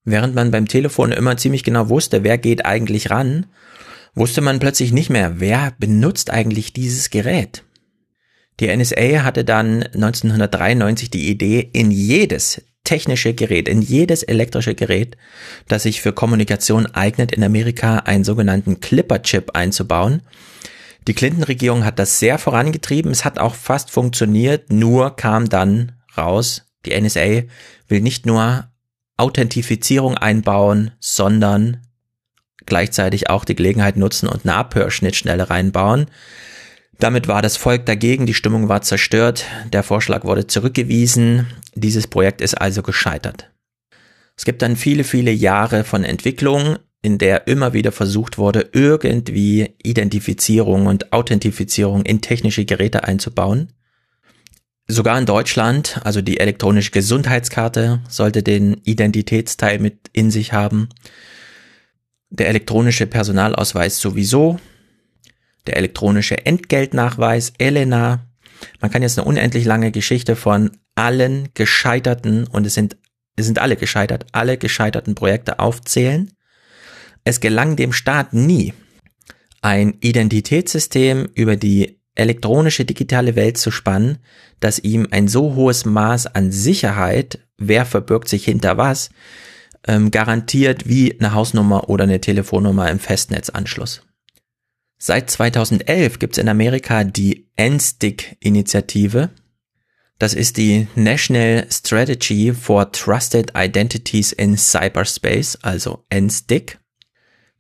Während 0.06 0.36
man 0.36 0.52
beim 0.52 0.68
Telefon 0.68 1.12
immer 1.12 1.36
ziemlich 1.36 1.64
genau 1.64 1.90
wusste, 1.90 2.24
wer 2.24 2.38
geht 2.38 2.66
eigentlich 2.66 3.10
ran, 3.10 3.48
wusste 4.14 4.40
man 4.40 4.60
plötzlich 4.60 4.94
nicht 4.94 5.10
mehr, 5.10 5.40
wer 5.42 5.74
benutzt 5.80 6.30
eigentlich 6.30 6.72
dieses 6.72 7.10
Gerät. 7.10 7.65
Die 8.60 8.76
NSA 8.76 9.24
hatte 9.24 9.44
dann 9.44 9.84
1993 9.84 11.10
die 11.10 11.30
Idee, 11.30 11.70
in 11.74 11.92
jedes 11.92 12.62
technische 12.86 13.34
Gerät, 13.34 13.68
in 13.68 13.82
jedes 13.82 14.24
elektrische 14.24 14.76
Gerät, 14.76 15.18
das 15.68 15.84
sich 15.84 16.02
für 16.02 16.14
Kommunikation 16.14 16.86
eignet, 16.86 17.32
in 17.32 17.44
Amerika 17.44 17.98
einen 17.98 18.24
sogenannten 18.24 18.80
Clipper-Chip 18.80 19.52
einzubauen. 19.56 20.22
Die 21.08 21.14
Clinton-Regierung 21.14 21.84
hat 21.84 22.00
das 22.00 22.20
sehr 22.20 22.38
vorangetrieben, 22.38 23.12
es 23.12 23.26
hat 23.26 23.40
auch 23.40 23.56
fast 23.56 23.92
funktioniert, 23.92 24.72
nur 24.72 25.16
kam 25.16 25.50
dann 25.50 25.92
raus, 26.18 26.64
die 26.86 27.00
NSA 27.00 27.44
will 27.88 28.02
nicht 28.02 28.26
nur 28.26 28.70
Authentifizierung 29.18 30.18
einbauen, 30.18 30.92
sondern 31.00 31.82
gleichzeitig 32.66 33.30
auch 33.30 33.46
die 33.46 33.56
Gelegenheit 33.56 33.98
nutzen 33.98 34.28
und 34.28 34.46
eine 34.46 34.56
Abhörschnittstelle 34.56 35.50
reinbauen. 35.50 36.08
Damit 37.00 37.28
war 37.28 37.42
das 37.42 37.58
Volk 37.58 37.86
dagegen, 37.86 38.26
die 38.26 38.34
Stimmung 38.34 38.70
war 38.70 38.82
zerstört, 38.82 39.46
der 39.72 39.84
Vorschlag 39.84 40.24
wurde 40.24 40.48
zurückgewiesen, 40.48 41.48
dieses 41.74 42.08
Projekt 42.08 42.42
ist 42.42 42.56
also 42.56 42.82
gescheitert. 42.82 43.52
Es 44.38 44.46
gibt 44.46 44.62
dann 44.62 44.76
viele, 44.76 45.04
viele 45.04 45.32
Jahre 45.32 45.84
von 45.84 46.04
Entwicklung, 46.04 46.78
in 47.02 47.18
der 47.18 47.48
immer 47.48 47.74
wieder 47.74 47.92
versucht 47.92 48.38
wurde, 48.38 48.70
irgendwie 48.74 49.76
Identifizierung 49.84 50.88
und 50.88 51.14
Authentifizierung 51.14 52.04
in 52.04 52.22
technische 52.22 52.66
Geräte 52.66 53.04
einzubauen. 53.04 53.72
Sogar 54.88 55.18
in 55.18 55.26
Deutschland, 55.26 56.00
also 56.04 56.22
die 56.22 56.40
elektronische 56.40 56.92
Gesundheitskarte 56.92 58.02
sollte 58.08 58.44
den 58.44 58.76
Identitätsteil 58.84 59.80
mit 59.80 60.10
in 60.14 60.32
sich 60.32 60.54
haben. 60.54 60.90
Der 62.30 62.50
elektronische 62.50 63.08
Personalausweis 63.08 64.00
sowieso. 64.00 64.60
Der 65.68 65.78
elektronische 65.78 66.46
Entgeltnachweis, 66.46 67.54
Elena. 67.58 68.26
Man 68.82 68.92
kann 68.92 69.02
jetzt 69.02 69.18
eine 69.18 69.28
unendlich 69.28 69.66
lange 69.66 69.92
Geschichte 69.92 70.36
von 70.36 70.72
allen 70.96 71.50
gescheiterten, 71.54 72.48
und 72.48 72.66
es 72.66 72.74
sind, 72.74 72.98
es 73.36 73.46
sind 73.46 73.60
alle 73.60 73.76
gescheitert, 73.76 74.26
alle 74.32 74.58
gescheiterten 74.58 75.16
Projekte 75.16 75.60
aufzählen. 75.60 76.32
Es 77.24 77.40
gelang 77.40 77.76
dem 77.76 77.92
Staat 77.92 78.34
nie, 78.34 78.74
ein 79.62 79.96
Identitätssystem 80.00 81.28
über 81.34 81.56
die 81.56 82.00
elektronische 82.14 82.86
digitale 82.86 83.36
Welt 83.36 83.58
zu 83.58 83.72
spannen, 83.72 84.20
dass 84.60 84.80
ihm 84.80 85.08
ein 85.12 85.28
so 85.28 85.56
hohes 85.56 85.86
Maß 85.86 86.28
an 86.28 86.52
Sicherheit, 86.52 87.40
wer 87.58 87.86
verbirgt 87.86 88.30
sich 88.30 88.46
hinter 88.46 88.78
was, 88.78 89.10
ähm, 89.88 90.12
garantiert 90.12 90.88
wie 90.88 91.20
eine 91.20 91.34
Hausnummer 91.34 91.90
oder 91.90 92.06
eine 92.06 92.22
Telefonnummer 92.22 92.90
im 92.90 93.00
Festnetzanschluss. 93.00 94.02
Seit 94.98 95.30
2011 95.30 96.20
gibt 96.20 96.38
es 96.38 96.42
in 96.42 96.50
Amerika 96.50 97.04
die 97.04 97.48
NSTIC-Initiative. 97.60 99.30
Das 100.18 100.34
ist 100.34 100.58
die 100.58 100.88
National 100.96 101.68
Strategy 101.70 102.54
for 102.54 102.92
Trusted 102.92 103.52
Identities 103.56 104.32
in 104.32 104.58
Cyberspace, 104.58 105.58
also 105.62 106.06
NSTIC. 106.14 106.80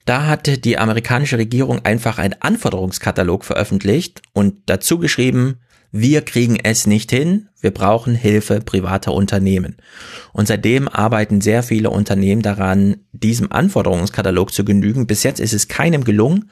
Da 0.06 0.28
hatte 0.28 0.58
die 0.60 0.78
amerikanische 0.78 1.38
Regierung 1.38 1.84
einfach 1.84 2.20
einen 2.20 2.36
Anforderungskatalog 2.40 3.44
veröffentlicht 3.44 4.22
und 4.34 4.56
dazu 4.68 5.00
geschrieben, 5.00 5.60
wir 5.92 6.22
kriegen 6.22 6.58
es 6.62 6.88
nicht 6.88 7.10
hin, 7.10 7.50
wir 7.60 7.72
brauchen 7.72 8.16
Hilfe 8.16 8.60
privater 8.60 9.14
Unternehmen. 9.14 9.78
Und 10.34 10.48
seitdem 10.48 10.88
arbeiten 10.88 11.42
sehr 11.42 11.64
viele 11.64 11.90
Unternehmen 11.90 12.42
daran, 12.42 12.98
diesem 13.14 13.52
Anforderungskatalog 13.52 14.54
zu 14.54 14.64
genügen. 14.66 15.08
Bis 15.08 15.24
jetzt 15.24 15.40
ist 15.40 15.54
es 15.54 15.68
keinem 15.68 16.04
gelungen. 16.04 16.52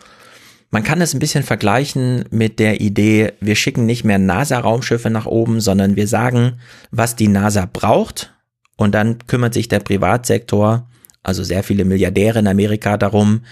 Man 0.74 0.82
kann 0.82 1.02
es 1.02 1.14
ein 1.14 1.20
bisschen 1.20 1.44
vergleichen 1.44 2.26
mit 2.32 2.58
der 2.58 2.82
Idee, 2.82 3.34
wir 3.40 3.56
schicken 3.56 3.86
nicht 3.86 4.04
mehr 4.06 4.18
NASA-Raumschiffe 4.18 5.12
nach 5.12 5.28
oben, 5.28 5.62
sondern 5.62 5.96
wir 5.96 6.08
sagen, 6.08 6.60
was 6.90 7.16
die 7.16 7.28
NASA 7.28 7.70
braucht. 7.72 8.34
Und 8.76 8.96
dann 8.96 9.20
kümmert 9.28 9.54
sich 9.54 9.68
der 9.68 9.82
Privatsektor 9.82 10.90
also 11.22 11.44
sehr 11.44 11.62
viele 11.62 11.86
Milliardäre 11.86 12.40
in 12.40 12.48
Amerika 12.48 12.98
darum, 12.98 13.46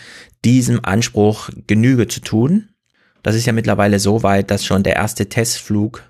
diesem 0.43 0.83
Anspruch 0.83 1.51
Genüge 1.67 2.07
zu 2.07 2.21
tun. 2.21 2.69
Das 3.21 3.35
ist 3.35 3.45
ja 3.45 3.53
mittlerweile 3.53 3.99
so 3.99 4.23
weit, 4.23 4.49
dass 4.49 4.65
schon 4.65 4.81
der 4.81 4.95
erste 4.95 5.29
Testflug 5.29 6.01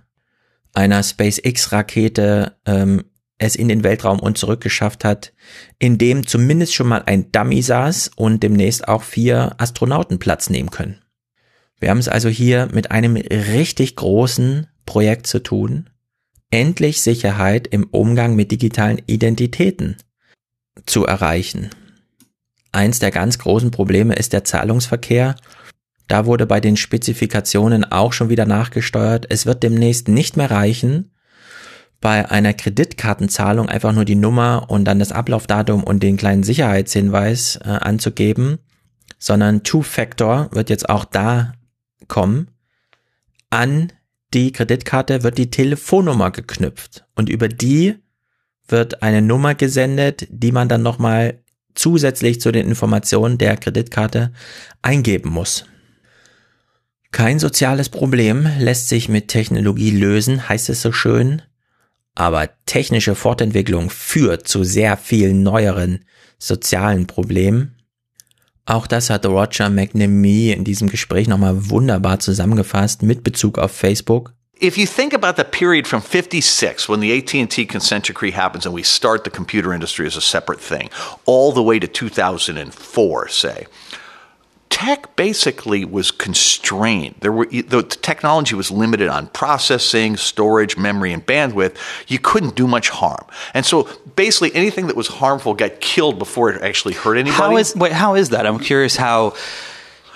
einer 0.73 1.03
SpaceX-Rakete 1.03 2.55
ähm, 2.65 3.03
es 3.41 3.55
in 3.55 3.67
den 3.67 3.83
Weltraum 3.83 4.19
und 4.19 4.37
zurück 4.37 4.61
geschafft 4.61 5.03
hat, 5.03 5.33
in 5.79 5.97
dem 5.97 6.27
zumindest 6.27 6.73
schon 6.73 6.87
mal 6.87 7.03
ein 7.05 7.31
Dummy 7.31 7.61
saß 7.61 8.11
und 8.15 8.43
demnächst 8.43 8.87
auch 8.87 9.03
vier 9.03 9.55
Astronauten 9.57 10.19
Platz 10.19 10.49
nehmen 10.49 10.69
können. 10.69 11.01
Wir 11.79 11.89
haben 11.89 11.97
es 11.97 12.07
also 12.07 12.29
hier 12.29 12.69
mit 12.71 12.91
einem 12.91 13.15
richtig 13.15 13.95
großen 13.95 14.67
Projekt 14.85 15.25
zu 15.25 15.39
tun, 15.39 15.89
endlich 16.51 17.01
Sicherheit 17.01 17.67
im 17.67 17.85
Umgang 17.85 18.35
mit 18.35 18.51
digitalen 18.51 19.01
Identitäten 19.07 19.97
zu 20.85 21.05
erreichen. 21.05 21.71
Eins 22.71 22.99
der 22.99 23.11
ganz 23.11 23.39
großen 23.39 23.71
Probleme 23.71 24.13
ist 24.13 24.33
der 24.33 24.43
Zahlungsverkehr. 24.43 25.35
Da 26.07 26.25
wurde 26.27 26.45
bei 26.45 26.59
den 26.59 26.77
Spezifikationen 26.77 27.85
auch 27.85 28.13
schon 28.13 28.29
wieder 28.29 28.45
nachgesteuert. 28.45 29.25
Es 29.29 29.47
wird 29.47 29.63
demnächst 29.63 30.07
nicht 30.07 30.37
mehr 30.37 30.51
reichen, 30.51 31.11
bei 32.01 32.29
einer 32.29 32.53
Kreditkartenzahlung 32.53 33.69
einfach 33.69 33.93
nur 33.93 34.05
die 34.05 34.15
Nummer 34.15 34.65
und 34.67 34.85
dann 34.85 34.99
das 34.99 35.11
Ablaufdatum 35.11 35.83
und 35.83 36.01
den 36.01 36.17
kleinen 36.17 36.43
Sicherheitshinweis 36.43 37.57
äh, 37.57 37.69
anzugeben, 37.69 38.57
sondern 39.19 39.63
Two-Factor 39.63 40.49
wird 40.51 40.71
jetzt 40.71 40.89
auch 40.89 41.05
da 41.05 41.53
kommen. 42.07 42.47
An 43.51 43.93
die 44.33 44.51
Kreditkarte 44.51 45.23
wird 45.23 45.37
die 45.37 45.51
Telefonnummer 45.51 46.31
geknüpft 46.31 47.05
und 47.15 47.29
über 47.29 47.47
die 47.47 47.95
wird 48.67 49.03
eine 49.03 49.21
Nummer 49.21 49.53
gesendet, 49.53 50.27
die 50.29 50.51
man 50.51 50.69
dann 50.69 50.81
nochmal 50.81 51.39
zusätzlich 51.75 52.41
zu 52.41 52.51
den 52.51 52.67
Informationen 52.67 53.37
der 53.37 53.57
Kreditkarte 53.57 54.31
eingeben 54.81 55.29
muss. 55.29 55.65
Kein 57.11 57.39
soziales 57.39 57.89
Problem 57.89 58.47
lässt 58.57 58.87
sich 58.87 59.09
mit 59.09 59.27
Technologie 59.27 59.91
lösen, 59.91 60.47
heißt 60.47 60.69
es 60.69 60.81
so 60.81 60.93
schön, 60.93 61.41
aber 62.15 62.49
technische 62.65 63.15
Fortentwicklung 63.15 63.89
führt 63.89 64.47
zu 64.47 64.63
sehr 64.63 64.97
vielen 64.97 65.43
neueren 65.43 66.05
sozialen 66.37 67.07
Problemen. 67.07 67.77
Auch 68.65 68.87
das 68.87 69.09
hat 69.09 69.25
Roger 69.25 69.69
McNamee 69.69 70.51
in 70.51 70.63
diesem 70.63 70.89
Gespräch 70.89 71.27
nochmal 71.27 71.69
wunderbar 71.69 72.19
zusammengefasst 72.19 73.03
mit 73.03 73.23
Bezug 73.23 73.57
auf 73.57 73.71
Facebook. 73.71 74.33
if 74.61 74.77
you 74.77 74.85
think 74.85 75.11
about 75.11 75.37
the 75.37 75.43
period 75.43 75.87
from 75.87 76.01
56 76.01 76.87
when 76.87 76.99
the 76.99 77.11
AT&T 77.17 77.65
consent 77.65 78.05
decree 78.05 78.29
happens 78.31 78.63
and 78.65 78.75
we 78.75 78.83
start 78.83 79.23
the 79.23 79.29
computer 79.31 79.73
industry 79.73 80.05
as 80.05 80.15
a 80.15 80.21
separate 80.21 80.61
thing 80.61 80.89
all 81.25 81.51
the 81.51 81.63
way 81.63 81.79
to 81.79 81.87
2004 81.87 83.27
say 83.27 83.65
tech 84.81 85.15
basically 85.15 85.85
was 85.85 86.09
constrained 86.09 87.15
there 87.19 87.31
were 87.31 87.45
the 87.45 87.83
technology 87.83 88.55
was 88.55 88.71
limited 88.71 89.07
on 89.07 89.27
processing 89.27 90.17
storage 90.17 90.75
memory 90.75 91.13
and 91.13 91.23
bandwidth 91.25 91.75
you 92.07 92.17
couldn't 92.17 92.55
do 92.55 92.67
much 92.67 92.89
harm 92.89 93.23
and 93.53 93.63
so 93.63 93.87
basically 94.15 94.53
anything 94.55 94.87
that 94.87 94.95
was 94.95 95.07
harmful 95.07 95.53
got 95.53 95.79
killed 95.81 96.17
before 96.17 96.51
it 96.51 96.61
actually 96.63 96.95
hurt 96.95 97.15
anybody 97.15 97.31
how 97.31 97.57
is 97.57 97.75
wait 97.75 97.91
how 97.91 98.15
is 98.15 98.29
that 98.29 98.47
i'm 98.47 98.59
curious 98.59 98.95
how 98.95 99.33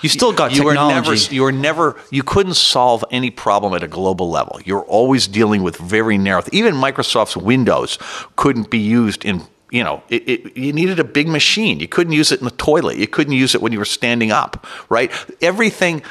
you 0.02 0.10
still 0.10 0.32
got 0.32 0.52
you 0.52 0.62
technology. 0.62 1.08
Were 1.08 1.14
never, 1.14 1.34
you 1.34 1.42
were 1.42 1.52
never, 1.52 2.00
you 2.10 2.22
couldn't 2.22 2.54
solve 2.54 3.02
any 3.10 3.30
problem 3.30 3.72
at 3.72 3.82
a 3.82 3.88
global 3.88 4.28
level. 4.28 4.60
You're 4.62 4.84
always 4.84 5.26
dealing 5.26 5.62
with 5.62 5.78
very 5.78 6.18
narrow. 6.18 6.42
Even 6.52 6.74
Microsoft's 6.74 7.36
Windows 7.36 7.98
couldn't 8.36 8.68
be 8.68 8.78
used 8.78 9.24
in 9.24 9.42
you 9.76 9.84
know, 9.84 10.02
it, 10.08 10.28
it, 10.28 10.56
you 10.56 10.72
needed 10.72 10.98
a 10.98 11.04
big 11.04 11.28
machine. 11.28 11.80
You 11.80 11.88
couldn't 11.88 12.14
use 12.14 12.32
it 12.32 12.40
in 12.40 12.46
the 12.46 12.56
toilet. 12.56 12.96
You 12.96 13.06
couldn't 13.06 13.34
use 13.34 13.54
it 13.54 13.60
when 13.60 13.72
you 13.72 13.78
were 13.78 13.84
standing 13.84 14.32
up, 14.32 14.66
right? 14.88 15.12
Everything, 15.42 16.02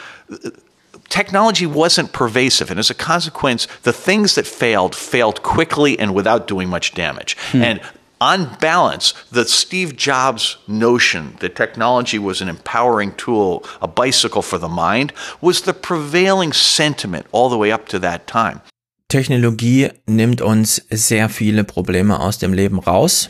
technology 1.10 1.66
wasn't 1.66 2.14
pervasive. 2.14 2.70
And 2.70 2.80
as 2.80 2.92
a 2.92 2.94
consequence, 2.94 3.68
the 3.82 3.94
things 3.94 4.36
that 4.36 4.46
failed 4.46 4.96
failed 4.96 5.42
quickly 5.42 5.98
and 5.98 6.14
without 6.14 6.48
doing 6.48 6.70
much 6.70 6.94
damage. 6.94 7.38
Hmm. 7.52 7.64
And 7.64 7.82
on 8.22 8.56
balance, 8.62 9.14
the 9.32 9.46
Steve 9.46 9.96
Jobs 9.96 10.58
notion 10.68 11.36
that 11.40 11.56
technology 11.56 12.20
was 12.20 12.42
an 12.42 12.50
empowering 12.50 13.14
tool, 13.16 13.64
a 13.82 13.88
bicycle 13.88 14.42
for 14.42 14.60
the 14.60 14.70
mind, 14.70 15.12
was 15.42 15.62
the 15.62 15.74
prevailing 15.74 16.54
sentiment 16.54 17.26
all 17.32 17.50
the 17.50 17.58
way 17.58 17.72
up 17.72 17.88
to 17.90 18.00
that 18.00 18.28
time. 18.28 18.62
Technologie 19.08 19.92
nimmt 20.08 20.42
uns 20.42 20.82
sehr 20.90 21.30
viele 21.30 21.64
Probleme 21.64 22.20
aus 22.20 22.40
dem 22.40 22.54
Leben 22.54 22.80
raus, 22.80 23.30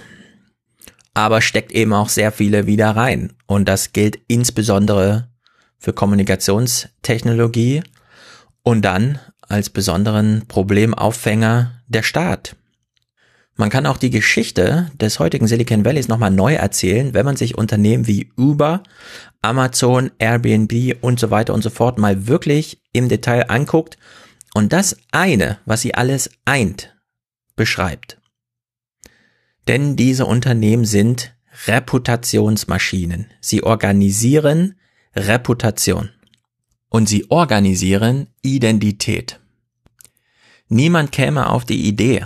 aber 1.16 1.42
steckt 1.42 1.72
eben 1.72 1.94
auch 1.94 2.10
sehr 2.10 2.32
viele 2.32 2.68
wieder 2.68 2.92
rein. 2.92 3.34
Und 3.48 3.68
das 3.68 3.94
gilt 3.94 4.20
insbesondere 4.28 5.30
für 5.80 5.94
Kommunikationstechnologie 5.94 7.82
und 8.62 8.84
dann 8.84 9.20
als 9.48 9.72
besonderen 9.72 10.44
Problemaufhänger 10.48 11.82
der 11.88 12.04
Staat. 12.04 12.56
Man 13.56 13.70
kann 13.70 13.86
auch 13.86 13.98
die 13.98 14.10
Geschichte 14.10 14.92
des 15.00 15.20
heutigen 15.20 15.48
Silicon 15.48 15.86
Valleys 15.86 16.10
nochmal 16.10 16.32
neu 16.32 16.56
erzählen, 16.56 17.14
wenn 17.14 17.26
man 17.26 17.38
sich 17.38 17.58
Unternehmen 17.58 18.06
wie 18.06 18.30
Uber, 18.38 18.84
Amazon, 19.42 20.12
Airbnb 20.20 20.98
und 21.02 21.20
so 21.20 21.32
weiter 21.32 21.54
und 21.54 21.62
so 21.62 21.70
fort 21.70 21.98
mal 21.98 22.28
wirklich 22.28 22.82
im 22.92 23.08
Detail 23.08 23.50
anguckt 23.50 23.98
und 24.54 24.74
das 24.74 24.98
eine, 25.12 25.60
was 25.66 25.82
sie 25.82 25.96
alles 25.96 26.30
eint, 26.44 26.94
beschreibt. 27.56 28.18
Denn 29.68 29.96
diese 29.96 30.26
Unternehmen 30.26 30.86
sind 30.86 31.36
Reputationsmaschinen. 31.68 33.32
Sie 33.42 33.64
organisieren 33.64 34.76
Reputation. 35.16 36.10
Und 36.90 37.10
sie 37.10 37.30
organisieren 37.30 38.28
Identität. 38.42 39.40
Niemand 40.68 41.12
käme 41.12 41.50
auf 41.50 41.66
die 41.66 41.88
Idee, 41.88 42.26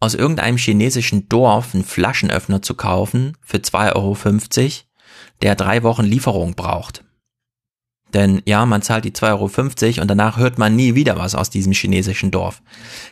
aus 0.00 0.14
irgendeinem 0.14 0.56
chinesischen 0.56 1.28
Dorf 1.28 1.74
einen 1.74 1.84
Flaschenöffner 1.84 2.62
zu 2.62 2.74
kaufen 2.74 3.36
für 3.40 3.58
2,50 3.58 3.96
Euro, 3.96 4.70
der 5.42 5.54
drei 5.56 5.82
Wochen 5.82 6.04
Lieferung 6.04 6.54
braucht. 6.54 7.04
Denn 8.14 8.40
ja, 8.46 8.64
man 8.64 8.82
zahlt 8.82 9.04
die 9.04 9.12
2,50 9.12 9.26
Euro 9.88 10.02
und 10.02 10.08
danach 10.08 10.38
hört 10.38 10.58
man 10.58 10.76
nie 10.76 10.94
wieder 10.94 11.16
was 11.16 11.34
aus 11.34 11.50
diesem 11.50 11.72
chinesischen 11.72 12.30
Dorf. 12.30 12.62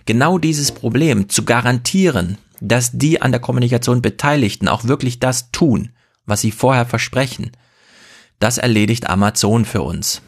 Genau 0.07 0.39
dieses 0.39 0.73
Problem 0.73 1.29
zu 1.29 1.45
garantieren, 1.45 2.39
dass 2.61 2.93
die 2.93 3.23
an 3.23 3.33
der 3.33 3.41
Kommunikation 3.41 4.03
Beteiligten 4.03 4.69
auch 4.69 4.85
wirklich 4.85 5.21
das 5.21 5.51
tun, 5.51 5.93
was 6.25 6.41
sie 6.41 6.53
vorher 6.53 6.87
versprechen, 6.87 7.53
das 8.39 8.59
erledigt 8.59 9.09
Amazon 9.09 9.65
für 9.65 9.83
uns. 9.83 10.23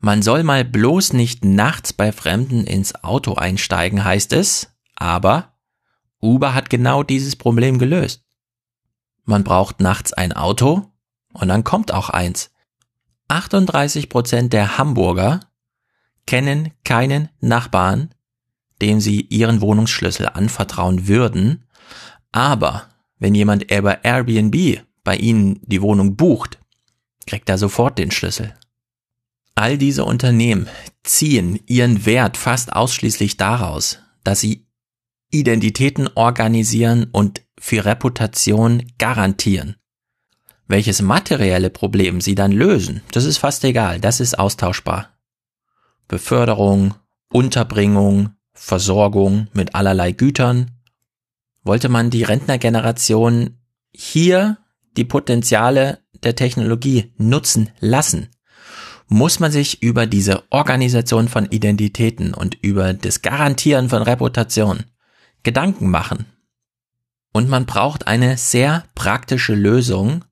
Man 0.00 0.22
soll 0.22 0.42
mal 0.42 0.64
bloß 0.64 1.14
nicht 1.14 1.44
nachts 1.44 1.92
bei 1.92 2.12
Fremden 2.12 2.64
ins 2.64 3.02
Auto 3.02 3.34
einsteigen, 3.34 4.04
heißt 4.04 4.32
es, 4.32 4.74
aber 4.96 5.54
Uber 6.20 6.54
hat 6.54 6.70
genau 6.70 7.02
dieses 7.02 7.36
Problem 7.36 7.78
gelöst. 7.78 8.24
Man 9.24 9.44
braucht 9.44 9.80
nachts 9.80 10.12
ein 10.12 10.32
Auto 10.32 10.92
und 11.32 11.48
dann 11.48 11.64
kommt 11.64 11.92
auch 11.92 12.10
eins. 12.10 12.50
38 13.28 14.08
Prozent 14.08 14.52
der 14.52 14.76
Hamburger 14.76 15.40
kennen 16.26 16.72
keinen 16.84 17.30
Nachbarn, 17.40 18.14
dem 18.82 19.00
sie 19.00 19.22
ihren 19.22 19.60
Wohnungsschlüssel 19.60 20.28
anvertrauen 20.28 21.08
würden, 21.08 21.64
aber 22.32 22.88
wenn 23.18 23.34
jemand 23.34 23.70
über 23.70 24.04
Airbnb 24.04 24.82
bei 25.04 25.16
ihnen 25.16 25.60
die 25.62 25.82
Wohnung 25.82 26.16
bucht, 26.16 26.58
kriegt 27.26 27.48
er 27.48 27.58
sofort 27.58 27.98
den 27.98 28.10
Schlüssel. 28.10 28.54
All 29.54 29.78
diese 29.78 30.04
Unternehmen 30.04 30.68
ziehen 31.04 31.60
ihren 31.66 32.06
Wert 32.06 32.36
fast 32.36 32.72
ausschließlich 32.72 33.36
daraus, 33.36 34.00
dass 34.24 34.40
sie 34.40 34.66
Identitäten 35.30 36.08
organisieren 36.14 37.08
und 37.12 37.42
für 37.58 37.84
Reputation 37.84 38.82
garantieren. 38.98 39.76
Welches 40.66 41.02
materielle 41.02 41.70
Problem 41.70 42.20
sie 42.20 42.34
dann 42.34 42.52
lösen, 42.52 43.02
das 43.12 43.24
ist 43.24 43.38
fast 43.38 43.64
egal, 43.64 44.00
das 44.00 44.20
ist 44.20 44.38
austauschbar. 44.38 45.10
Beförderung, 46.08 46.94
Unterbringung, 47.30 48.30
Versorgung 48.54 49.48
mit 49.52 49.74
allerlei 49.74 50.12
Gütern. 50.12 50.70
Wollte 51.62 51.88
man 51.88 52.10
die 52.10 52.22
Rentnergeneration 52.22 53.58
hier 53.92 54.58
die 54.96 55.04
Potenziale 55.04 55.98
der 56.22 56.36
Technologie 56.36 57.12
nutzen 57.18 57.70
lassen, 57.80 58.28
muss 59.08 59.40
man 59.40 59.52
sich 59.52 59.82
über 59.82 60.06
diese 60.06 60.44
Organisation 60.50 61.28
von 61.28 61.46
Identitäten 61.46 62.32
und 62.32 62.56
über 62.62 62.94
das 62.94 63.22
Garantieren 63.22 63.88
von 63.88 64.02
Reputation 64.02 64.84
Gedanken 65.42 65.90
machen. 65.90 66.26
Und 67.32 67.48
man 67.48 67.66
braucht 67.66 68.06
eine 68.06 68.38
sehr 68.38 68.84
praktische 68.94 69.54
Lösung, 69.54 70.24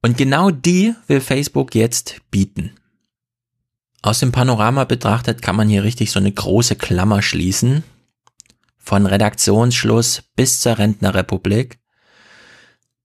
und 0.00 0.16
genau 0.16 0.50
die 0.50 0.94
will 1.08 1.20
Facebook 1.20 1.74
jetzt 1.74 2.20
bieten. 2.30 2.76
Aus 4.02 4.20
dem 4.20 4.32
Panorama 4.32 4.84
betrachtet 4.84 5.42
kann 5.42 5.56
man 5.56 5.68
hier 5.68 5.82
richtig 5.82 6.10
so 6.10 6.20
eine 6.20 6.32
große 6.32 6.76
Klammer 6.76 7.22
schließen. 7.22 7.82
Von 8.78 9.06
Redaktionsschluss 9.06 10.22
bis 10.36 10.60
zur 10.60 10.78
Rentnerrepublik. 10.78 11.78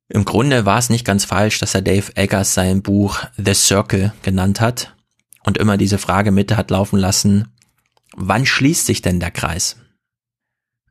Im 0.08 0.26
Grunde 0.26 0.66
war 0.66 0.78
es 0.78 0.90
nicht 0.90 1.06
ganz 1.06 1.26
falsch, 1.26 1.60
dass 1.60 1.74
er 1.74 1.82
Dave 1.82 2.16
Eggers 2.16 2.54
sein 2.54 2.84
Buch 2.84 3.20
The 3.38 3.54
Circle 3.54 4.14
genannt 4.22 4.62
hat 4.62 4.96
und 5.44 5.58
immer 5.58 5.78
diese 5.78 5.98
Frage 5.98 6.32
mit 6.32 6.56
hat 6.56 6.72
laufen 6.72 7.00
lassen, 7.00 7.54
wann 8.16 8.46
schließt 8.46 8.86
sich 8.86 9.02
denn 9.02 9.20
der 9.20 9.32
Kreis? 9.32 9.78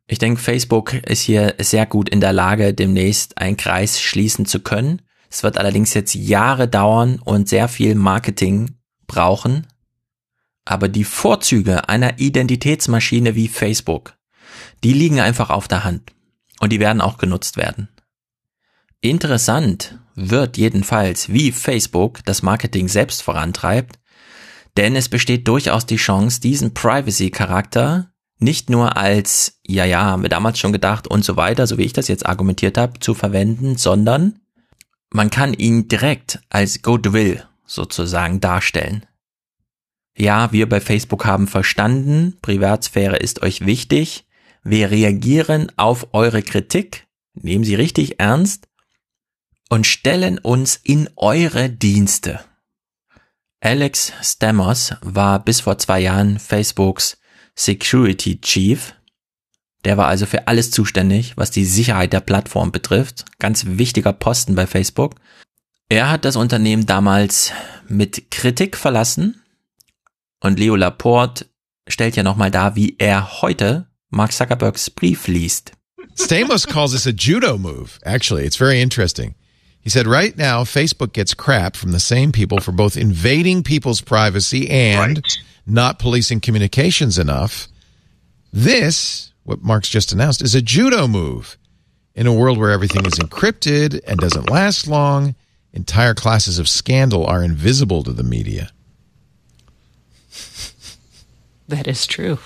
Ich 0.06 0.18
denke, 0.18 0.40
Facebook 0.40 0.94
ist 0.94 1.22
hier 1.22 1.54
sehr 1.58 1.86
gut 1.86 2.08
in 2.08 2.20
der 2.20 2.32
Lage, 2.32 2.74
demnächst 2.74 3.38
einen 3.38 3.56
Kreis 3.56 4.00
schließen 4.00 4.44
zu 4.44 4.60
können. 4.60 5.00
Es 5.30 5.42
wird 5.42 5.56
allerdings 5.56 5.94
jetzt 5.94 6.14
Jahre 6.14 6.68
dauern 6.68 7.18
und 7.24 7.48
sehr 7.48 7.68
viel 7.68 7.94
Marketing 7.94 8.76
brauchen. 9.06 9.66
Aber 10.64 10.88
die 10.88 11.04
Vorzüge 11.04 11.88
einer 11.88 12.18
Identitätsmaschine 12.18 13.34
wie 13.34 13.48
Facebook, 13.48 14.14
die 14.84 14.92
liegen 14.92 15.20
einfach 15.20 15.50
auf 15.50 15.68
der 15.68 15.84
Hand. 15.84 16.12
Und 16.60 16.70
die 16.70 16.80
werden 16.80 17.00
auch 17.00 17.18
genutzt 17.18 17.56
werden. 17.56 17.88
Interessant 19.00 19.98
wird 20.14 20.56
jedenfalls, 20.56 21.32
wie 21.32 21.50
Facebook 21.50 22.20
das 22.24 22.42
Marketing 22.42 22.88
selbst 22.88 23.22
vorantreibt, 23.22 23.98
denn 24.76 24.94
es 24.94 25.08
besteht 25.08 25.48
durchaus 25.48 25.86
die 25.86 25.96
Chance, 25.96 26.40
diesen 26.40 26.72
Privacy-Charakter 26.72 28.12
nicht 28.38 28.70
nur 28.70 28.96
als, 28.96 29.60
ja, 29.66 29.84
ja, 29.84 30.02
haben 30.02 30.22
wir 30.22 30.28
damals 30.28 30.58
schon 30.58 30.72
gedacht 30.72 31.06
und 31.08 31.24
so 31.24 31.36
weiter, 31.36 31.66
so 31.66 31.78
wie 31.78 31.84
ich 31.84 31.92
das 31.92 32.08
jetzt 32.08 32.26
argumentiert 32.26 32.78
habe, 32.78 32.98
zu 33.00 33.14
verwenden, 33.14 33.76
sondern 33.76 34.40
man 35.10 35.30
kann 35.30 35.52
ihn 35.52 35.88
direkt 35.88 36.40
als 36.48 36.82
Goodwill 36.82 37.44
sozusagen 37.66 38.40
darstellen. 38.40 39.06
Ja, 40.16 40.52
wir 40.52 40.68
bei 40.68 40.80
Facebook 40.80 41.24
haben 41.24 41.46
verstanden, 41.46 42.36
Privatsphäre 42.42 43.16
ist 43.16 43.42
euch 43.42 43.64
wichtig, 43.64 44.26
wir 44.62 44.90
reagieren 44.90 45.72
auf 45.76 46.08
eure 46.12 46.42
Kritik, 46.42 47.06
nehmen 47.34 47.64
sie 47.64 47.74
richtig 47.74 48.20
ernst 48.20 48.68
und 49.68 49.86
stellen 49.86 50.38
uns 50.38 50.76
in 50.76 51.08
eure 51.16 51.70
Dienste. 51.70 52.40
Alex 53.60 54.12
Stamos 54.22 54.94
war 55.00 55.42
bis 55.42 55.60
vor 55.60 55.78
zwei 55.78 56.00
Jahren 56.00 56.38
Facebooks 56.38 57.18
Security 57.54 58.40
Chief 58.40 58.94
der 59.84 59.96
war 59.96 60.06
also 60.06 60.26
für 60.26 60.46
alles 60.46 60.70
zuständig, 60.70 61.36
was 61.36 61.50
die 61.50 61.64
Sicherheit 61.64 62.12
der 62.12 62.20
Plattform 62.20 62.70
betrifft. 62.70 63.24
Ganz 63.38 63.64
wichtiger 63.66 64.12
Posten 64.12 64.54
bei 64.54 64.66
Facebook. 64.66 65.16
Er 65.88 66.10
hat 66.10 66.24
das 66.24 66.36
Unternehmen 66.36 66.86
damals 66.86 67.52
mit 67.88 68.30
Kritik 68.30 68.76
verlassen 68.76 69.41
und 70.42 70.58
Leo 70.58 70.76
Laporte 70.76 71.46
stellt 71.88 72.16
ja 72.16 72.22
nochmal 72.22 72.50
dar, 72.50 72.76
wie 72.76 72.96
er 72.98 73.42
heute 73.42 73.86
Mark 74.10 74.32
Zuckerbergs 74.32 74.90
Brief 74.90 75.26
liest. 75.28 75.72
Stamos 76.14 76.66
calls 76.66 76.92
this 76.92 77.06
a 77.06 77.12
judo 77.12 77.56
move. 77.56 77.98
Actually, 78.04 78.44
it's 78.44 78.56
very 78.58 78.80
interesting. 78.80 79.34
He 79.80 79.90
said, 79.90 80.06
right 80.06 80.36
now, 80.36 80.62
Facebook 80.62 81.12
gets 81.12 81.34
crap 81.34 81.74
from 81.74 81.92
the 81.92 81.98
same 81.98 82.30
people 82.30 82.60
for 82.60 82.72
both 82.72 82.96
invading 82.96 83.62
people's 83.62 84.00
privacy 84.00 84.70
and 84.70 85.16
right. 85.16 85.38
not 85.66 85.98
policing 85.98 86.40
communications 86.40 87.18
enough. 87.18 87.68
This 88.52 89.32
what 89.44 89.62
Mark's 89.62 89.88
just 89.88 90.12
announced 90.12 90.42
is 90.42 90.54
a 90.54 90.62
judo 90.62 91.08
move. 91.08 91.56
In 92.14 92.26
a 92.26 92.32
world 92.32 92.58
where 92.58 92.70
everything 92.70 93.06
is 93.06 93.18
encrypted 93.18 94.00
and 94.06 94.18
doesn't 94.18 94.50
last 94.50 94.86
long, 94.86 95.34
entire 95.72 96.14
classes 96.14 96.58
of 96.58 96.68
scandal 96.68 97.26
are 97.26 97.42
invisible 97.42 98.02
to 98.02 98.12
the 98.12 98.22
media. 98.22 98.70
That 101.68 101.88
is 101.88 102.06
true. 102.06 102.38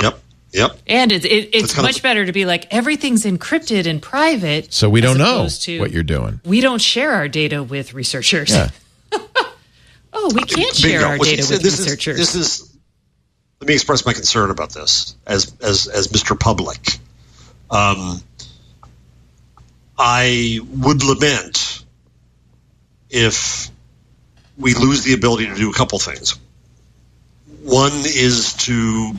Yep. 0.00 0.18
Yep. 0.52 0.78
And 0.86 1.12
it, 1.12 1.26
it, 1.26 1.54
it's 1.54 1.76
much 1.76 1.96
of, 1.96 2.02
better 2.02 2.24
to 2.24 2.32
be 2.32 2.46
like 2.46 2.72
everything's 2.72 3.24
encrypted 3.24 3.86
and 3.86 4.00
private. 4.00 4.72
So 4.72 4.88
we 4.88 5.02
don't 5.02 5.18
know 5.18 5.48
what 5.78 5.90
you're 5.90 6.02
doing. 6.02 6.40
We 6.44 6.62
don't 6.62 6.80
share 6.80 7.12
our 7.12 7.28
data 7.28 7.62
with 7.62 7.92
researchers. 7.92 8.50
Yeah. 8.50 8.70
oh, 10.14 10.32
we 10.34 10.42
can't 10.44 10.74
share 10.74 11.00
Bingo. 11.00 11.06
our 11.06 11.18
Well, 11.18 11.28
data 11.28 11.42
see, 11.42 11.54
with 11.56 11.62
this 11.62 11.78
researchers. 11.78 12.18
Is, 12.20 12.32
this 12.32 12.62
is. 12.62 12.76
Let 13.60 13.68
me 13.68 13.74
express 13.74 14.06
my 14.06 14.14
concern 14.14 14.50
about 14.50 14.72
this 14.72 15.14
as 15.26 15.54
as 15.60 15.88
as 15.88 16.08
Mr. 16.08 16.38
Public. 16.38 16.98
Um, 17.70 18.22
I 19.98 20.60
would 20.70 21.02
lament 21.02 21.84
if 23.10 23.70
we 24.56 24.72
lose 24.74 25.04
the 25.04 25.12
ability 25.12 25.48
to 25.48 25.54
do 25.54 25.70
a 25.70 25.74
couple 25.74 25.98
things. 25.98 26.38
One 27.66 28.04
is 28.06 28.54
to 28.66 29.12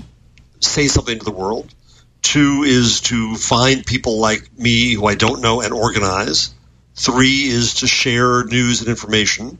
say 0.62 0.88
something 0.88 1.20
to 1.20 1.26
the 1.26 1.32
world. 1.32 1.76
Two 2.22 2.64
is 2.64 3.02
to 3.02 3.36
find 3.36 3.86
people 3.86 4.20
like 4.20 4.50
me 4.58 4.94
who 4.94 5.06
I 5.06 5.16
don't 5.16 5.42
know 5.42 5.60
and 5.60 5.74
organize. 5.74 6.54
Three 6.96 7.44
is 7.44 7.76
to 7.76 7.88
share 7.88 8.46
news 8.46 8.80
and 8.80 8.88
information. 8.88 9.60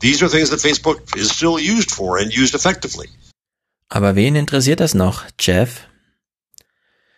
These 0.00 0.22
are 0.22 0.28
things 0.28 0.50
that 0.50 0.60
Facebook 0.60 1.16
is 1.16 1.30
still 1.30 1.58
used 1.58 1.90
for 1.90 2.18
and 2.18 2.30
used 2.30 2.54
effectively. 2.54 3.08
Aber 3.88 4.14
wen 4.16 4.36
interessiert 4.36 4.80
das 4.80 4.94
noch, 4.94 5.24
Jeff? 5.38 5.88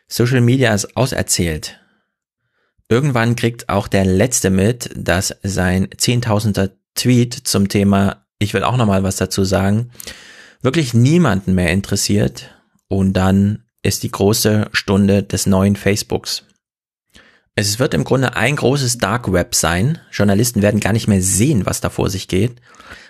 Social 0.08 0.40
Media 0.40 0.72
ist 0.72 0.96
auserzählt. 0.96 1.80
Irgendwann 2.88 3.34
kriegt 3.34 3.68
auch 3.68 3.88
der 3.88 4.04
Letzte 4.04 4.50
mit, 4.50 4.90
dass 4.94 5.34
sein 5.42 5.88
zehntausender 5.96 6.70
Tweet 6.94 7.34
zum 7.34 7.68
Thema, 7.68 8.24
ich 8.38 8.54
will 8.54 8.62
auch 8.62 8.76
nochmal 8.76 9.02
was 9.02 9.16
dazu 9.16 9.44
sagen, 9.44 9.90
wirklich 10.62 10.94
niemanden 10.94 11.54
mehr 11.54 11.70
interessiert 11.70 12.54
und 12.88 13.12
dann 13.12 13.64
ist 13.82 14.02
die 14.04 14.10
große 14.10 14.68
Stunde 14.72 15.22
des 15.22 15.46
neuen 15.46 15.76
Facebooks. 15.76 16.44
Es 17.54 17.78
wird 17.78 17.92
im 17.92 18.04
Grunde 18.04 18.34
ein 18.34 18.56
großes 18.56 18.98
Dark 18.98 19.30
Web 19.32 19.54
sein. 19.54 19.98
Journalisten 20.10 20.62
werden 20.62 20.80
gar 20.80 20.92
nicht 20.92 21.08
mehr 21.08 21.20
sehen, 21.20 21.66
was 21.66 21.80
da 21.80 21.90
vor 21.90 22.08
sich 22.08 22.28
geht. 22.28 22.62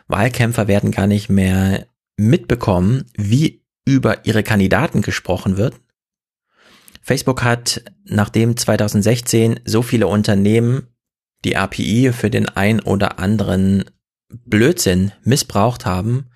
Wahlkämpfer 0.09 0.67
werden 0.67 0.91
gar 0.91 1.07
nicht 1.07 1.29
mehr 1.29 1.87
mitbekommen, 2.17 3.05
wie 3.17 3.63
über 3.85 4.27
ihre 4.27 4.43
Kandidaten 4.43 5.03
gesprochen 5.03 5.57
wird. 5.57 5.75
Facebook 7.03 7.43
hat, 7.43 7.83
nachdem 8.05 8.57
2016 8.57 9.61
so 9.65 9.83
viele 9.83 10.07
Unternehmen 10.07 10.89
die 11.45 11.57
API 11.57 12.13
für 12.13 12.31
den 12.31 12.49
ein 12.49 12.81
oder 12.81 13.19
anderen 13.19 13.85
Blödsinn 14.29 15.13
missbraucht 15.25 15.85
haben, 15.85 16.31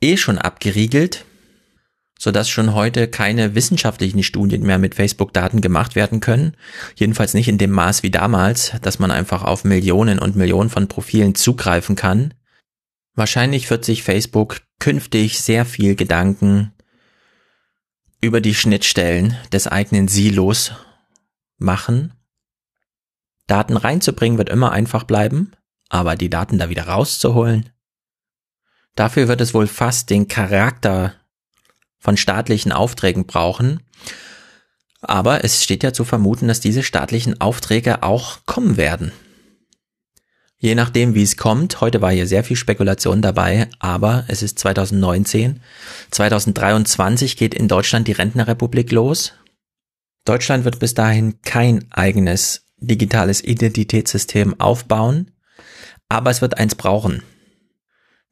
eh 0.00 0.16
schon 0.16 0.38
abgeriegelt, 0.38 1.24
sodass 2.18 2.50
schon 2.50 2.74
heute 2.74 3.08
keine 3.08 3.54
wissenschaftlichen 3.54 4.22
Studien 4.22 4.62
mehr 4.62 4.78
mit 4.78 4.94
Facebook-Daten 4.94 5.60
gemacht 5.60 5.94
werden 5.94 6.20
können. 6.20 6.54
Jedenfalls 6.94 7.34
nicht 7.34 7.48
in 7.48 7.58
dem 7.58 7.70
Maß 7.70 8.02
wie 8.02 8.10
damals, 8.10 8.72
dass 8.82 8.98
man 8.98 9.10
einfach 9.10 9.42
auf 9.42 9.64
Millionen 9.64 10.18
und 10.18 10.36
Millionen 10.36 10.70
von 10.70 10.88
Profilen 10.88 11.34
zugreifen 11.34 11.96
kann. 11.96 12.34
Wahrscheinlich 13.14 13.68
wird 13.70 13.84
sich 13.84 14.02
Facebook 14.02 14.60
künftig 14.78 15.40
sehr 15.40 15.64
viel 15.64 15.94
Gedanken 15.94 16.72
über 18.20 18.40
die 18.40 18.54
Schnittstellen 18.54 19.36
des 19.52 19.66
eigenen 19.66 20.08
Silos 20.08 20.72
machen. 21.58 22.12
Daten 23.46 23.76
reinzubringen 23.76 24.38
wird 24.38 24.50
immer 24.50 24.72
einfach 24.72 25.04
bleiben, 25.04 25.52
aber 25.88 26.16
die 26.16 26.30
Daten 26.30 26.58
da 26.58 26.68
wieder 26.68 26.84
rauszuholen, 26.84 27.70
dafür 28.94 29.28
wird 29.28 29.40
es 29.40 29.54
wohl 29.54 29.66
fast 29.66 30.10
den 30.10 30.28
Charakter 30.28 31.14
von 31.98 32.16
staatlichen 32.16 32.72
Aufträgen 32.72 33.26
brauchen. 33.26 33.80
Aber 35.02 35.44
es 35.44 35.62
steht 35.62 35.82
ja 35.82 35.92
zu 35.92 36.04
vermuten, 36.04 36.48
dass 36.48 36.60
diese 36.60 36.82
staatlichen 36.82 37.40
Aufträge 37.40 38.02
auch 38.02 38.40
kommen 38.46 38.76
werden. 38.76 39.12
Je 40.62 40.74
nachdem, 40.74 41.14
wie 41.14 41.22
es 41.22 41.38
kommt. 41.38 41.80
Heute 41.80 42.02
war 42.02 42.12
hier 42.12 42.26
sehr 42.26 42.44
viel 42.44 42.56
Spekulation 42.56 43.22
dabei, 43.22 43.68
aber 43.78 44.24
es 44.28 44.42
ist 44.42 44.58
2019. 44.58 45.62
2023 46.10 47.38
geht 47.38 47.54
in 47.54 47.66
Deutschland 47.66 48.06
die 48.08 48.12
Rentnerrepublik 48.12 48.92
los. 48.92 49.32
Deutschland 50.26 50.66
wird 50.66 50.78
bis 50.78 50.92
dahin 50.92 51.40
kein 51.40 51.90
eigenes 51.90 52.66
digitales 52.76 53.42
Identitätssystem 53.42 54.60
aufbauen, 54.60 55.30
aber 56.10 56.30
es 56.30 56.42
wird 56.42 56.58
eins 56.58 56.74
brauchen. 56.74 57.22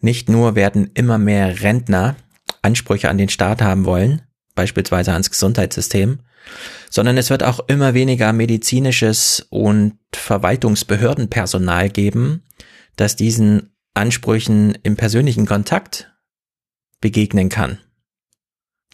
Nicht 0.00 0.28
nur 0.28 0.54
werden 0.54 0.90
immer 0.94 1.18
mehr 1.18 1.62
Rentner 1.62 2.16
Ansprüche 2.62 3.08
an 3.08 3.18
den 3.18 3.28
Staat 3.28 3.62
haben 3.62 3.84
wollen, 3.84 4.22
beispielsweise 4.54 5.12
ans 5.12 5.30
Gesundheitssystem, 5.30 6.20
sondern 6.90 7.16
es 7.16 7.30
wird 7.30 7.42
auch 7.42 7.60
immer 7.68 7.94
weniger 7.94 8.32
medizinisches 8.32 9.46
und 9.50 9.98
Verwaltungsbehördenpersonal 10.14 11.90
geben, 11.90 12.42
das 12.96 13.16
diesen 13.16 13.74
Ansprüchen 13.94 14.76
im 14.82 14.96
persönlichen 14.96 15.46
Kontakt 15.46 16.12
begegnen 17.00 17.48
kann. 17.48 17.78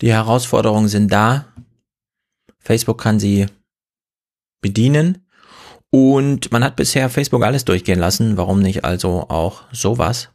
Die 0.00 0.12
Herausforderungen 0.12 0.88
sind 0.88 1.12
da. 1.12 1.46
Facebook 2.58 3.00
kann 3.00 3.20
sie 3.20 3.46
bedienen 4.60 5.26
und 5.90 6.50
man 6.50 6.64
hat 6.64 6.76
bisher 6.76 7.10
Facebook 7.10 7.44
alles 7.44 7.64
durchgehen 7.64 7.98
lassen. 7.98 8.36
Warum 8.36 8.60
nicht 8.60 8.84
also 8.84 9.28
auch 9.28 9.64
sowas? 9.72 10.33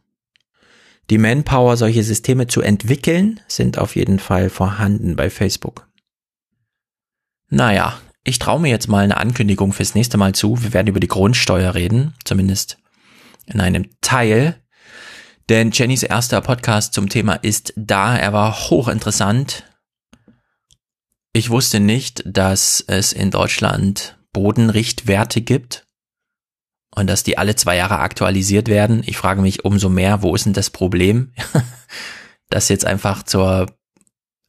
Die 1.09 1.17
Manpower, 1.17 1.75
solche 1.75 2.03
Systeme 2.03 2.47
zu 2.47 2.61
entwickeln, 2.61 3.39
sind 3.47 3.79
auf 3.79 3.95
jeden 3.95 4.19
Fall 4.19 4.49
vorhanden 4.49 5.15
bei 5.15 5.29
Facebook. 5.29 5.87
Naja, 7.49 7.99
ich 8.23 8.37
traue 8.37 8.59
mir 8.59 8.69
jetzt 8.69 8.87
mal 8.87 9.03
eine 9.03 9.17
Ankündigung 9.17 9.73
fürs 9.73 9.95
nächste 9.95 10.17
Mal 10.17 10.35
zu. 10.35 10.61
Wir 10.61 10.73
werden 10.73 10.87
über 10.87 10.99
die 10.99 11.07
Grundsteuer 11.07 11.73
reden, 11.73 12.13
zumindest 12.25 12.77
in 13.47 13.59
einem 13.59 13.89
Teil. 14.01 14.61
Denn 15.49 15.71
Jennys 15.71 16.03
erster 16.03 16.41
Podcast 16.41 16.93
zum 16.93 17.09
Thema 17.09 17.33
ist 17.33 17.73
da. 17.75 18.15
Er 18.15 18.31
war 18.33 18.69
hochinteressant. 18.69 19.63
Ich 21.33 21.49
wusste 21.49 21.79
nicht, 21.79 22.21
dass 22.25 22.83
es 22.85 23.13
in 23.13 23.31
Deutschland 23.31 24.19
Bodenrichtwerte 24.31 25.41
gibt 25.41 25.87
und 26.95 27.07
dass 27.07 27.23
die 27.23 27.37
alle 27.37 27.55
zwei 27.55 27.77
Jahre 27.77 27.99
aktualisiert 27.99 28.67
werden. 28.67 29.03
Ich 29.05 29.17
frage 29.17 29.41
mich 29.41 29.65
umso 29.65 29.89
mehr, 29.89 30.21
wo 30.21 30.35
ist 30.35 30.45
denn 30.45 30.53
das 30.53 30.69
Problem, 30.69 31.33
das 32.49 32.69
jetzt 32.69 32.85
einfach 32.85 33.23
zur 33.23 33.67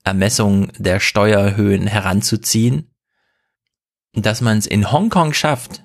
Ermessung 0.05 0.73
der 0.79 1.01
Steuerhöhen 1.01 1.87
heranzuziehen? 1.87 2.91
Dass 4.13 4.41
man 4.41 4.59
es 4.59 4.67
in 4.67 4.91
Hongkong 4.91 5.33
schafft, 5.33 5.85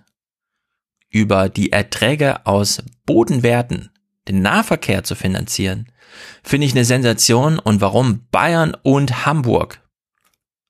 über 1.09 1.49
die 1.49 1.71
Erträge 1.71 2.45
aus 2.45 2.83
Bodenwerten 3.05 3.91
den 4.27 4.41
Nahverkehr 4.41 5.03
zu 5.03 5.15
finanzieren, 5.15 5.91
finde 6.43 6.65
ich 6.65 6.73
eine 6.73 6.85
Sensation 6.85 7.59
und 7.59 7.81
warum 7.81 8.27
Bayern 8.31 8.75
und 8.81 9.25
Hamburg 9.25 9.81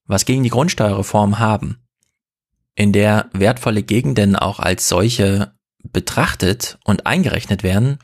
was 0.07 0.25
gegen 0.25 0.43
die 0.43 0.49
Grundsteuerreform 0.49 1.39
haben, 1.39 1.79
in 2.75 2.93
der 2.93 3.29
wertvolle 3.33 3.83
Gegenden 3.83 4.35
auch 4.35 4.59
als 4.59 4.87
solche 4.87 5.54
betrachtet 5.91 6.77
und 6.83 7.05
eingerechnet 7.05 7.63
werden. 7.63 7.99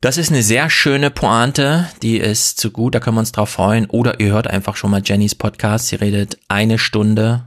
Das 0.00 0.16
ist 0.16 0.30
eine 0.30 0.44
sehr 0.44 0.70
schöne 0.70 1.10
Pointe, 1.10 1.88
die 2.02 2.18
ist 2.18 2.60
zu 2.60 2.70
gut, 2.70 2.94
da 2.94 3.00
können 3.00 3.16
wir 3.16 3.20
uns 3.20 3.32
drauf 3.32 3.50
freuen. 3.50 3.86
Oder 3.86 4.20
ihr 4.20 4.32
hört 4.32 4.46
einfach 4.46 4.76
schon 4.76 4.92
mal 4.92 5.02
Jennys 5.04 5.34
Podcast, 5.34 5.88
sie 5.88 5.96
redet 5.96 6.38
eine 6.46 6.78
Stunde 6.78 7.46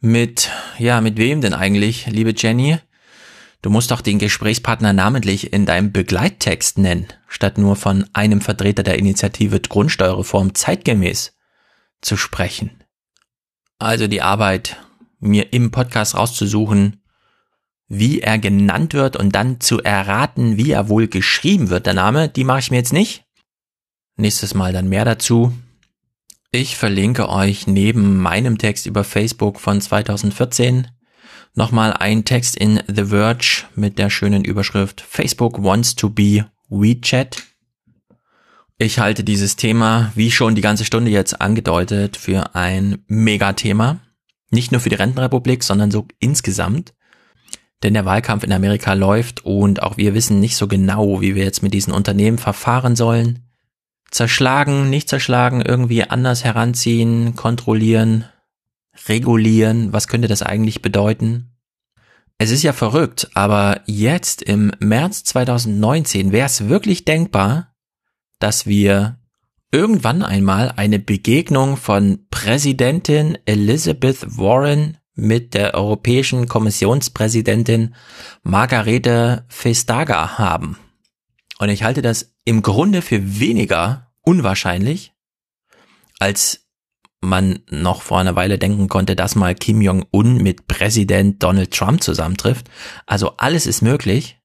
mit, 0.00 0.50
ja, 0.78 1.00
mit 1.00 1.18
wem 1.18 1.42
denn 1.42 1.52
eigentlich, 1.52 2.06
liebe 2.06 2.32
Jenny? 2.36 2.78
Du 3.60 3.70
musst 3.70 3.90
doch 3.90 4.00
den 4.00 4.18
Gesprächspartner 4.18 4.92
namentlich 4.92 5.52
in 5.52 5.66
deinem 5.66 5.92
Begleittext 5.92 6.78
nennen, 6.78 7.06
statt 7.28 7.58
nur 7.58 7.76
von 7.76 8.06
einem 8.12 8.40
Vertreter 8.40 8.82
der 8.82 8.98
Initiative 8.98 9.60
Grundsteuerreform 9.60 10.54
zeitgemäß 10.54 11.36
zu 12.00 12.16
sprechen. 12.16 12.82
Also 13.78 14.08
die 14.08 14.22
Arbeit, 14.22 14.78
mir 15.20 15.52
im 15.52 15.70
Podcast 15.70 16.16
rauszusuchen, 16.16 17.01
wie 17.94 18.22
er 18.22 18.38
genannt 18.38 18.94
wird 18.94 19.16
und 19.16 19.34
dann 19.34 19.60
zu 19.60 19.82
erraten, 19.82 20.56
wie 20.56 20.70
er 20.70 20.88
wohl 20.88 21.08
geschrieben 21.08 21.68
wird, 21.68 21.84
der 21.84 21.92
Name, 21.92 22.30
die 22.30 22.42
mache 22.42 22.60
ich 22.60 22.70
mir 22.70 22.78
jetzt 22.78 22.94
nicht. 22.94 23.24
Nächstes 24.16 24.54
Mal 24.54 24.72
dann 24.72 24.88
mehr 24.88 25.04
dazu. 25.04 25.52
Ich 26.50 26.78
verlinke 26.78 27.28
euch 27.28 27.66
neben 27.66 28.16
meinem 28.16 28.56
Text 28.56 28.86
über 28.86 29.04
Facebook 29.04 29.60
von 29.60 29.78
2014 29.78 30.88
nochmal 31.54 31.92
einen 31.92 32.24
Text 32.24 32.56
in 32.56 32.82
The 32.88 33.04
Verge 33.04 33.64
mit 33.74 33.98
der 33.98 34.08
schönen 34.08 34.42
Überschrift 34.42 35.02
Facebook 35.02 35.62
wants 35.62 35.94
to 35.94 36.08
be 36.08 36.46
WeChat. 36.70 37.42
Ich 38.78 39.00
halte 39.00 39.22
dieses 39.22 39.56
Thema, 39.56 40.12
wie 40.14 40.30
schon 40.30 40.54
die 40.54 40.62
ganze 40.62 40.86
Stunde 40.86 41.10
jetzt 41.10 41.42
angedeutet, 41.42 42.16
für 42.16 42.54
ein 42.54 43.04
Megathema. 43.06 44.00
Nicht 44.50 44.72
nur 44.72 44.80
für 44.80 44.88
die 44.88 44.94
Rentenrepublik, 44.94 45.62
sondern 45.62 45.90
so 45.90 46.06
insgesamt. 46.20 46.94
Denn 47.82 47.94
der 47.94 48.04
Wahlkampf 48.04 48.44
in 48.44 48.52
Amerika 48.52 48.92
läuft 48.92 49.44
und 49.44 49.82
auch 49.82 49.96
wir 49.96 50.14
wissen 50.14 50.40
nicht 50.40 50.56
so 50.56 50.68
genau, 50.68 51.20
wie 51.20 51.34
wir 51.34 51.44
jetzt 51.44 51.62
mit 51.62 51.74
diesen 51.74 51.92
Unternehmen 51.92 52.38
verfahren 52.38 52.96
sollen. 52.96 53.40
Zerschlagen, 54.10 54.90
nicht 54.90 55.08
zerschlagen, 55.08 55.62
irgendwie 55.62 56.04
anders 56.04 56.44
heranziehen, 56.44 57.34
kontrollieren, 57.34 58.26
regulieren. 59.08 59.92
Was 59.92 60.06
könnte 60.06 60.28
das 60.28 60.42
eigentlich 60.42 60.82
bedeuten? 60.82 61.52
Es 62.38 62.50
ist 62.50 62.62
ja 62.62 62.72
verrückt, 62.72 63.30
aber 63.34 63.80
jetzt 63.86 64.42
im 64.42 64.72
März 64.80 65.24
2019 65.24 66.32
wäre 66.32 66.46
es 66.46 66.68
wirklich 66.68 67.04
denkbar, 67.04 67.74
dass 68.38 68.66
wir 68.66 69.18
irgendwann 69.70 70.22
einmal 70.22 70.72
eine 70.76 70.98
Begegnung 70.98 71.76
von 71.76 72.26
Präsidentin 72.30 73.38
Elizabeth 73.46 74.36
Warren 74.36 74.98
mit 75.14 75.54
der 75.54 75.74
Europäischen 75.74 76.48
Kommissionspräsidentin 76.48 77.94
Margarete 78.42 79.44
Vestager 79.48 80.38
haben. 80.38 80.78
Und 81.58 81.68
ich 81.68 81.82
halte 81.82 82.02
das 82.02 82.34
im 82.44 82.62
Grunde 82.62 83.02
für 83.02 83.38
weniger 83.38 84.12
unwahrscheinlich, 84.22 85.12
als 86.18 86.66
man 87.20 87.60
noch 87.70 88.02
vor 88.02 88.18
einer 88.18 88.34
Weile 88.34 88.58
denken 88.58 88.88
konnte, 88.88 89.14
dass 89.14 89.36
mal 89.36 89.54
Kim 89.54 89.80
Jong-un 89.80 90.38
mit 90.38 90.66
Präsident 90.66 91.42
Donald 91.42 91.72
Trump 91.72 92.02
zusammentrifft. 92.02 92.68
Also 93.06 93.36
alles 93.36 93.66
ist 93.66 93.80
möglich. 93.80 94.40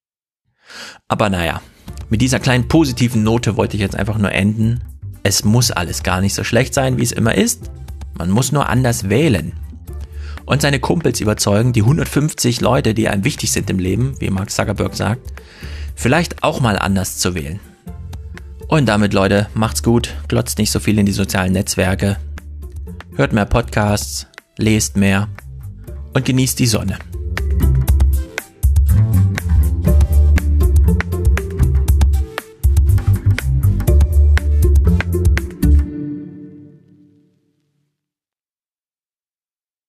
Aber 1.07 1.29
naja, 1.29 1.61
mit 2.09 2.21
dieser 2.21 2.39
kleinen 2.39 2.67
positiven 2.67 3.23
Note 3.23 3.57
wollte 3.57 3.77
ich 3.77 3.81
jetzt 3.81 3.95
einfach 3.95 4.17
nur 4.17 4.31
enden. 4.31 4.81
Es 5.23 5.43
muss 5.43 5.71
alles 5.71 6.03
gar 6.03 6.21
nicht 6.21 6.35
so 6.35 6.43
schlecht 6.43 6.73
sein, 6.73 6.97
wie 6.97 7.03
es 7.03 7.11
immer 7.11 7.35
ist. 7.35 7.71
Man 8.13 8.29
muss 8.29 8.51
nur 8.51 8.69
anders 8.69 9.09
wählen. 9.09 9.53
Und 10.47 10.61
seine 10.61 10.79
Kumpels 10.79 11.19
überzeugen, 11.19 11.73
die 11.73 11.81
150 11.81 12.61
Leute, 12.61 12.93
die 12.93 13.09
einem 13.09 13.25
wichtig 13.25 13.51
sind 13.51 13.69
im 13.69 13.79
Leben, 13.79 14.15
wie 14.19 14.29
Mark 14.29 14.49
Zuckerberg 14.49 14.95
sagt, 14.95 15.33
vielleicht 15.93 16.41
auch 16.41 16.61
mal 16.61 16.79
anders 16.79 17.17
zu 17.17 17.35
wählen. 17.35 17.59
Und 18.69 18.85
damit, 18.87 19.13
Leute, 19.13 19.47
macht's 19.53 19.83
gut, 19.83 20.15
glotzt 20.29 20.57
nicht 20.57 20.71
so 20.71 20.79
viel 20.79 20.97
in 20.99 21.05
die 21.05 21.11
sozialen 21.11 21.51
Netzwerke, 21.51 22.15
hört 23.17 23.33
mehr 23.33 23.45
Podcasts, 23.45 24.25
lest 24.57 24.95
mehr 24.95 25.27
und 26.13 26.23
genießt 26.23 26.57
die 26.59 26.67
Sonne. 26.67 26.97